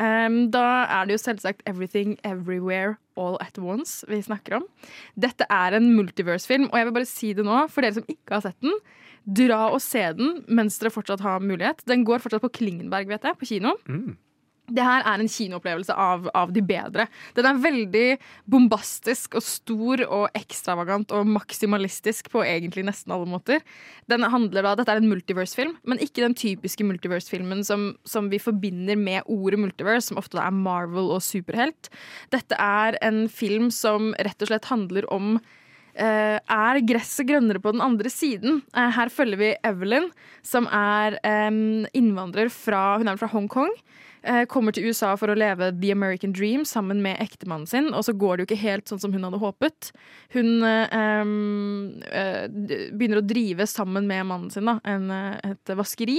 [0.00, 4.66] Um, da er det jo selvsagt Everything Everywhere All At Once vi snakker om.
[5.18, 8.38] Dette er en multiverse-film, og jeg vil bare si det nå, for dere som ikke
[8.38, 8.74] har sett den.
[9.30, 11.84] Dra og se den mens dere fortsatt har mulighet.
[11.86, 13.76] Den går fortsatt på Klingenberg, vet jeg, på kino.
[14.70, 17.06] Det her er en kinoopplevelse av, av de bedre.
[17.34, 18.04] Den er veldig
[18.50, 23.64] bombastisk og stor og ekstravagant og maksimalistisk på egentlig nesten alle måter.
[24.10, 28.38] Den handler da, Dette er en multiverse-film, men ikke den typiske multiverse-filmen som, som vi
[28.42, 31.90] forbinder med ordet multiverse, som ofte er Marvel og superhelt.
[32.34, 35.40] Dette er en film som rett og slett handler om
[35.94, 38.60] er gresset grønnere på den andre siden?
[38.76, 40.10] Eh, her følger vi Evelyn,
[40.42, 41.18] som er
[41.96, 43.74] innvandrer fra Hun er fra Hongkong.
[44.22, 48.04] Eh, kommer til USA for å leve the American dream sammen med ektemannen sin, og
[48.04, 49.90] så går det jo ikke helt sånn som hun hadde håpet.
[50.34, 52.44] Hun eh, em, eh,
[52.92, 56.18] begynner å drive sammen med mannen sin da, en, eh, et vaskeri.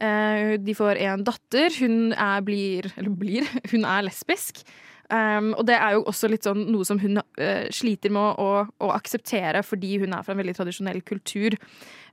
[0.00, 1.76] Eh, de får en datter.
[1.76, 2.88] Hun er, blir,
[3.20, 4.64] blir, hun er lesbisk.
[5.06, 8.64] Um, og det er jo også litt sånn noe som hun uh, sliter med å,
[8.66, 11.54] å, akseptere fordi hun er fra en veldig tradisjonell kultur.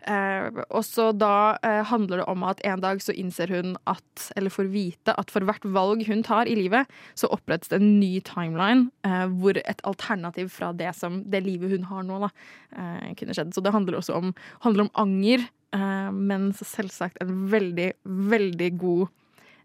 [0.05, 4.27] Uh, og så da uh, handler det om at en dag så innser hun at,
[4.37, 7.95] eller får vite at for hvert valg hun tar i livet, så opprettes det en
[8.01, 12.29] ny timeline eh, hvor et alternativ fra det, som, det livet hun har nå, da,
[13.17, 13.53] kunne skjedd.
[13.55, 14.33] Så det handler også om,
[14.65, 15.45] handler om anger,
[16.13, 17.87] men selvsagt en veldig,
[18.29, 19.07] veldig god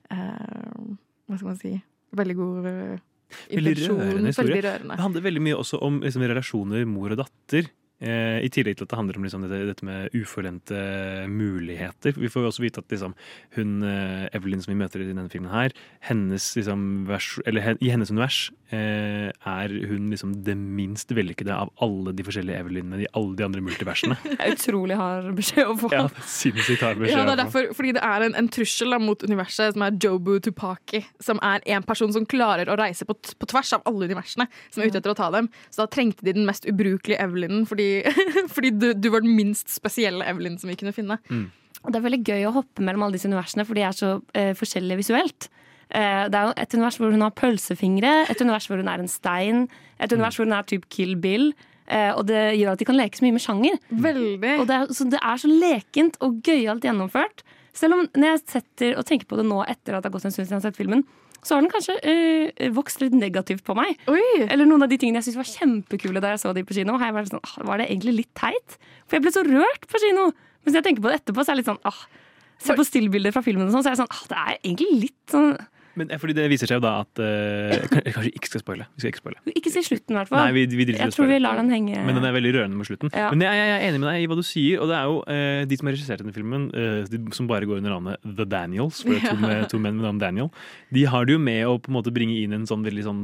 [0.09, 1.75] Hva skal man si?
[2.17, 2.69] Veldig god
[3.51, 4.55] Veldig rørende historie.
[4.55, 4.97] Veldig rørende.
[4.97, 7.71] Det handler veldig mye også om liksom, relasjoner mor og datter.
[7.99, 10.79] Eh, I tillegg til at det handler om liksom, dette, dette med uforlente
[11.29, 12.15] muligheter.
[12.15, 13.15] Vi får jo også vite at liksom,
[13.57, 15.75] hun, eh, Evelyn som vi møter i denne filmen her,
[16.07, 18.39] hennes, liksom, vers, eller, i hennes univers
[18.71, 23.47] eh, er hun liksom det minst vellykkede av alle de forskjellige Evelynene i alle de
[23.49, 24.19] andre multiversene.
[24.29, 25.91] Det er utrolig hard beskjed å få.
[25.93, 27.17] ja, det sinnssykt hard beskjed.
[27.19, 29.97] Ja, det er derfor, fordi det er en, en trussel da, mot universet som er
[30.03, 31.03] Jobu Tupaki.
[31.25, 34.47] Som er en person som klarer å reise på, t- på tvers av alle universene.
[34.71, 37.65] Som er ute etter å ta dem Så da trengte de den mest ubrukelige Evelynen,
[37.69, 41.19] fordi fordi, fordi du, du var den minst spesielle Evelyn som vi kunne finne.
[41.85, 44.19] Og det er veldig gøy å hoppe mellom alle disse universene, for de er så
[44.19, 45.49] uh, forskjellige visuelt.
[45.89, 49.03] Uh, det er jo et univers hvor hun har pølsefingre, et univers hvor hun er
[49.03, 49.67] en stein,
[50.03, 51.53] et univers hvor hun er typ Kill Bill.
[51.89, 53.79] Uh, og det gjør at de kan leke så mye med sjanger.
[53.89, 54.57] Veldig.
[54.59, 57.47] Og det er, så det er så lekent og gøyalt gjennomført.
[57.79, 60.27] Selv om når jeg setter og tenker på det nå etter at det har gått
[60.29, 61.07] en stund siden jeg har sett filmen,
[61.47, 63.99] så har den kanskje øh, vokst litt negativt på meg.
[64.51, 66.99] Eller noen av de tingene jeg syntes var kjempekule da jeg så de på kino.
[66.99, 68.79] Har jeg vært sånn, ah, var det egentlig litt teit?
[69.07, 70.29] For jeg ble så rørt på kino.
[70.67, 72.01] Mens jeg tenker på det etterpå, så er jeg litt sånn ah,
[72.59, 74.89] Se på stillbilder fra filmen og sånn, så er jeg sånn ah, Det er egentlig
[75.07, 75.53] litt sånn
[75.97, 78.87] Men eh, fordi det viser seg jo da at uh, kan- Kanskje ikke skal spoile.
[78.95, 79.41] Vi skal ikke spoile.
[79.55, 80.43] Ikke si slutten, i hvert fall.
[80.45, 82.03] Nei, vi, vi jeg tror vi lar den henge.
[82.07, 83.11] Men den er veldig rørende mot slutten.
[83.15, 83.31] Ja.
[83.33, 85.17] Men jeg, jeg er enig med deg i hva du sier, og det er jo
[85.25, 88.47] uh, de som har regissert denne filmen, uh, de, som bare går under navnet The
[88.49, 90.51] Daniels, for det er to, med, to menn med navn Daniel,
[90.95, 93.23] de har det jo med å på en måte bringe inn en sånn veldig sånn,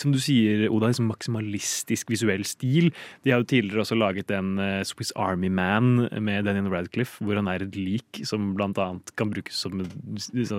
[0.00, 2.90] som du sier, Oda, liksom maksimalistisk visuell stil.
[3.24, 4.56] De har jo tidligere også laget en
[4.86, 9.30] Swiss Army Man med Daniel Radcliffe, hvor han er et lik som blant annet kan
[9.32, 10.58] brukes som en så,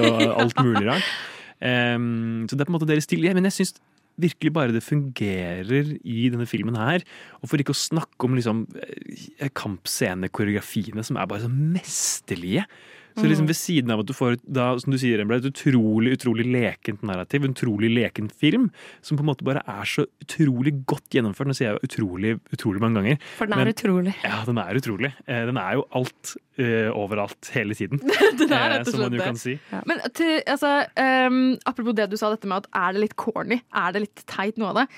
[0.00, 1.10] og alt mulig rart.
[1.64, 3.24] Um, så det er på en måte deres stil.
[3.24, 3.74] Ja, men jeg syns
[4.20, 7.02] virkelig bare det fungerer i denne filmen her.
[7.42, 12.66] Og for ikke å snakke om liksom eh, kampscenekoreografiene som er bare så mesterlige.
[13.14, 13.50] Så liksom Mm.
[13.52, 17.00] ved siden av at du får da, som du sier, Embla, et utrolig utrolig lekent
[17.06, 18.72] narrativ, en utrolig lekent film,
[19.02, 21.46] som på en måte bare er så utrolig godt gjennomført.
[21.46, 23.18] Nå sier jeg utrolig utrolig mange ganger.
[23.38, 24.14] For den er utrolig.
[24.24, 25.12] Ja, den er utrolig.
[25.28, 28.00] Eh, Den er jo alt eh, overalt hele tiden.
[28.38, 29.24] det er eh, rett og man slett det.
[29.24, 29.56] kan si.
[29.90, 30.72] Men til, altså,
[31.28, 33.60] um, apropos det du sa, dette med at er det litt corny?
[33.74, 34.88] Er det litt teit, noe av det?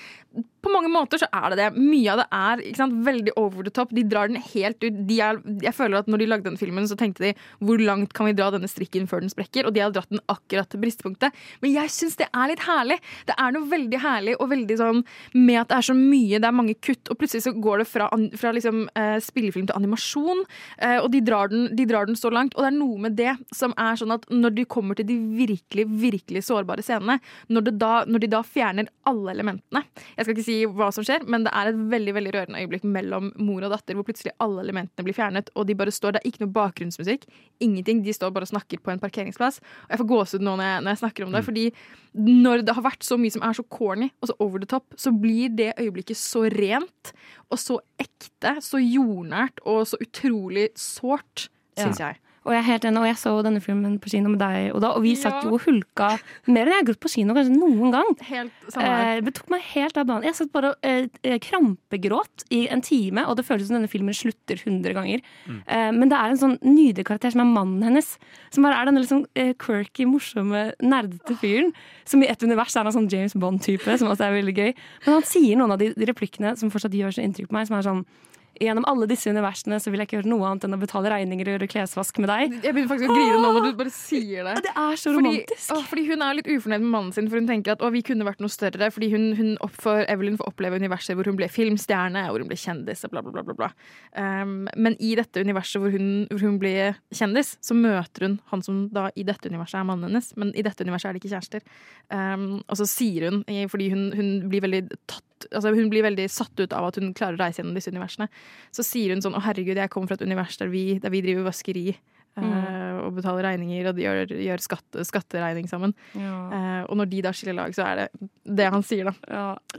[0.61, 1.67] På mange måter så er det det.
[1.79, 3.93] Mye av det er ikke sant, veldig over the top.
[3.95, 4.99] De drar den helt ut.
[5.09, 8.13] De er, jeg føler at når de lagde den filmen, så tenkte de hvor langt
[8.17, 9.65] kan vi dra denne strikken før den sprekker?
[9.65, 11.35] Og de har dratt den akkurat til bristepunktet.
[11.63, 12.99] Men jeg syns det er litt herlig.
[13.29, 15.01] Det er noe veldig herlig og veldig sånn
[15.37, 17.87] med at det er så mye, det er mange kutt, og plutselig så går det
[17.89, 18.09] fra,
[18.39, 20.43] fra liksom, eh, spillefilm til animasjon,
[20.77, 22.55] eh, og de drar, den, de drar den så langt.
[22.55, 25.17] Og det er noe med det som er sånn at når de kommer til de
[25.37, 27.19] virkelig, virkelig sårbare scenene,
[27.53, 29.83] når, det da, når de da fjerner alle elementene
[30.17, 32.87] Jeg skal ikke si hva som skjer, men det er et veldig veldig rørende øyeblikk
[32.87, 36.23] mellom mor og datter hvor plutselig alle elementene blir fjernet, og de bare står Det
[36.23, 37.27] er ikke noe bakgrunnsmusikk.
[37.63, 38.03] Ingenting.
[38.05, 39.61] De står bare og snakker på en parkeringsplass.
[39.87, 41.65] Og jeg får gåsehud nå når jeg, når jeg snakker om det, fordi
[42.17, 44.85] når det har vært så mye som er så corny og så over the top,
[44.97, 47.13] så blir det øyeblikket så rent
[47.53, 51.36] og så ekte, så jordnært og så utrolig sårt,
[51.77, 52.07] syns Ja.
[52.13, 52.23] jeg.
[52.47, 54.93] Og jeg er helt enig, og jeg så denne filmen på kino med deg, Oda,
[54.95, 56.13] og vi satt jo og hulka
[56.47, 58.13] mer enn jeg har gått på kino kanskje noen gang.
[58.23, 58.53] Helt.
[58.79, 60.23] Eh, det tok meg helt av banen.
[60.23, 63.89] Jeg satt bare og eh, eh, krampegråt i en time, og det føles som denne
[63.91, 65.19] filmen slutter 100 ganger.
[65.43, 65.59] Mm.
[65.67, 68.13] Eh, men det er en sånn nydelig karakter som er mannen hennes.
[68.55, 71.73] Som bare er denne liksom eh, quirky, morsomme, nerdete fyren.
[72.07, 74.71] Som i et univers er en sånn James Bond-type, som også er veldig gøy.
[75.03, 77.67] Men han sier noen av de, de replikkene som fortsatt gjør så inntrykk på meg,
[77.67, 78.05] som er sånn
[78.61, 81.49] Gjennom alle disse universene så vil jeg ikke gjøre noe annet enn å betale regninger
[81.49, 82.55] og gjøre klesvask med deg.
[82.63, 84.55] Jeg begynner faktisk å grine nå når du bare sier det.
[84.65, 85.67] Det er så Fordi, romantisk.
[85.73, 88.03] å, fordi hun er litt ufornøyd med mannen sin, for hun tenker at å, vi
[88.07, 88.89] kunne vært noe større.
[88.93, 92.51] Fordi hun, hun opp for Evelyn får oppleve universet hvor hun ble filmstjerne, hvor hun
[92.51, 93.45] ble kjendis og bla, bla, bla.
[93.47, 93.71] bla, bla.
[94.17, 96.73] Um, men i dette universet hvor hun, hvor hun ble
[97.13, 100.65] kjendis, så møter hun han som da i dette universet er mannen hennes, men i
[100.65, 101.65] dette universet er de ikke kjærester.
[102.09, 105.23] Um, og så sier hun, fordi hun, hun blir veldig tatt
[105.53, 108.25] Altså hun blir veldig satt ut av at hun klarer å reise gjennom disse universene.
[108.71, 111.21] Så sier hun sånn 'Å, herregud, jeg kommer fra et univers der vi, der vi
[111.21, 111.97] driver vaskeri'.
[112.37, 112.97] Mm.
[113.01, 115.93] og betaler regninger og de gjør, gjør skatte, skatteregning sammen.
[116.13, 118.27] Eh, og når de da skiller lag, så er det
[118.59, 119.13] det han sier, da.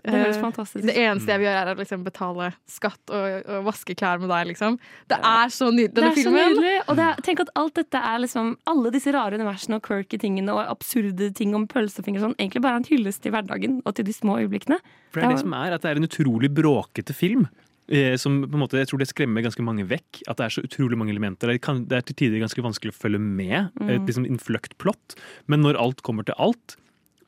[0.02, 0.86] det høres Eh, fantastisk.
[0.86, 4.30] Det eneste jeg vil gjøre, er å liksom betale skatt og, og vaske klær med
[4.32, 4.78] deg, liksom.
[5.10, 6.74] Det er så nydelig, denne Det er er så nydelig.
[6.86, 10.18] Og det er, tenk at alt dette er liksom Alle disse rare universene og quirky
[10.20, 13.94] tingene og absurde ting om pølsefinger sånn, egentlig bare er en hyllest til hverdagen og
[13.94, 14.80] til de små øyeblikkene.
[15.12, 17.46] For det er det som er, at det er en utrolig bråkete film.
[17.89, 20.23] Eh, som på en måte, Jeg tror det skremmer ganske mange vekk.
[20.28, 21.48] At det er så utrolig mange elementer.
[21.48, 23.73] Det, kan, det er til tider ganske vanskelig å følge med.
[23.81, 23.89] Mm.
[23.94, 25.16] Et liksom innfløkt plott.
[25.47, 26.77] Men når alt kommer til alt,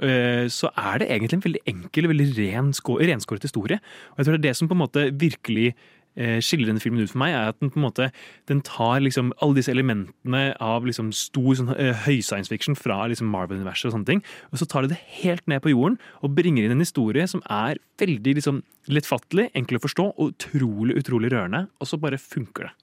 [0.05, 3.81] eh, så er det egentlig en veldig enkel veldig renskåret historie.
[4.13, 7.03] Og jeg tror det er det som på en måte virkelig eh, skiller denne filmen
[7.05, 8.09] ut for meg, er at den på en måte
[8.51, 13.05] den tar liksom alle disse elementene av liksom stor sånn, eh, høy science fiction fra
[13.11, 16.35] liksom Marvel-universet og sånne ting, og så tar det det helt ned på jorden og
[16.37, 21.31] bringer inn en historie som er veldig liksom lettfattelig, enkel å forstå og utrolig, utrolig
[21.33, 22.75] rørende, og så bare funker det.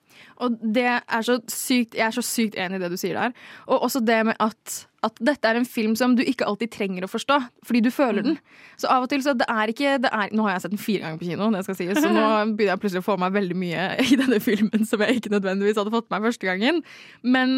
[0.42, 3.34] Og det er så sykt, jeg er så sykt enig i det du sier der.
[3.68, 7.08] Og også det med at, at dette er en film som du ikke alltid trenger
[7.08, 8.38] å forstå, fordi du føler den.
[8.80, 10.84] Så av og til så det er ikke det er, Nå har jeg sett den
[10.84, 12.24] fire ganger på kino, det skal sies, så nå
[12.58, 15.80] begynner jeg plutselig å få meg veldig mye i denne filmen som jeg ikke nødvendigvis
[15.80, 16.82] hadde fått med meg første gangen.
[17.26, 17.56] Men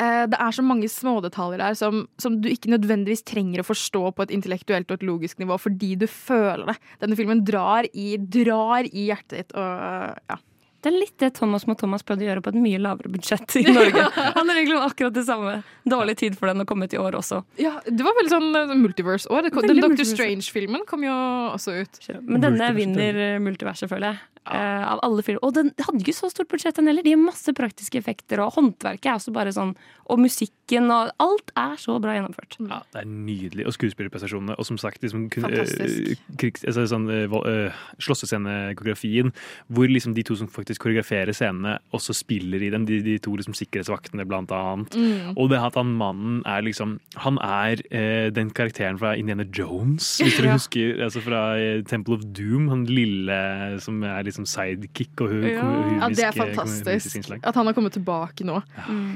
[0.00, 4.04] eh, det er så mange smådetaljer der som, som du ikke nødvendigvis trenger å forstå
[4.14, 6.78] på et intellektuelt og et logisk nivå, fordi du føler det.
[7.02, 10.40] Denne filmen drar i, drar i hjertet ditt, og ja.
[10.80, 13.56] Det er litt det Thomas må Thomas prøvde å gjøre på et mye lavere budsjett
[13.60, 14.04] i Norge.
[14.38, 15.58] Han er egentlig akkurat det samme.
[15.84, 17.42] Dårlig tid for den å komme ut i år også.
[17.60, 19.42] Ja, Det var veldig sånn eh, multiverse-år.
[19.48, 20.08] Det kom- Veldig Den Doctor.
[20.08, 21.12] Strange-filmen kom jo
[21.52, 22.00] også ut.
[22.24, 24.22] Men denne vinner multiverset, føler jeg.
[24.52, 25.40] Eh, av alle filmer.
[25.46, 27.02] Og den hadde ikke så stort budsjett, den heller.
[27.06, 29.76] De har masse praktiske effekter, og håndverket er også bare sånn
[30.10, 32.56] Og musikken og Alt er så bra gjennomført.
[32.66, 33.66] Ja, det er nydelig.
[33.70, 34.56] Og skuespillerprestasjonene.
[34.58, 37.72] Og som sagt, liksom, krigs, altså, sånn, eh, vold- eh,
[38.02, 39.32] slåssescenekoreografien,
[39.72, 42.84] hvor liksom de to som faktisk koreograferer scenene, også spiller i dem.
[42.86, 44.90] De, de to liksom, sikkerhetsvaktene, blant annet.
[44.96, 45.34] Mm.
[45.36, 50.18] Og det at han mannen er liksom Han er eh, den karakteren fra Indiana Jones,
[50.20, 50.56] hvis dere Ja.
[50.58, 51.00] husker.
[51.04, 52.68] Altså fra Temple of Doom.
[52.68, 57.76] Han lille som er liksom sidekick og Ja, komisk, det er fantastisk at han har
[57.76, 58.60] kommet tilbake nå.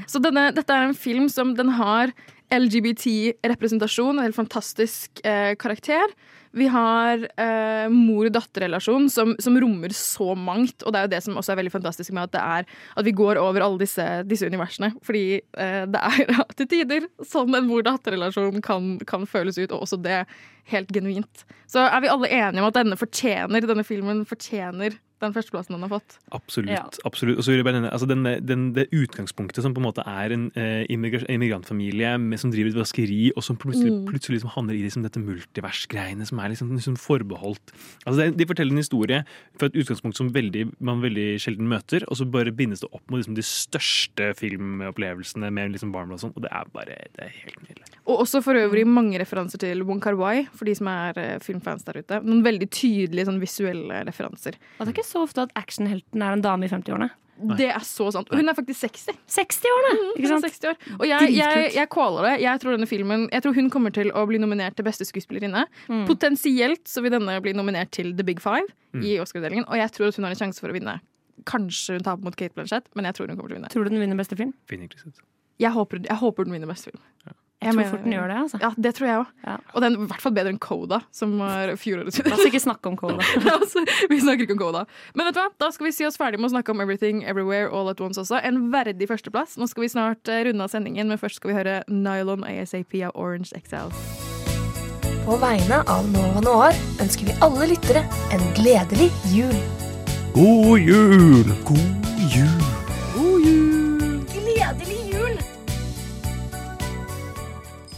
[0.09, 2.13] Så denne, dette er en film som den har
[2.53, 6.13] LGBT-representasjon, en helt fantastisk eh, karakter.
[6.55, 11.39] Vi har eh, mor-datter-relasjon som, som rommer så mangt, og det er jo det som
[11.39, 14.47] også er veldig fantastisk med at det er at vi går over alle disse, disse
[14.47, 14.93] universene.
[15.03, 19.99] Fordi eh, det er til tider sånn en mor-datter-relasjon kan, kan føles ut, og også
[20.05, 20.21] det
[20.71, 21.45] helt genuint.
[21.69, 25.85] Så er vi alle enige om at denne fortjener, denne filmen fortjener den førsteplassen den
[25.85, 26.17] har fått.
[26.35, 26.71] Absolutt.
[26.73, 26.83] Ja.
[27.07, 27.39] absolutt.
[27.39, 30.03] Og så vil jeg bare nevne, altså den, den, Det utgangspunktet som på en måte
[30.05, 34.05] er en eh, immigrantfamilie med, som driver et vaskeri, og som plutselig, Mm.
[34.09, 37.71] plutselig liksom handler i liksom dette multiversgreiene som er liksom, liksom forbeholdt
[38.05, 39.23] Altså det, De forteller en historie
[39.59, 43.03] fra et utgangspunkt som veldig, man veldig sjelden møter, og så bare bindes det opp
[43.09, 47.27] mot liksom, de største filmopplevelsene med liksom barn og sånn, og det er bare det
[47.29, 47.87] er helt nydelig.
[48.05, 51.35] Og også for øvrig mange referanser til Wong Kar Wai, for de som er eh,
[51.43, 52.21] filmfans der ute.
[52.25, 54.57] Noen veldig tydelige sånn, visuelle referanser.
[54.79, 57.11] Og det er ikke så ofte at actionhelten er en dame i 50-årene.
[57.59, 58.29] Det er så sant.
[58.31, 59.17] Hun er faktisk 60.
[59.27, 59.89] 60-årene!
[59.99, 60.45] Mm, Ikke er sant?
[60.47, 60.77] 60 år.
[60.95, 62.35] Og jeg, jeg, jeg caller det.
[62.45, 65.65] Jeg tror denne filmen Jeg tror hun kommer til å bli nominert til beste skuespillerinne.
[65.91, 66.05] Mm.
[66.07, 69.01] Potensielt så vil denne bli nominert til The Big Five Mm.
[69.03, 69.65] i Oscar-utdelingen.
[69.67, 70.93] Og jeg tror at hun har en sjanse for å vinne.
[71.43, 73.71] Kanskje hun taper mot Kate Blanchett, men jeg tror hun kommer til å vinne.
[73.73, 74.53] Tror du den vinner beste film?
[75.59, 77.03] Jeg håper, jeg håper den vinner beste film.
[77.63, 78.59] Jeg tror fort den gjør det, altså.
[78.61, 79.61] Ja, det tror jeg òg.
[79.73, 82.61] Og den er i hvert fall bedre enn Coda, som var fjorårets La oss ikke
[82.61, 83.23] snakke om Coda.
[83.55, 84.83] altså, vi snakker ikke om Coda.
[85.15, 85.47] Men vet du hva?
[85.63, 88.21] da skal vi si oss ferdig med å snakke om Everything Everywhere All At Once
[88.21, 88.41] også.
[88.43, 89.55] En verdig førsteplass.
[89.61, 92.99] Nå skal vi snart eh, runde av sendingen, men først skal vi høre Nylon ASAP
[93.07, 93.97] av Orange Exiles.
[95.25, 98.05] På vegne av Nova Noir ønsker vi alle lyttere
[98.35, 99.57] en gledelig jul.
[100.35, 101.53] God jul!
[101.65, 102.74] God jul!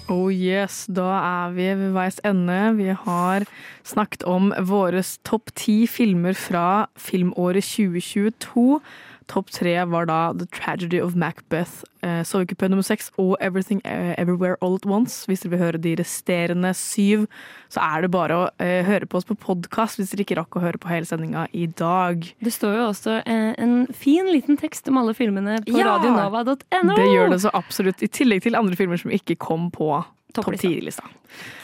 [0.07, 2.55] Oh yes, da er vi ved veis ende.
[2.77, 3.43] Vi har
[3.83, 8.79] snakket om våre topp ti filmer fra filmåret 2022.
[9.27, 14.13] Topp tre var da The Tragedy of Macbeth, uh, Sovekupé nummer seks og Everything uh,
[14.17, 15.25] Everywhere All At Once.
[15.27, 17.27] Hvis dere vil høre de resterende syv,
[17.73, 20.59] så er det bare å uh, høre på oss på podkast hvis dere ikke rakk
[20.59, 22.23] å høre på hele sendinga i dag.
[22.43, 25.97] Det står jo også uh, en fin liten tekst om alle filmene på Ja!
[25.97, 26.95] radionova.no.
[26.95, 29.91] Det gjør det så absolutt, i tillegg til andre filmer som ikke kom på
[30.37, 31.03] topp ti-lista.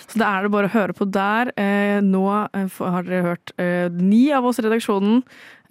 [0.08, 1.50] Så da er det bare å høre på der.
[1.58, 2.24] Eh, nå
[2.54, 5.24] eh, har dere hørt eh, ni av oss i redaksjonen.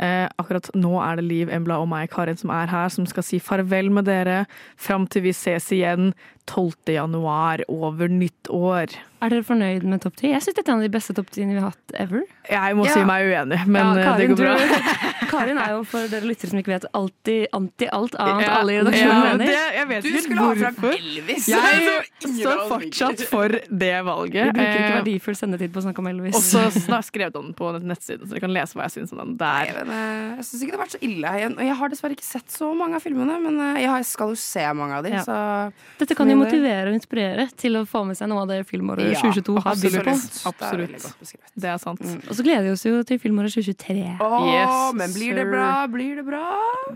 [0.02, 3.22] Eh, akkurat nå er det Liv Embla og meg, Karin, som er her, som skal
[3.22, 4.46] si farvel med dere
[4.76, 6.10] fram til vi ses igjen
[6.50, 6.90] 12.
[6.90, 8.96] januar over nyttår.
[9.22, 10.32] Er dere fornøyd med topp ti?
[10.32, 12.24] Jeg syns dette er en av de beste topp tiene vi har hatt ever.
[12.50, 12.94] Jeg må Ja.
[12.96, 14.56] si meg uenig, men Ja, Karin, det går bra.
[14.58, 18.56] Du, Karin er jo, for dere lyttere som ikke vet, alltid anti alt annet Ja,
[18.58, 19.46] alle i redaksjonen ja, mener.
[19.46, 20.90] det- jeg vet Du ikke skulle ha fra.
[20.98, 21.46] Elvis.
[21.46, 24.50] Jeg Så står fortsatt for det valget.
[24.50, 26.34] Vi bruker ikke Eh, verdifull sendetid på å snakke om Elvis.
[26.34, 26.58] Og så
[26.90, 29.18] har jeg skrevet om den på nettsiden, så dere kan lese hva jeg syns om
[29.22, 29.70] den der.
[29.92, 31.32] Eh, jeg syns ikke det har vært så ille.
[31.42, 34.32] Jeg, og jeg har dessverre ikke sett så mange av filmene, men eh, jeg skal
[34.32, 35.16] jo se mange av dem.
[35.18, 35.70] Ja.
[36.00, 39.10] Dette kan jo motivere og inspirere til å få med seg noe av det filmåret
[39.12, 40.14] Ja, 2022 har bydd på.
[40.52, 41.08] absolutt.
[41.22, 41.40] Det er.
[41.62, 42.00] Det er sant.
[42.28, 44.16] Og så gleder vi oss jo til filmåret 2023.
[44.24, 45.68] Oh, Yes, men blir det bra?
[45.92, 46.42] Blir det bra?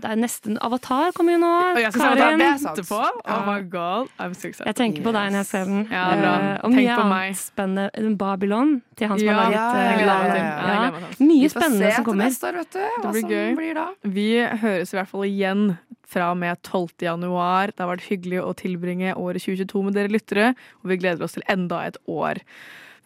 [0.01, 1.53] Det er nesten Avatar kommer jo nå.
[1.75, 2.83] Og jeg skal Karin.
[2.87, 3.01] på.
[3.27, 4.67] Oh my god, I'm so excited.
[4.71, 5.85] Jeg tenker på deg når jeg ser den.
[5.91, 6.33] Ja, bra.
[6.37, 8.15] Eh, og mye annet spennende.
[8.17, 12.25] Babylon til han som Ja, har laget ja, ja, ja, Mye spennende som kommer.
[12.31, 13.03] neste år, vet du.
[13.03, 13.51] Hva blir som gøy.
[13.59, 13.85] blir da.
[14.17, 14.29] Vi
[14.63, 15.63] høres i hvert fall igjen
[16.07, 16.95] fra og med 12.
[17.03, 17.73] januar.
[17.73, 21.35] Det har vært hyggelig å tilbringe året 2022 med dere lyttere, og vi gleder oss
[21.37, 22.41] til enda et år.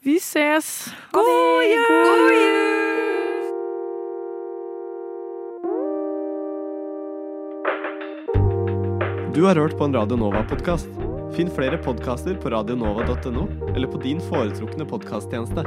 [0.06, 0.90] Vi ses!
[1.14, 1.86] God jul!
[1.90, 2.82] God jul!
[9.32, 10.90] Du har hørt på en Radio Nova-podkast.
[11.38, 15.64] Finn flere podkaster på radionova.no eller på din foretrukne podkasttjeneste.